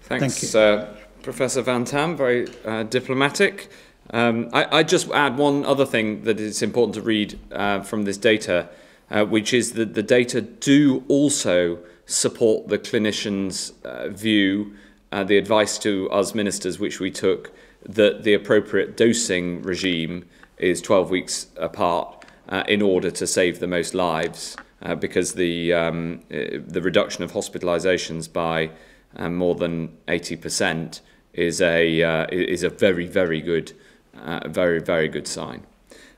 Thanks, 0.02 0.40
Thank 0.40 0.54
you. 0.54 0.60
Uh, 0.60 0.96
Professor 1.24 1.62
Van 1.62 1.86
Tam, 1.86 2.16
very 2.16 2.48
uh, 2.66 2.84
diplomatic. 2.84 3.70
Um, 4.12 4.50
I, 4.54 4.80
I 4.80 4.84
just 4.84 5.10
add 5.10 5.38
one 5.38 5.66
other 5.66 5.86
thing 5.86 6.24
that 6.26 6.40
is 6.40 6.62
important 6.62 6.96
to 6.96 7.02
read 7.02 7.40
uh, 7.52 7.82
from 7.82 8.04
this 8.04 8.18
data, 8.18 8.70
uh, 9.10 9.26
which 9.26 9.54
is 9.54 9.74
that 9.74 9.96
the 9.96 10.04
data 10.04 10.42
do 10.42 11.04
also 11.08 11.80
support 12.06 12.68
the 12.68 12.78
clinician's 12.78 13.72
uh, 13.86 14.10
view, 14.10 14.76
uh, 15.12 15.24
the 15.24 15.38
advice 15.38 15.80
to 15.80 16.10
us 16.12 16.36
ministers, 16.36 16.78
which 16.78 17.00
we 17.00 17.10
took, 17.10 17.52
that 17.88 18.24
the 18.24 18.34
appropriate 18.34 18.98
dosing 18.98 19.64
regime 19.64 20.26
is 20.58 20.82
12 20.82 21.10
weeks 21.10 21.48
apart 21.58 22.23
uh, 22.54 22.64
in 22.68 22.84
order 22.84 23.10
to 23.10 23.26
save 23.26 23.60
the 23.60 23.68
most 23.68 23.96
lives 23.96 24.56
uh, 24.84 24.94
because 24.94 25.34
the, 25.34 25.74
um, 25.74 26.20
uh, 26.32 26.60
the 26.68 26.82
reduction 26.84 27.24
of 27.24 27.32
hospitalizations 27.32 28.32
by 28.32 28.70
um, 29.16 29.36
more 29.36 29.56
than 29.56 29.88
80% 30.08 31.02
is 31.34 31.62
a, 31.62 32.04
uh, 32.04 32.28
is 32.32 32.62
a 32.62 32.70
very, 32.70 33.08
very 33.08 33.42
good, 33.42 33.74
uh, 34.16 34.48
very, 34.48 34.80
very 34.80 35.08
good 35.08 35.28
sign. 35.28 35.66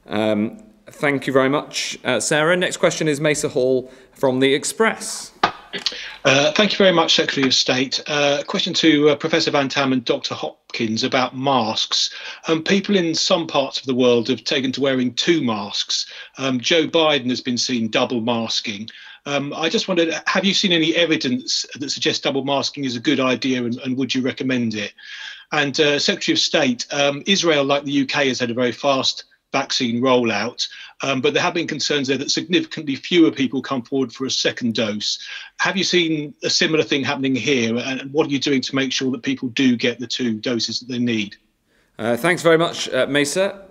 Um, 0.07 0.61
thank 0.87 1.25
you 1.25 1.31
very 1.31 1.47
much, 1.47 1.97
Sarah. 2.19 2.57
Next 2.57 2.77
question 2.77 3.07
is 3.07 3.21
Mesa 3.21 3.47
Hall 3.47 3.89
from 4.11 4.41
The 4.41 4.53
Express. 4.53 5.31
Uh, 6.25 6.51
thank 6.53 6.71
you 6.71 6.77
very 6.79 6.91
much, 6.91 7.15
Secretary 7.15 7.45
of 7.45 7.53
State. 7.53 8.01
Uh, 8.07 8.41
question 8.47 8.73
to 8.73 9.09
uh, 9.09 9.15
Professor 9.15 9.51
Van 9.51 9.69
Tam 9.69 9.93
and 9.93 10.03
Dr. 10.03 10.33
Hopkins 10.33 11.03
about 11.03 11.37
masks. 11.37 12.09
Um, 12.47 12.63
people 12.63 12.95
in 12.95 13.13
some 13.13 13.45
parts 13.45 13.79
of 13.79 13.85
the 13.85 13.93
world 13.93 14.27
have 14.29 14.43
taken 14.43 14.71
to 14.71 14.81
wearing 14.81 15.13
two 15.13 15.43
masks. 15.43 16.07
Um, 16.39 16.59
Joe 16.59 16.87
Biden 16.87 17.29
has 17.29 17.41
been 17.41 17.59
seen 17.59 17.91
double 17.91 18.21
masking. 18.21 18.89
Um, 19.27 19.53
I 19.55 19.69
just 19.69 19.87
wondered, 19.87 20.15
have 20.25 20.43
you 20.43 20.55
seen 20.55 20.71
any 20.71 20.95
evidence 20.95 21.63
that 21.75 21.91
suggests 21.91 22.21
double 22.21 22.43
masking 22.43 22.85
is 22.85 22.95
a 22.95 22.99
good 22.99 23.19
idea 23.19 23.63
and, 23.63 23.77
and 23.81 23.95
would 23.95 24.15
you 24.15 24.23
recommend 24.23 24.73
it? 24.73 24.93
And 25.51 25.79
uh, 25.79 25.99
Secretary 25.99 26.33
of 26.33 26.39
State, 26.39 26.87
um, 26.91 27.21
Israel, 27.27 27.65
like 27.65 27.83
the 27.83 28.01
UK, 28.01 28.25
has 28.25 28.39
had 28.39 28.49
a 28.49 28.55
very 28.55 28.71
fast 28.71 29.25
vaccine 29.59 30.01
rollout. 30.01 30.67
Um, 31.01 31.21
but 31.21 31.33
there 31.33 31.43
have 31.43 31.53
been 31.53 31.67
concerns 31.67 32.07
there 32.07 32.17
that 32.17 32.31
significantly 32.31 32.95
fewer 32.95 33.31
people 33.31 33.61
come 33.61 33.83
forward 33.83 34.11
for 34.11 34.25
a 34.25 34.31
second 34.31 34.75
dose. 34.75 35.19
Have 35.59 35.77
you 35.77 35.83
seen 35.83 36.33
a 36.43 36.49
similar 36.49 36.83
thing 36.83 37.03
happening 37.03 37.35
here? 37.35 37.77
And 37.77 38.11
what 38.13 38.27
are 38.27 38.33
you 38.35 38.39
doing 38.39 38.61
to 38.61 38.75
make 38.75 38.91
sure 38.91 39.11
that 39.11 39.23
people 39.23 39.49
do 39.49 39.77
get 39.77 39.99
the 39.99 40.07
two 40.07 40.31
doses 40.49 40.79
that 40.79 40.89
they 40.91 40.99
need? 40.99 41.37
Uh, 41.97 42.17
thanks 42.17 42.41
very 42.41 42.57
much, 42.57 42.89
uh, 42.89 43.07
Mesa. 43.07 43.65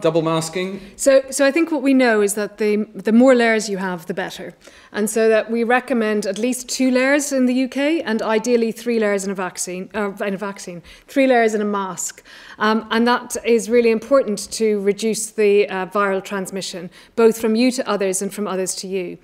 Double 0.00 0.22
masking? 0.22 0.80
So, 0.96 1.22
so 1.30 1.46
I 1.46 1.50
think 1.50 1.70
what 1.70 1.82
we 1.82 1.94
know 1.94 2.20
is 2.20 2.34
that 2.34 2.58
the 2.58 2.86
the 2.94 3.12
more 3.12 3.34
layers 3.34 3.68
you 3.68 3.78
have, 3.78 4.06
the 4.06 4.14
better, 4.14 4.54
and 4.92 5.08
so 5.08 5.28
that 5.28 5.50
we 5.50 5.64
recommend 5.64 6.26
at 6.26 6.38
least 6.38 6.68
two 6.68 6.90
layers 6.90 7.32
in 7.32 7.46
the 7.46 7.64
UK, 7.64 8.02
and 8.04 8.20
ideally 8.22 8.72
three 8.72 8.98
layers 8.98 9.24
in 9.24 9.30
a 9.30 9.34
vaccine, 9.34 9.90
uh, 9.94 10.12
in 10.24 10.34
a 10.34 10.38
vaccine, 10.38 10.82
three 11.08 11.26
layers 11.26 11.54
in 11.54 11.60
a 11.60 11.64
mask, 11.64 12.22
um, 12.58 12.86
and 12.90 13.06
that 13.06 13.36
is 13.44 13.70
really 13.70 13.90
important 13.90 14.50
to 14.52 14.80
reduce 14.80 15.30
the 15.30 15.68
uh, 15.68 15.86
viral 15.86 16.22
transmission, 16.22 16.90
both 17.14 17.40
from 17.40 17.54
you 17.54 17.70
to 17.72 17.88
others 17.88 18.22
and 18.22 18.32
from 18.32 18.46
others 18.46 18.74
to 18.74 18.86
you. 18.86 19.18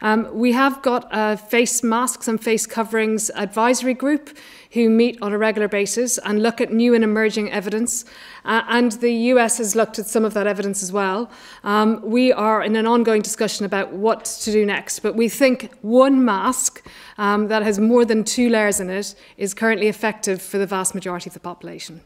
Um, 0.00 0.28
we 0.32 0.52
have 0.52 0.80
got 0.82 1.08
a 1.10 1.36
face 1.36 1.82
masks 1.82 2.28
and 2.28 2.42
face 2.42 2.66
coverings 2.66 3.30
advisory 3.30 3.94
group 3.94 4.36
who 4.72 4.90
meet 4.90 5.20
on 5.22 5.32
a 5.32 5.38
regular 5.38 5.68
basis 5.68 6.18
and 6.18 6.42
look 6.42 6.60
at 6.60 6.72
new 6.72 6.94
and 6.94 7.02
emerging 7.02 7.50
evidence. 7.50 8.04
Uh, 8.44 8.62
and 8.68 8.92
the 8.92 9.12
US 9.32 9.58
has 9.58 9.74
looked 9.74 9.98
at 9.98 10.06
some 10.06 10.24
of 10.24 10.34
that 10.34 10.46
evidence 10.46 10.82
as 10.82 10.92
well. 10.92 11.30
Um, 11.64 12.00
we 12.02 12.32
are 12.32 12.62
in 12.62 12.76
an 12.76 12.86
ongoing 12.86 13.22
discussion 13.22 13.64
about 13.64 13.92
what 13.92 14.24
to 14.24 14.52
do 14.52 14.66
next, 14.66 15.00
but 15.00 15.14
we 15.14 15.28
think 15.28 15.72
one 15.82 16.24
mask 16.24 16.86
um, 17.16 17.48
that 17.48 17.62
has 17.62 17.78
more 17.78 18.04
than 18.04 18.24
two 18.24 18.48
layers 18.50 18.80
in 18.80 18.90
it 18.90 19.14
is 19.36 19.54
currently 19.54 19.88
effective 19.88 20.42
for 20.42 20.58
the 20.58 20.66
vast 20.66 20.94
majority 20.94 21.30
of 21.30 21.34
the 21.34 21.40
population. 21.40 22.00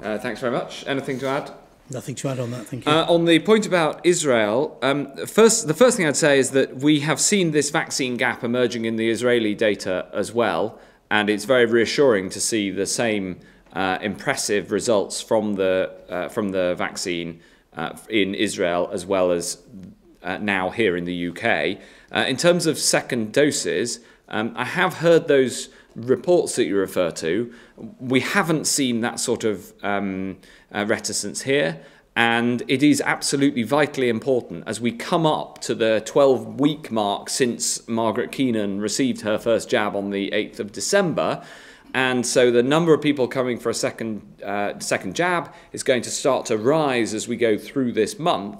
Uh, 0.00 0.16
thanks 0.18 0.40
very 0.40 0.52
much. 0.52 0.86
Anything 0.86 1.18
to 1.18 1.26
add? 1.26 1.52
Nothing 1.90 2.14
to 2.16 2.28
add 2.28 2.38
on 2.38 2.50
that, 2.50 2.66
thank 2.66 2.84
you. 2.84 2.92
Uh, 2.92 3.06
on 3.08 3.24
the 3.24 3.38
point 3.38 3.66
about 3.66 4.04
Israel, 4.04 4.78
um, 4.82 5.14
first, 5.26 5.66
the 5.66 5.74
first 5.74 5.96
thing 5.96 6.06
I'd 6.06 6.16
say 6.16 6.38
is 6.38 6.50
that 6.50 6.76
we 6.76 7.00
have 7.00 7.18
seen 7.18 7.52
this 7.52 7.70
vaccine 7.70 8.16
gap 8.18 8.44
emerging 8.44 8.84
in 8.84 8.96
the 8.96 9.08
Israeli 9.08 9.54
data 9.54 10.06
as 10.12 10.32
well, 10.32 10.78
and 11.10 11.30
it's 11.30 11.46
very 11.46 11.64
reassuring 11.64 12.28
to 12.30 12.40
see 12.40 12.70
the 12.70 12.84
same 12.84 13.40
uh, 13.72 13.98
impressive 14.02 14.70
results 14.70 15.22
from 15.22 15.54
the 15.54 15.90
uh, 16.08 16.28
from 16.28 16.50
the 16.50 16.74
vaccine 16.76 17.40
uh, 17.76 17.96
in 18.10 18.34
Israel 18.34 18.90
as 18.92 19.06
well 19.06 19.30
as 19.30 19.62
uh, 20.22 20.36
now 20.38 20.70
here 20.70 20.96
in 20.96 21.04
the 21.04 21.28
UK. 21.28 21.78
Uh, 22.12 22.26
in 22.28 22.36
terms 22.36 22.66
of 22.66 22.78
second 22.78 23.32
doses, 23.32 24.00
um, 24.28 24.52
I 24.56 24.64
have 24.64 24.94
heard 24.94 25.28
those 25.28 25.68
reports 25.94 26.56
that 26.56 26.64
you 26.64 26.76
refer 26.76 27.10
to. 27.10 27.52
We 27.98 28.20
haven't 28.20 28.66
seen 28.66 29.00
that 29.00 29.20
sort 29.20 29.44
of 29.44 29.72
um, 29.82 30.38
uh, 30.72 30.84
reticence 30.86 31.42
here. 31.42 31.80
And 32.18 32.64
it 32.66 32.82
is 32.82 33.00
absolutely 33.00 33.62
vitally 33.62 34.08
important 34.08 34.64
as 34.66 34.80
we 34.80 34.90
come 34.90 35.24
up 35.24 35.60
to 35.60 35.74
the 35.74 36.02
12 36.04 36.58
week 36.58 36.90
mark 36.90 37.30
since 37.30 37.86
Margaret 37.88 38.32
Keenan 38.32 38.80
received 38.80 39.20
her 39.20 39.38
first 39.38 39.70
jab 39.70 39.94
on 39.94 40.10
the 40.10 40.28
8th 40.32 40.58
of 40.58 40.72
December. 40.72 41.44
And 41.94 42.26
so 42.26 42.50
the 42.50 42.62
number 42.62 42.92
of 42.92 43.00
people 43.00 43.28
coming 43.28 43.56
for 43.56 43.70
a 43.70 43.74
second, 43.74 44.42
uh, 44.44 44.80
second 44.80 45.14
jab 45.14 45.54
is 45.70 45.84
going 45.84 46.02
to 46.02 46.10
start 46.10 46.46
to 46.46 46.58
rise 46.58 47.14
as 47.14 47.28
we 47.28 47.36
go 47.36 47.56
through 47.56 47.92
this 47.92 48.18
month. 48.18 48.58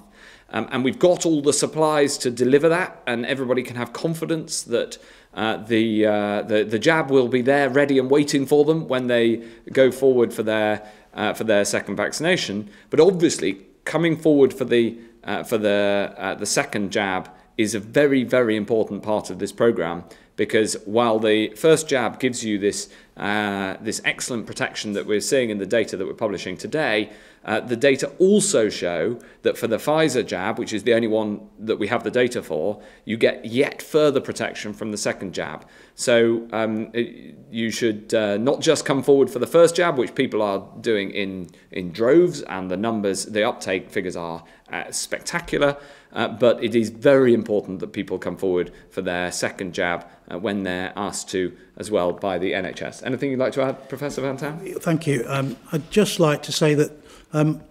Um, 0.51 0.67
and 0.71 0.83
we've 0.83 0.97
got 0.97 1.25
all 1.25 1.41
the 1.41 1.53
supplies 1.53 2.17
to 2.19 2.31
deliver 2.31 2.69
that, 2.69 3.03
and 3.05 3.25
everybody 3.25 3.61
can 3.61 3.75
have 3.75 3.93
confidence 3.93 4.63
that 4.63 4.97
uh, 5.33 5.57
the, 5.57 6.05
uh, 6.05 6.41
the, 6.41 6.63
the 6.63 6.79
jab 6.79 7.11
will 7.11 7.27
be 7.27 7.41
there, 7.41 7.69
ready 7.69 7.99
and 7.99 8.09
waiting 8.09 8.45
for 8.45 8.65
them 8.65 8.87
when 8.87 9.07
they 9.07 9.43
go 9.71 9.91
forward 9.91 10.33
for 10.33 10.43
their, 10.43 10.89
uh, 11.13 11.33
for 11.33 11.43
their 11.43 11.63
second 11.65 11.95
vaccination. 11.95 12.69
But 12.89 12.99
obviously, 12.99 13.61
coming 13.85 14.17
forward 14.17 14.53
for 14.53 14.65
the, 14.65 14.97
uh, 15.23 15.43
for 15.43 15.57
the, 15.57 16.13
uh, 16.17 16.35
the 16.35 16.45
second 16.45 16.91
jab 16.91 17.29
is 17.57 17.75
a 17.75 17.79
very, 17.79 18.23
very 18.23 18.55
important 18.55 19.03
part 19.03 19.29
of 19.29 19.39
this 19.39 19.51
program 19.51 20.03
because 20.35 20.75
while 20.85 21.19
the 21.19 21.49
first 21.55 21.89
jab 21.89 22.17
gives 22.19 22.45
you 22.45 22.57
this, 22.57 22.89
uh, 23.19 23.75
this 23.81 24.01
excellent 24.05 24.47
protection 24.47 24.93
that 24.93 25.05
we're 25.05 25.19
seeing 25.19 25.49
in 25.49 25.57
the 25.57 25.65
data 25.65 25.97
that 25.97 26.07
we're 26.07 26.13
publishing 26.13 26.55
today, 26.55 27.11
uh, 27.43 27.59
the 27.59 27.75
data 27.75 28.11
also 28.17 28.69
show 28.69 29.19
that 29.41 29.57
for 29.57 29.67
the 29.67 29.77
Pfizer 29.77 30.25
jab, 30.25 30.57
which 30.57 30.71
is 30.71 30.83
the 30.83 30.93
only 30.93 31.07
one 31.07 31.49
that 31.59 31.77
we 31.77 31.87
have 31.87 32.03
the 32.03 32.11
data 32.11 32.41
for, 32.41 32.81
you 33.03 33.17
get 33.17 33.43
yet 33.45 33.81
further 33.81 34.21
protection 34.21 34.73
from 34.73 34.91
the 34.91 34.97
second 34.97 35.33
jab. 35.33 35.65
So 35.95 36.47
um, 36.53 36.91
it, 36.93 37.35
you 37.51 37.71
should 37.71 38.13
uh, 38.13 38.37
not 38.37 38.61
just 38.61 38.85
come 38.85 39.03
forward 39.03 39.29
for 39.29 39.39
the 39.39 39.47
first 39.47 39.75
jab, 39.75 39.97
which 39.97 40.15
people 40.15 40.41
are 40.41 40.65
doing 40.79 41.11
in, 41.11 41.49
in 41.71 41.91
droves, 41.91 42.41
and 42.43 42.71
the 42.71 42.77
numbers, 42.77 43.25
the 43.25 43.43
uptake 43.43 43.89
figures 43.89 44.15
are 44.15 44.43
uh, 44.71 44.91
spectacular. 44.91 45.77
Uh, 46.11 46.27
but 46.27 46.63
it 46.63 46.73
is 46.73 46.89
very 46.89 47.33
important 47.33 47.79
that 47.79 47.93
people 47.93 48.17
come 48.17 48.35
forward 48.35 48.71
for 48.89 49.01
their 49.01 49.31
second 49.31 49.73
jab 49.73 50.07
uh, 50.29 50.37
when 50.37 50.63
they're 50.63 50.93
asked 50.95 51.29
to 51.29 51.55
as 51.77 51.89
well 51.89 52.11
by 52.11 52.37
the 52.37 52.51
NHS. 52.51 53.03
Anything 53.05 53.31
you'd 53.31 53.39
like 53.39 53.53
to 53.53 53.61
add, 53.61 53.89
Professor 53.89 54.21
Van 54.21 54.37
Tam? 54.37 54.59
Thank 54.79 55.07
you. 55.07 55.23
Um, 55.27 55.55
I'd 55.71 55.89
just 55.91 56.19
like 56.19 56.43
to 56.43 56.51
say 56.51 56.73
that 56.73 56.91
um, 57.33 57.61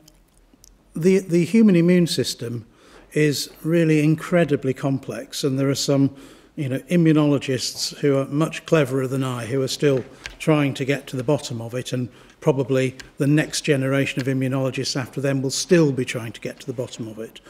the, 0.94 1.18
the 1.18 1.44
human 1.44 1.76
immune 1.76 2.06
system 2.06 2.66
is 3.12 3.50
really 3.62 4.02
incredibly 4.02 4.74
complex, 4.74 5.44
and 5.44 5.58
there 5.58 5.68
are 5.68 5.74
some 5.74 6.14
you 6.56 6.68
know, 6.68 6.78
immunologists 6.90 7.96
who 7.98 8.18
are 8.18 8.26
much 8.26 8.66
cleverer 8.66 9.06
than 9.06 9.22
I 9.22 9.46
who 9.46 9.62
are 9.62 9.68
still 9.68 10.04
trying 10.38 10.74
to 10.74 10.84
get 10.84 11.06
to 11.08 11.16
the 11.16 11.22
bottom 11.22 11.60
of 11.60 11.74
it, 11.74 11.92
and 11.92 12.08
probably 12.40 12.96
the 13.18 13.26
next 13.26 13.62
generation 13.62 14.20
of 14.20 14.26
immunologists 14.26 15.00
after 15.00 15.20
them 15.20 15.42
will 15.42 15.50
still 15.50 15.92
be 15.92 16.04
trying 16.04 16.32
to 16.32 16.40
get 16.40 16.60
to 16.60 16.66
the 16.66 16.72
bottom 16.72 17.08
of 17.08 17.18
it. 17.18 17.40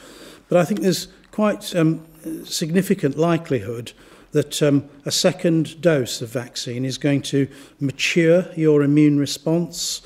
But 0.49 0.59
I 0.59 0.65
think 0.65 0.81
there's 0.81 1.09
quite 1.31 1.75
um, 1.75 2.05
significant 2.45 3.17
likelihood 3.17 3.93
that 4.33 4.63
um, 4.63 4.89
a 5.05 5.11
second 5.11 5.81
dose 5.81 6.21
of 6.21 6.31
vaccine 6.31 6.85
is 6.85 6.99
going 6.99 7.23
to 7.23 7.49
mature 7.81 8.47
your 8.57 8.83
immune 8.83 9.19
response, 9.19 10.03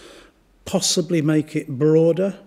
possibly 0.64 1.20
make 1.20 1.56
it 1.56 1.68
broader, 1.68 2.38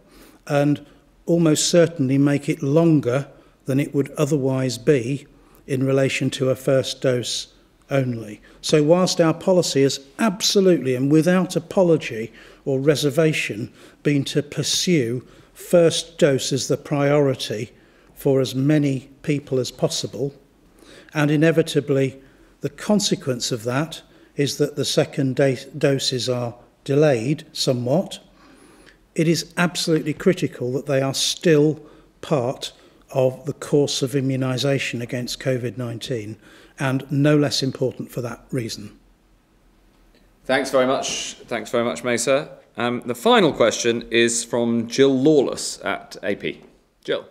and 0.47 0.85
almost 1.25 1.69
certainly 1.69 2.17
make 2.17 2.47
it 2.47 2.61
longer 2.61 3.27
than 3.65 3.79
it 3.79 3.93
would 3.93 4.11
otherwise 4.11 4.77
be 4.77 5.27
in 5.67 5.83
relation 5.83 6.29
to 6.29 6.49
a 6.49 6.55
first 6.55 7.01
dose 7.01 7.53
only. 7.89 8.41
So, 8.61 8.83
whilst 8.83 9.19
our 9.19 9.33
policy 9.33 9.83
has 9.83 9.99
absolutely 10.17 10.95
and 10.95 11.11
without 11.11 11.55
apology 11.55 12.31
or 12.63 12.79
reservation 12.79 13.71
been 14.03 14.23
to 14.25 14.41
pursue 14.41 15.25
first 15.53 16.17
dose 16.17 16.51
as 16.51 16.67
the 16.67 16.77
priority 16.77 17.71
for 18.13 18.41
as 18.41 18.55
many 18.55 19.09
people 19.21 19.59
as 19.59 19.71
possible, 19.71 20.33
And 21.15 21.31
inevitably, 21.31 22.21
the 22.59 22.69
consequence 22.69 23.51
of 23.51 23.63
that 23.63 24.01
is 24.35 24.57
that 24.57 24.75
the 24.75 24.83
second 24.83 25.35
doses 25.35 26.27
are 26.27 26.55
delayed 26.83 27.45
somewhat. 27.53 28.19
It 29.15 29.29
is 29.29 29.53
absolutely 29.55 30.13
critical 30.13 30.73
that 30.73 30.87
they 30.87 31.01
are 31.01 31.13
still 31.13 31.79
part 32.19 32.73
of 33.11 33.45
the 33.45 33.53
course 33.53 34.01
of 34.01 34.11
immunisation 34.11 35.01
against 35.01 35.39
COVID 35.39 35.77
19, 35.77 36.35
and 36.77 37.09
no 37.09 37.37
less 37.37 37.63
important 37.63 38.11
for 38.11 38.19
that 38.19 38.45
reason. 38.51 38.99
Thanks 40.43 40.69
very 40.69 40.85
much. 40.85 41.35
Thanks 41.47 41.71
very 41.71 41.85
much, 41.85 42.03
Mesa. 42.03 42.57
Um, 42.75 43.01
the 43.05 43.15
final 43.15 43.53
question 43.53 44.05
is 44.11 44.43
from 44.43 44.87
Jill 44.89 45.17
Lawless 45.17 45.79
at 45.85 46.17
AP. 46.23 46.57
Jill. 47.05 47.25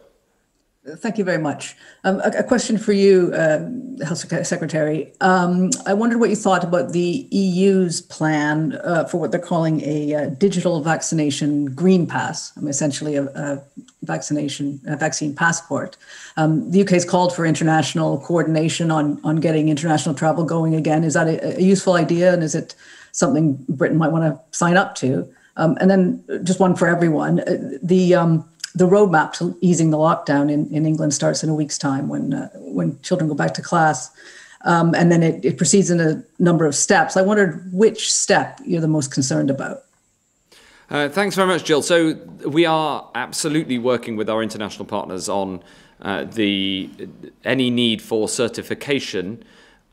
Thank 0.87 1.17
you 1.17 1.25
very 1.25 1.39
much. 1.39 1.77
Um, 2.05 2.21
a, 2.21 2.41
a, 2.41 2.43
question 2.43 2.77
for 2.77 2.93
you, 2.93 3.33
uh, 3.33 3.71
Health 4.05 4.19
Secretary. 4.47 5.15
Um, 5.23 5.71
I 5.87 5.95
wondered 5.95 6.21
what 6.21 6.29
you 6.29 6.37
thought 6.37 6.63
about 6.63 6.93
the 6.93 7.27
EU's 7.31 8.03
plan 8.03 8.79
uh, 8.85 9.07
for 9.07 9.19
what 9.19 9.31
they're 9.31 9.41
calling 9.41 9.81
a, 9.81 10.13
a, 10.13 10.19
uh, 10.19 10.27
digital 10.27 10.83
vaccination 10.83 11.75
green 11.75 12.07
pass, 12.07 12.53
I 12.55 12.61
mean, 12.61 12.69
essentially 12.69 13.17
a, 13.17 13.25
a 13.25 13.63
vaccination 14.03 14.79
a 14.87 14.95
vaccine 14.97 15.35
passport. 15.35 15.97
Um, 16.37 16.71
the 16.71 16.83
UK 16.83 16.91
has 16.91 17.07
called 17.07 17.35
for 17.35 17.47
international 17.47 18.21
coordination 18.21 18.91
on 18.91 19.19
on 19.25 19.37
getting 19.37 19.71
international 19.71 20.15
travel 20.15 20.45
going 20.45 20.75
again. 20.75 21.03
Is 21.03 21.15
that 21.15 21.29
a, 21.29 21.63
useful 21.63 21.95
idea, 21.95 22.35
and 22.35 22.43
is 22.43 22.55
it 22.55 22.75
something 23.13 23.57
Britain 23.71 23.97
might 23.97 24.13
want 24.13 24.25
to 24.25 24.39
sign 24.57 24.77
up 24.77 24.95
to? 24.97 25.27
Um, 25.57 25.79
and 25.81 25.91
then 25.91 26.25
just 26.43 26.61
one 26.61 26.77
for 26.77 26.89
everyone. 26.89 27.41
Uh, 27.41 27.79
the 27.83 28.15
um, 28.15 28.45
the 28.75 28.87
roadmap 28.87 29.33
to 29.35 29.57
easing 29.61 29.91
the 29.91 29.97
lockdown 29.97 30.51
in, 30.51 30.69
in 30.73 30.85
England 30.85 31.15
starts 31.15 31.45
in 31.45 31.49
a 31.49 31.55
week's 31.55 31.79
time 31.79 32.09
when 32.09 32.35
uh, 32.35 32.49
when 32.55 33.01
children 33.03 33.29
go 33.29 33.35
back 33.35 33.55
to 33.55 33.63
class. 33.63 34.11
Um, 34.65 34.95
and 34.95 35.13
then 35.13 35.23
it, 35.23 35.45
it 35.45 35.59
proceeds 35.59 35.91
in 35.91 36.01
a 36.01 36.25
number 36.39 36.65
of 36.65 36.75
steps. 36.75 37.19
I 37.19 37.23
wondered 37.23 37.71
which 37.73 38.11
step 38.11 38.61
you're 38.65 38.81
the 38.81 38.89
most 38.89 39.13
concerned 39.13 39.51
about. 39.51 39.85
Uh, 40.91 41.09
thanks 41.09 41.37
very 41.37 41.49
much, 41.49 41.65
Jill. 41.65 41.83
So 41.83 42.15
we 42.47 42.65
are 42.65 43.11
absolutely 43.15 43.79
working 43.79 44.17
with 44.17 44.31
our 44.31 44.43
international 44.43 44.87
partners 44.87 45.29
on 45.29 45.63
uh, 46.01 46.25
the 46.25 46.91
any 47.45 47.71
need 47.71 48.01
for 48.01 48.29
certification 48.29 49.43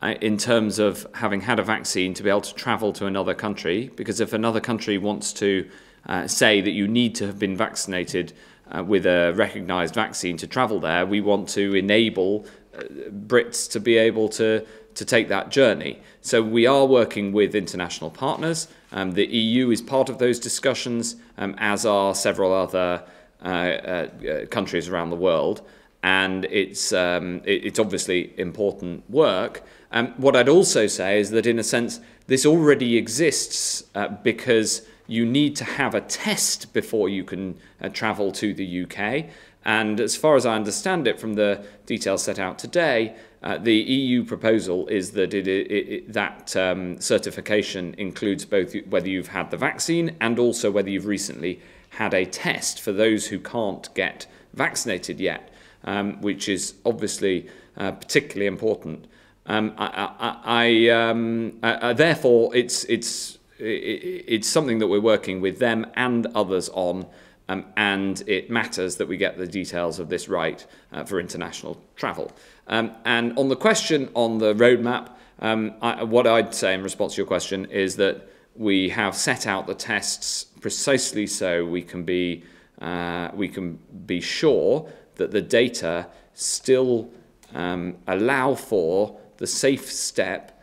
uh, 0.00 0.14
in 0.20 0.36
terms 0.36 0.78
of 0.78 1.06
having 1.14 1.42
had 1.42 1.58
a 1.58 1.62
vaccine 1.62 2.14
to 2.14 2.22
be 2.22 2.30
able 2.30 2.40
to 2.40 2.54
travel 2.54 2.92
to 2.94 3.06
another 3.06 3.34
country. 3.34 3.90
Because 3.94 4.20
if 4.20 4.32
another 4.32 4.60
country 4.60 4.98
wants 4.98 5.32
to 5.34 5.68
uh, 6.06 6.26
say 6.26 6.60
that 6.60 6.72
you 6.72 6.88
need 6.88 7.14
to 7.16 7.26
have 7.26 7.38
been 7.38 7.56
vaccinated 7.56 8.32
uh, 8.72 8.82
with 8.82 9.06
a 9.06 9.32
recognised 9.34 9.94
vaccine 9.94 10.36
to 10.38 10.46
travel 10.46 10.80
there, 10.80 11.06
we 11.06 11.20
want 11.20 11.48
to 11.50 11.74
enable 11.74 12.46
uh, 12.76 12.82
Brits 13.10 13.70
to 13.70 13.80
be 13.80 13.96
able 13.98 14.28
to 14.30 14.66
to 14.94 15.04
take 15.04 15.28
that 15.28 15.50
journey. 15.50 16.00
So 16.20 16.42
we 16.42 16.66
are 16.66 16.86
working 16.86 17.32
with 17.32 17.54
international 17.54 18.10
partners. 18.10 18.68
Um, 18.92 19.12
the 19.12 19.26
EU 19.26 19.70
is 19.70 19.80
part 19.80 20.08
of 20.08 20.18
those 20.18 20.38
discussions, 20.38 21.16
um, 21.38 21.54
as 21.58 21.86
are 21.86 22.14
several 22.14 22.52
other 22.52 23.02
uh, 23.42 23.48
uh, 23.48 24.46
countries 24.46 24.88
around 24.88 25.10
the 25.10 25.16
world. 25.16 25.62
And 26.02 26.44
it's, 26.46 26.92
um, 26.92 27.40
it, 27.44 27.64
it's 27.64 27.78
obviously 27.78 28.38
important 28.38 29.08
work. 29.08 29.62
Um, 29.92 30.08
what 30.16 30.36
I'd 30.36 30.48
also 30.48 30.86
say 30.86 31.20
is 31.20 31.30
that, 31.30 31.46
in 31.46 31.58
a 31.58 31.64
sense, 31.64 32.00
this 32.26 32.44
already 32.44 32.96
exists 32.96 33.84
uh, 33.94 34.08
because 34.08 34.82
you 35.06 35.26
need 35.26 35.56
to 35.56 35.64
have 35.64 35.94
a 35.94 36.00
test 36.00 36.72
before 36.72 37.08
you 37.08 37.24
can 37.24 37.58
uh, 37.80 37.88
travel 37.88 38.32
to 38.32 38.54
the 38.54 38.84
UK. 38.84 39.26
And 39.64 40.00
as 40.00 40.16
far 40.16 40.36
as 40.36 40.44
I 40.44 40.54
understand 40.54 41.06
it 41.06 41.20
from 41.20 41.34
the 41.34 41.64
details 41.86 42.22
set 42.22 42.38
out 42.38 42.58
today, 42.58 43.14
uh, 43.42 43.58
the 43.58 43.74
EU 43.74 44.24
proposal 44.24 44.86
is 44.88 45.12
that 45.12 45.34
it, 45.34 45.48
it, 45.48 45.70
it, 45.70 46.12
that 46.12 46.56
um, 46.56 47.00
certification 47.00 47.94
includes 47.98 48.44
both 48.44 48.74
whether 48.86 49.08
you've 49.08 49.28
had 49.28 49.50
the 49.50 49.56
vaccine 49.56 50.16
and 50.20 50.38
also 50.38 50.70
whether 50.70 50.90
you've 50.90 51.06
recently 51.06 51.60
had 51.90 52.14
a 52.14 52.24
test 52.24 52.80
for 52.80 52.92
those 52.92 53.26
who 53.26 53.38
can't 53.38 53.92
get 53.94 54.26
vaccinated 54.54 55.20
yet, 55.20 55.50
um, 55.84 56.20
which 56.20 56.48
is 56.48 56.74
obviously 56.84 57.48
uh, 57.76 57.92
particularly 57.92 58.46
important. 58.46 59.06
Um, 59.46 59.74
I, 59.76 59.86
I, 60.18 60.40
I, 60.44 60.88
um, 60.88 61.58
uh, 61.62 61.92
therefore, 61.92 62.54
it's, 62.54 62.84
it's, 62.84 63.38
it's 63.58 64.48
something 64.48 64.78
that 64.78 64.88
we're 64.88 65.00
working 65.00 65.40
with 65.40 65.58
them 65.58 65.86
and 65.94 66.26
others 66.34 66.68
on 66.70 67.06
um, 67.48 67.66
and 67.76 68.22
it 68.26 68.50
matters 68.50 68.96
that 68.96 69.08
we 69.08 69.16
get 69.16 69.36
the 69.36 69.46
details 69.46 69.98
of 69.98 70.08
this 70.08 70.28
right 70.28 70.64
uh, 70.92 71.04
for 71.04 71.20
international 71.20 71.80
travel. 71.96 72.32
Um, 72.68 72.92
and 73.04 73.36
on 73.38 73.48
the 73.48 73.56
question 73.56 74.08
on 74.14 74.38
the 74.38 74.54
roadmap, 74.54 75.10
um, 75.40 75.74
I, 75.82 76.04
what 76.04 76.26
I'd 76.26 76.54
say 76.54 76.72
in 76.72 76.82
response 76.82 77.14
to 77.14 77.18
your 77.18 77.26
question 77.26 77.66
is 77.66 77.96
that 77.96 78.28
we 78.54 78.88
have 78.90 79.16
set 79.16 79.46
out 79.46 79.66
the 79.66 79.74
tests 79.74 80.44
precisely 80.60 81.26
so 81.26 81.64
we 81.64 81.82
can 81.82 82.04
be 82.04 82.44
uh, 82.80 83.30
we 83.34 83.48
can 83.48 83.78
be 84.06 84.20
sure 84.20 84.88
that 85.16 85.30
the 85.30 85.42
data 85.42 86.06
still 86.34 87.10
um, 87.54 87.96
allow 88.06 88.54
for 88.54 89.18
the 89.36 89.46
safe 89.46 89.90
step 89.90 90.62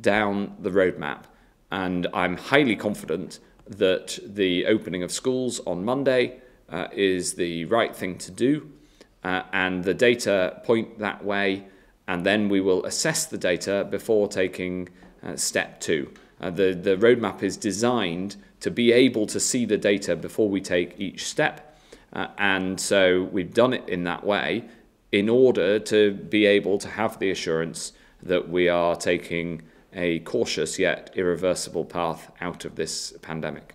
down 0.00 0.56
the 0.60 0.70
roadmap. 0.70 1.24
And 1.72 2.06
I'm 2.12 2.36
highly 2.36 2.76
confident 2.76 3.40
that 3.66 4.18
the 4.22 4.66
opening 4.66 5.02
of 5.02 5.10
schools 5.10 5.58
on 5.66 5.84
Monday 5.86 6.40
uh, 6.68 6.88
is 6.92 7.34
the 7.34 7.64
right 7.64 7.96
thing 7.96 8.18
to 8.18 8.30
do, 8.30 8.70
uh, 9.24 9.44
and 9.54 9.82
the 9.82 9.94
data 9.94 10.60
point 10.64 10.98
that 10.98 11.24
way, 11.24 11.64
and 12.06 12.26
then 12.26 12.50
we 12.50 12.60
will 12.60 12.84
assess 12.84 13.24
the 13.24 13.38
data 13.38 13.86
before 13.90 14.28
taking 14.28 14.90
uh, 15.22 15.34
step 15.34 15.80
two. 15.80 16.12
Uh, 16.42 16.50
the, 16.50 16.74
the 16.74 16.96
roadmap 16.96 17.42
is 17.42 17.56
designed 17.56 18.36
to 18.60 18.70
be 18.70 18.92
able 18.92 19.26
to 19.26 19.40
see 19.40 19.64
the 19.64 19.78
data 19.78 20.14
before 20.14 20.50
we 20.50 20.60
take 20.60 21.00
each 21.00 21.24
step, 21.24 21.78
uh, 22.12 22.26
and 22.36 22.78
so 22.78 23.22
we've 23.32 23.54
done 23.54 23.72
it 23.72 23.88
in 23.88 24.04
that 24.04 24.24
way 24.24 24.62
in 25.10 25.28
order 25.30 25.78
to 25.78 26.12
be 26.12 26.44
able 26.44 26.76
to 26.76 26.88
have 26.88 27.18
the 27.18 27.30
assurance 27.30 27.92
that 28.22 28.50
we 28.50 28.68
are 28.68 28.94
taking 28.94 29.62
a 29.94 30.20
cautious 30.20 30.78
yet 30.78 31.10
irreversible 31.14 31.84
path 31.84 32.30
out 32.40 32.64
of 32.64 32.76
this 32.76 33.12
pandemic. 33.22 33.74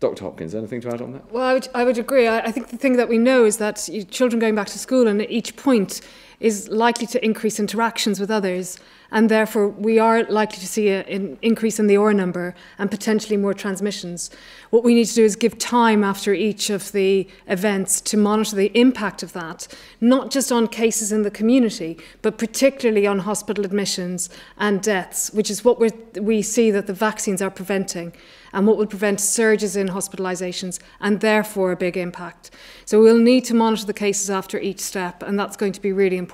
Dr. 0.00 0.24
Hopkins, 0.24 0.52
anything 0.52 0.80
to 0.80 0.92
add 0.92 1.00
on 1.00 1.12
that? 1.12 1.30
Well, 1.30 1.44
I 1.44 1.54
would, 1.54 1.68
I 1.74 1.84
would 1.84 1.96
agree. 1.96 2.26
I, 2.26 2.40
I 2.40 2.50
think 2.50 2.70
the 2.70 2.76
thing 2.76 2.96
that 2.96 3.08
we 3.08 3.18
know 3.18 3.44
is 3.44 3.58
that 3.58 3.88
children 4.10 4.40
going 4.40 4.56
back 4.56 4.66
to 4.68 4.78
school, 4.78 5.06
and 5.06 5.22
at 5.22 5.30
each 5.30 5.54
point 5.54 6.00
is 6.42 6.68
likely 6.68 7.06
to 7.06 7.24
increase 7.24 7.60
interactions 7.60 8.18
with 8.18 8.30
others, 8.30 8.78
and 9.12 9.28
therefore 9.28 9.68
we 9.68 9.98
are 9.98 10.24
likely 10.24 10.58
to 10.58 10.66
see 10.66 10.88
an 10.88 11.38
increase 11.42 11.78
in 11.78 11.86
the 11.86 11.96
R 11.96 12.12
number 12.12 12.54
and 12.78 12.90
potentially 12.90 13.36
more 13.36 13.54
transmissions. 13.54 14.30
What 14.70 14.82
we 14.82 14.94
need 14.94 15.04
to 15.04 15.14
do 15.14 15.24
is 15.24 15.36
give 15.36 15.58
time 15.58 16.02
after 16.02 16.32
each 16.34 16.70
of 16.70 16.90
the 16.92 17.28
events 17.46 18.00
to 18.00 18.16
monitor 18.16 18.56
the 18.56 18.72
impact 18.74 19.22
of 19.22 19.34
that, 19.34 19.68
not 20.00 20.30
just 20.30 20.50
on 20.50 20.66
cases 20.66 21.12
in 21.12 21.22
the 21.22 21.30
community, 21.30 21.98
but 22.22 22.38
particularly 22.38 23.06
on 23.06 23.20
hospital 23.20 23.64
admissions 23.64 24.30
and 24.56 24.82
deaths, 24.82 25.30
which 25.32 25.50
is 25.50 25.64
what 25.64 25.78
we 26.20 26.42
see 26.42 26.70
that 26.70 26.86
the 26.86 26.94
vaccines 26.94 27.42
are 27.42 27.50
preventing 27.50 28.12
and 28.54 28.66
what 28.66 28.76
will 28.76 28.86
prevent 28.86 29.20
surges 29.20 29.76
in 29.76 29.88
hospitalisations 29.88 30.78
and 31.00 31.20
therefore 31.20 31.72
a 31.72 31.76
big 31.76 31.96
impact. 31.96 32.50
So 32.84 33.00
we'll 33.00 33.18
need 33.18 33.44
to 33.46 33.54
monitor 33.54 33.86
the 33.86 33.94
cases 33.94 34.28
after 34.28 34.58
each 34.58 34.80
step, 34.80 35.22
and 35.22 35.38
that's 35.38 35.56
going 35.56 35.72
to 35.72 35.80
be 35.80 35.92
really 35.92 36.16
important. 36.16 36.31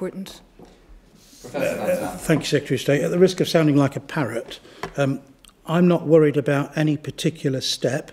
Uh, 1.55 2.17
thank 2.19 2.41
you, 2.41 2.47
Secretary 2.47 2.77
of 2.77 2.81
State. 2.81 3.03
At 3.03 3.11
the 3.11 3.19
risk 3.19 3.41
of 3.41 3.49
sounding 3.49 3.77
like 3.77 3.97
a 3.97 4.01
parrot, 4.01 4.61
um, 4.97 5.21
I'm 5.67 5.89
not 5.89 6.07
worried 6.07 6.37
about 6.37 6.77
any 6.77 6.97
particular 6.97 7.61
step. 7.61 8.13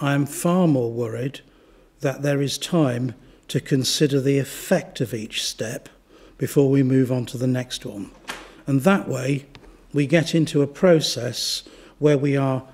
I 0.00 0.14
am 0.14 0.26
far 0.26 0.66
more 0.66 0.90
worried 0.90 1.40
that 2.00 2.22
there 2.22 2.40
is 2.40 2.58
time 2.58 3.14
to 3.48 3.60
consider 3.60 4.20
the 4.20 4.38
effect 4.38 5.00
of 5.00 5.12
each 5.12 5.44
step 5.44 5.88
before 6.38 6.70
we 6.70 6.82
move 6.82 7.12
on 7.12 7.26
to 7.26 7.38
the 7.38 7.46
next 7.46 7.84
one. 7.84 8.10
And 8.66 8.80
that 8.82 9.08
way, 9.08 9.46
we 9.92 10.06
get 10.06 10.34
into 10.34 10.62
a 10.62 10.66
process 10.66 11.62
where 11.98 12.18
we 12.18 12.36
are 12.36 12.64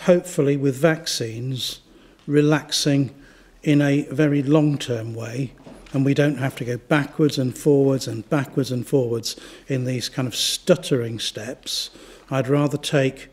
hopefully 0.00 0.56
with 0.56 0.76
vaccines 0.76 1.80
relaxing 2.26 3.14
in 3.62 3.80
a 3.80 4.02
very 4.10 4.42
long 4.42 4.76
term 4.76 5.14
way 5.14 5.52
and 5.96 6.04
we 6.04 6.12
don't 6.12 6.36
have 6.36 6.54
to 6.54 6.62
go 6.62 6.76
backwards 6.76 7.38
and 7.38 7.56
forwards 7.56 8.06
and 8.06 8.28
backwards 8.28 8.70
and 8.70 8.86
forwards 8.86 9.34
in 9.66 9.86
these 9.86 10.10
kind 10.10 10.28
of 10.28 10.36
stuttering 10.36 11.18
steps. 11.18 11.88
I'd 12.30 12.48
rather 12.48 12.76
take 12.76 13.28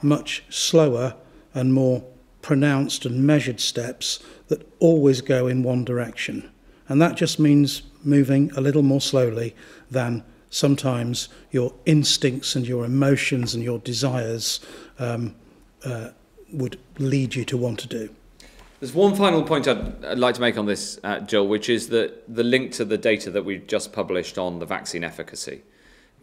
much 0.00 0.42
slower 0.48 1.16
and 1.52 1.74
more 1.74 2.02
pronounced 2.40 3.04
and 3.04 3.26
measured 3.26 3.60
steps 3.60 4.20
that 4.46 4.66
always 4.78 5.20
go 5.20 5.48
in 5.48 5.62
one 5.62 5.84
direction. 5.84 6.50
And 6.88 7.02
that 7.02 7.14
just 7.14 7.38
means 7.38 7.82
moving 8.02 8.50
a 8.56 8.62
little 8.62 8.82
more 8.82 9.02
slowly 9.02 9.54
than 9.90 10.24
sometimes 10.48 11.28
your 11.50 11.74
instincts 11.84 12.56
and 12.56 12.66
your 12.66 12.86
emotions 12.86 13.52
and 13.52 13.62
your 13.62 13.80
desires 13.80 14.60
um, 14.98 15.34
uh, 15.84 16.08
would 16.54 16.80
lead 16.98 17.34
you 17.34 17.44
to 17.44 17.58
want 17.58 17.78
to 17.80 17.86
do. 17.86 18.08
There's 18.80 18.94
one 18.94 19.16
final 19.16 19.42
point 19.42 19.66
I'd, 19.66 20.04
I'd 20.04 20.18
like 20.18 20.36
to 20.36 20.40
make 20.40 20.56
on 20.56 20.66
this, 20.66 21.00
uh, 21.02 21.18
Jill, 21.20 21.48
which 21.48 21.68
is 21.68 21.88
that 21.88 22.32
the 22.32 22.44
link 22.44 22.70
to 22.72 22.84
the 22.84 22.96
data 22.96 23.30
that 23.32 23.44
we've 23.44 23.66
just 23.66 23.92
published 23.92 24.38
on 24.38 24.60
the 24.60 24.66
vaccine 24.66 25.02
efficacy. 25.02 25.62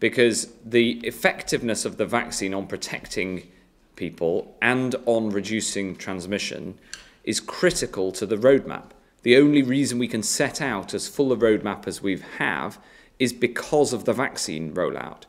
Because 0.00 0.52
the 0.64 0.92
effectiveness 1.04 1.84
of 1.84 1.98
the 1.98 2.06
vaccine 2.06 2.54
on 2.54 2.66
protecting 2.66 3.50
people 3.94 4.54
and 4.62 4.94
on 5.04 5.30
reducing 5.30 5.96
transmission 5.96 6.78
is 7.24 7.40
critical 7.40 8.10
to 8.12 8.24
the 8.24 8.36
roadmap. 8.36 8.90
The 9.22 9.36
only 9.36 9.62
reason 9.62 9.98
we 9.98 10.08
can 10.08 10.22
set 10.22 10.62
out 10.62 10.94
as 10.94 11.08
full 11.08 11.32
a 11.32 11.36
roadmap 11.36 11.86
as 11.86 12.02
we 12.02 12.22
have 12.38 12.78
is 13.18 13.32
because 13.32 13.92
of 13.92 14.04
the 14.04 14.12
vaccine 14.12 14.72
rollout. 14.72 15.24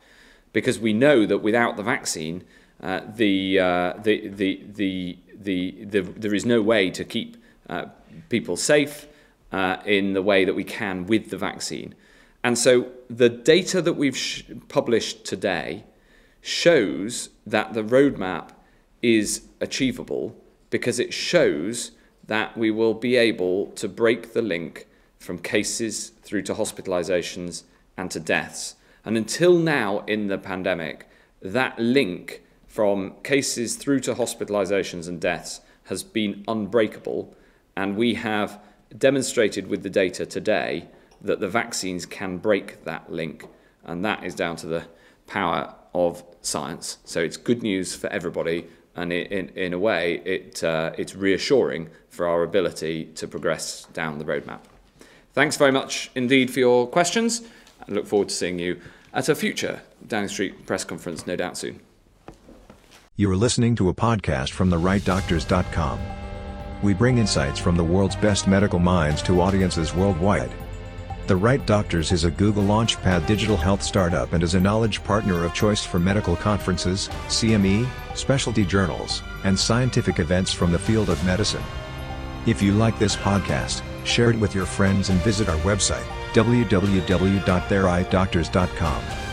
Because 0.54 0.80
we 0.80 0.94
know 0.94 1.26
that 1.26 1.40
without 1.40 1.76
the 1.76 1.84
vaccine, 1.84 2.44
uh, 2.82 3.02
the, 3.16 3.60
uh, 3.60 3.94
the, 4.02 4.28
the, 4.28 4.64
the, 4.66 5.18
the, 5.40 5.86
the, 5.86 6.02
there 6.02 6.34
is 6.34 6.46
no 6.46 6.62
way 6.62 6.90
to 6.92 7.04
keep 7.04 7.38
uh, 7.70 7.86
people 8.30 8.58
safe 8.58 9.08
uh, 9.52 9.78
in 9.86 10.14
the 10.14 10.22
way 10.22 10.46
that 10.46 10.56
we 10.56 10.64
can 10.64 11.06
with 11.06 11.30
the 11.30 11.38
vaccine. 11.38 11.96
And 12.44 12.58
so 12.58 12.92
the 13.10 13.30
data 13.30 13.82
that 13.82 13.94
we've 13.94 14.18
sh- 14.18 14.44
published 14.68 15.26
today 15.26 15.84
shows 16.42 17.30
that 17.46 17.74
the 17.74 17.84
roadmap 17.84 18.52
is 19.02 19.44
achievable 19.62 20.36
because 20.70 21.00
it 21.00 21.14
shows 21.14 21.92
that 22.26 22.58
we 22.58 22.72
will 22.72 22.94
be 22.94 23.16
able 23.16 23.68
to 23.68 23.88
break 23.88 24.34
the 24.34 24.42
link 24.42 24.88
from 25.18 25.40
cases 25.40 26.10
through 26.22 26.42
to 26.44 26.54
hospitalizations 26.54 27.64
and 27.98 28.12
to 28.12 28.20
deaths. 28.20 28.76
And 29.06 29.18
until 29.18 29.58
now 29.58 30.00
in 30.08 30.28
the 30.28 30.38
pandemic, 30.38 31.08
that 31.42 31.80
link 31.80 32.44
from 32.78 33.16
cases 33.24 33.76
through 33.76 34.00
to 34.00 34.14
hospitalizations 34.14 35.08
and 35.08 35.20
deaths 35.20 35.62
has 35.86 36.04
been 36.04 36.44
unbreakable, 36.48 37.36
and 37.76 37.98
we 37.98 38.14
have 38.14 38.62
demonstrated 38.96 39.66
with 39.66 39.82
the 39.82 39.90
data 39.90 40.28
today 40.28 40.88
that 41.20 41.40
the 41.40 41.48
vaccines 41.48 42.06
can 42.06 42.38
break 42.38 42.84
that 42.84 43.12
link, 43.12 43.48
and 43.84 44.06
that 44.06 44.24
is 44.24 44.36
down 44.36 44.56
to 44.56 44.68
the 44.68 44.86
power 45.26 45.74
of 45.96 46.24
science. 46.42 47.00
So 47.04 47.20
it's 47.20 47.36
good 47.36 47.64
news 47.64 47.96
for 47.96 48.12
everybody, 48.12 48.68
and 48.96 49.12
in, 49.12 49.50
in 49.56 49.74
a 49.74 49.80
way, 49.80 50.22
it, 50.24 50.64
uh, 50.64 50.92
it's 51.00 51.16
reassuring 51.16 51.90
for 52.10 52.28
our 52.28 52.44
ability 52.44 53.06
to 53.16 53.28
progress 53.28 53.88
down 53.94 54.20
the 54.20 54.26
roadmap. 54.26 54.60
Thanks 55.34 55.58
very 55.58 55.72
much 55.72 56.12
indeed 56.14 56.52
for 56.52 56.60
your 56.60 56.86
questions. 56.86 57.42
I 57.90 57.92
look 57.92 58.06
forward 58.06 58.30
to 58.30 58.36
seeing 58.36 58.60
you 58.60 58.80
at 59.16 59.30
a 59.30 59.34
future 59.34 59.82
Downing 60.06 60.30
Street 60.30 60.68
press 60.68 60.84
conference, 60.84 61.26
no 61.26 61.36
doubt 61.36 61.58
soon. 61.58 61.80
You 63.20 63.32
are 63.32 63.36
listening 63.36 63.76
to 63.78 63.90
a 63.90 63.96
podcast 63.96 64.52
from 64.52 64.70
therightdoctors.com. 64.70 66.00
We 66.84 66.94
bring 66.94 67.18
insights 67.18 67.58
from 67.58 67.76
the 67.76 67.84
world's 67.84 68.16
best 68.16 68.48
medical 68.48 68.78
minds 68.78 69.24
to 69.24 69.42
audiences 69.42 69.92
worldwide. 69.92 70.52
The 71.26 71.36
Right 71.36 71.66
Doctors 71.66 72.12
is 72.12 72.26
a 72.26 72.32
Google 72.32 72.62
Launchpad 72.62 73.26
digital 73.26 73.58
health 73.58 73.82
startup 73.82 74.34
and 74.34 74.44
is 74.44 74.54
a 74.54 74.60
knowledge 74.60 75.04
partner 75.04 75.44
of 75.44 75.56
choice 75.56 75.84
for 75.84 75.98
medical 75.98 76.36
conferences, 76.36 77.10
CME, 77.26 77.88
specialty 78.14 78.64
journals, 78.64 79.24
and 79.46 79.58
scientific 79.58 80.20
events 80.20 80.54
from 80.54 80.72
the 80.72 80.78
field 80.78 81.10
of 81.10 81.26
medicine. 81.26 81.64
If 82.46 82.62
you 82.62 82.74
like 82.74 83.00
this 83.00 83.16
podcast, 83.16 83.82
share 84.06 84.30
it 84.30 84.40
with 84.40 84.54
your 84.54 84.68
friends 84.68 85.10
and 85.10 85.20
visit 85.22 85.50
our 85.50 85.58
website, 85.62 86.06
www.therightdoctors.com. 86.34 89.27